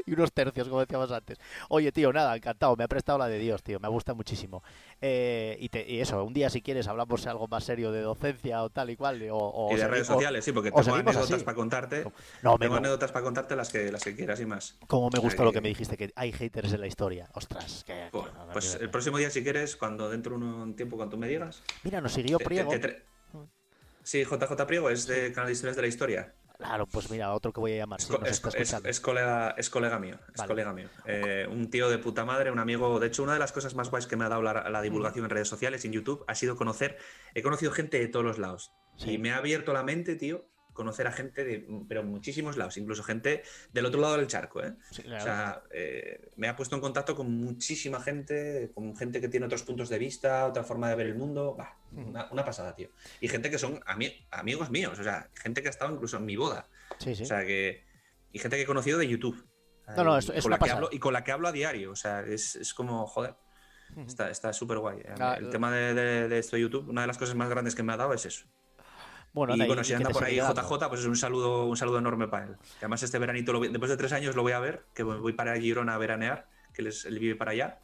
[0.06, 1.38] y unos tercios, como decíamos antes.
[1.68, 2.74] Oye, tío, nada, encantado.
[2.74, 3.78] Me ha prestado la de Dios, tío.
[3.78, 4.64] Me gusta muchísimo.
[5.00, 8.90] Eh, y, eso, un día si quieres hablamos algo más serio de docencia o tal
[8.90, 9.22] y cual.
[9.30, 12.04] O, y de redes sociales, sí, porque tengo anécdotas para contarte.
[12.42, 14.76] No, tengo anécdotas para contarte las que, las que quieras y más.
[14.86, 17.28] Como me gustó lo que me dijiste, que hay haters en la historia.
[17.34, 18.08] Ostras, que
[18.52, 21.62] pues el próximo día, si quieres, cuando dentro de un tiempo, cuando tú me digas.
[21.82, 22.72] Mira, nos siguió Priego.
[24.02, 26.34] Sí, JJ Priego es de Canal de Historias de la Historia.
[26.56, 27.98] Claro, pues mira, otro que voy a llamar.
[28.00, 30.18] es, colega, es colega mío.
[30.34, 30.88] Es colega mío.
[31.04, 33.00] Eh, un tío de puta madre, un amigo.
[33.00, 35.30] De hecho, una de las cosas más guays que me ha dado la, divulgación en
[35.30, 36.96] redes sociales, en YouTube, ha sido conocer.
[37.34, 38.72] He conocido gente de todos los lados.
[39.04, 40.44] Y me ha abierto la mente, tío,
[40.74, 43.42] conocer a gente de pero muchísimos lados, incluso gente
[43.72, 44.62] del otro lado del charco.
[44.62, 44.74] ¿eh?
[44.90, 49.46] O sea, eh, me ha puesto en contacto con muchísima gente, con gente que tiene
[49.46, 51.56] otros puntos de vista, otra forma de ver el mundo.
[51.92, 52.90] una, pasada, tío.
[53.20, 53.80] Y gente que son
[54.30, 56.68] amigos míos, o sea, gente que ha estado incluso en mi boda.
[57.00, 57.84] O sea, que.
[58.32, 59.46] Y gente que he conocido de YouTube.
[59.96, 60.28] No, no, es,
[60.70, 61.92] hablo, y con la que hablo a diario.
[61.92, 63.36] O sea, es, como, joder.
[63.96, 65.02] Está súper guay.
[65.20, 67.76] Ah, el tema de, de, de, esto de YouTube, una de las cosas más grandes
[67.76, 68.46] que me ha dado es eso.
[69.34, 72.28] Bueno, y bueno, si anda por ahí JJ, pues es un saludo, un saludo enorme
[72.28, 72.56] para él.
[72.78, 75.96] además este veranito, después de tres años lo voy a ver, que voy para Girona
[75.96, 77.80] a veranear, que él, vive para allá.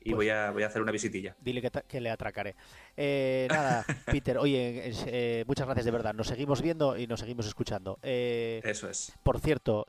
[0.00, 1.34] Y pues voy, a, voy a hacer una visitilla.
[1.40, 2.54] Dile que, le atracaré.
[2.96, 6.14] Eh, nada, Peter, oye, eh, muchas gracias de verdad.
[6.14, 7.98] Nos seguimos viendo y nos seguimos escuchando.
[8.04, 9.12] Eh, Eso es.
[9.24, 9.88] Por cierto,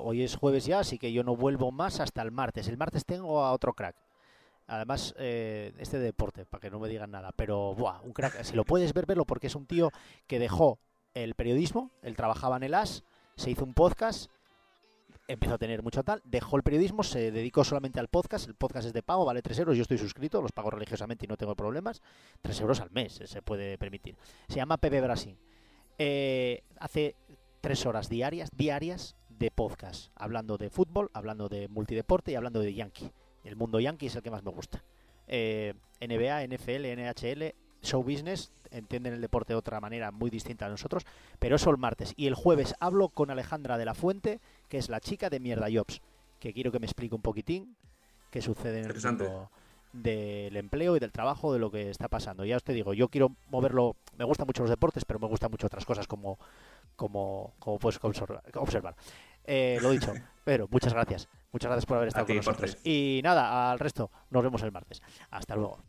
[0.00, 2.66] hoy es jueves ya, así que yo no vuelvo más hasta el martes.
[2.68, 3.96] El martes tengo a otro crack.
[4.68, 8.42] Además, eh, este deporte, para que no me digan nada, pero buah, un crack.
[8.44, 9.90] Si lo puedes ver, verlo, porque es un tío
[10.26, 10.78] que dejó
[11.14, 13.02] el periodismo, él trabajaba en el AS,
[13.34, 14.30] se hizo un podcast,
[15.26, 18.86] empezó a tener mucho tal, dejó el periodismo, se dedicó solamente al podcast, el podcast
[18.88, 21.54] es de pago, vale 3 euros, yo estoy suscrito, los pago religiosamente y no tengo
[21.54, 22.02] problemas,
[22.42, 24.16] 3 euros al mes se puede permitir.
[24.48, 25.38] Se llama Pepe Brasil.
[25.98, 27.16] Eh, hace
[27.62, 32.74] 3 horas diarias, diarias de podcast, hablando de fútbol, hablando de multideporte y hablando de
[32.74, 33.10] Yankee.
[33.48, 34.84] El mundo yankee es el que más me gusta.
[35.26, 40.68] Eh, NBA, NFL, NHL, show business, entienden el deporte de otra manera muy distinta a
[40.68, 41.06] nosotros,
[41.38, 42.12] pero eso el martes.
[42.16, 45.68] Y el jueves hablo con Alejandra de la Fuente, que es la chica de Mierda
[45.72, 46.02] Jobs,
[46.40, 47.76] que quiero que me explique un poquitín
[48.30, 49.50] qué sucede en el mundo
[49.92, 52.44] del empleo y del trabajo, de lo que está pasando.
[52.44, 55.50] Ya os te digo, yo quiero moverlo, me gustan mucho los deportes, pero me gustan
[55.50, 56.38] mucho otras cosas como,
[56.96, 58.94] como, como puedes observar.
[59.44, 60.12] Eh, lo dicho,
[60.44, 61.28] pero muchas gracias.
[61.52, 62.78] Muchas gracias por haber estado con nosotros.
[62.84, 65.02] Y nada, al resto, nos vemos el martes.
[65.30, 65.82] Hasta luego.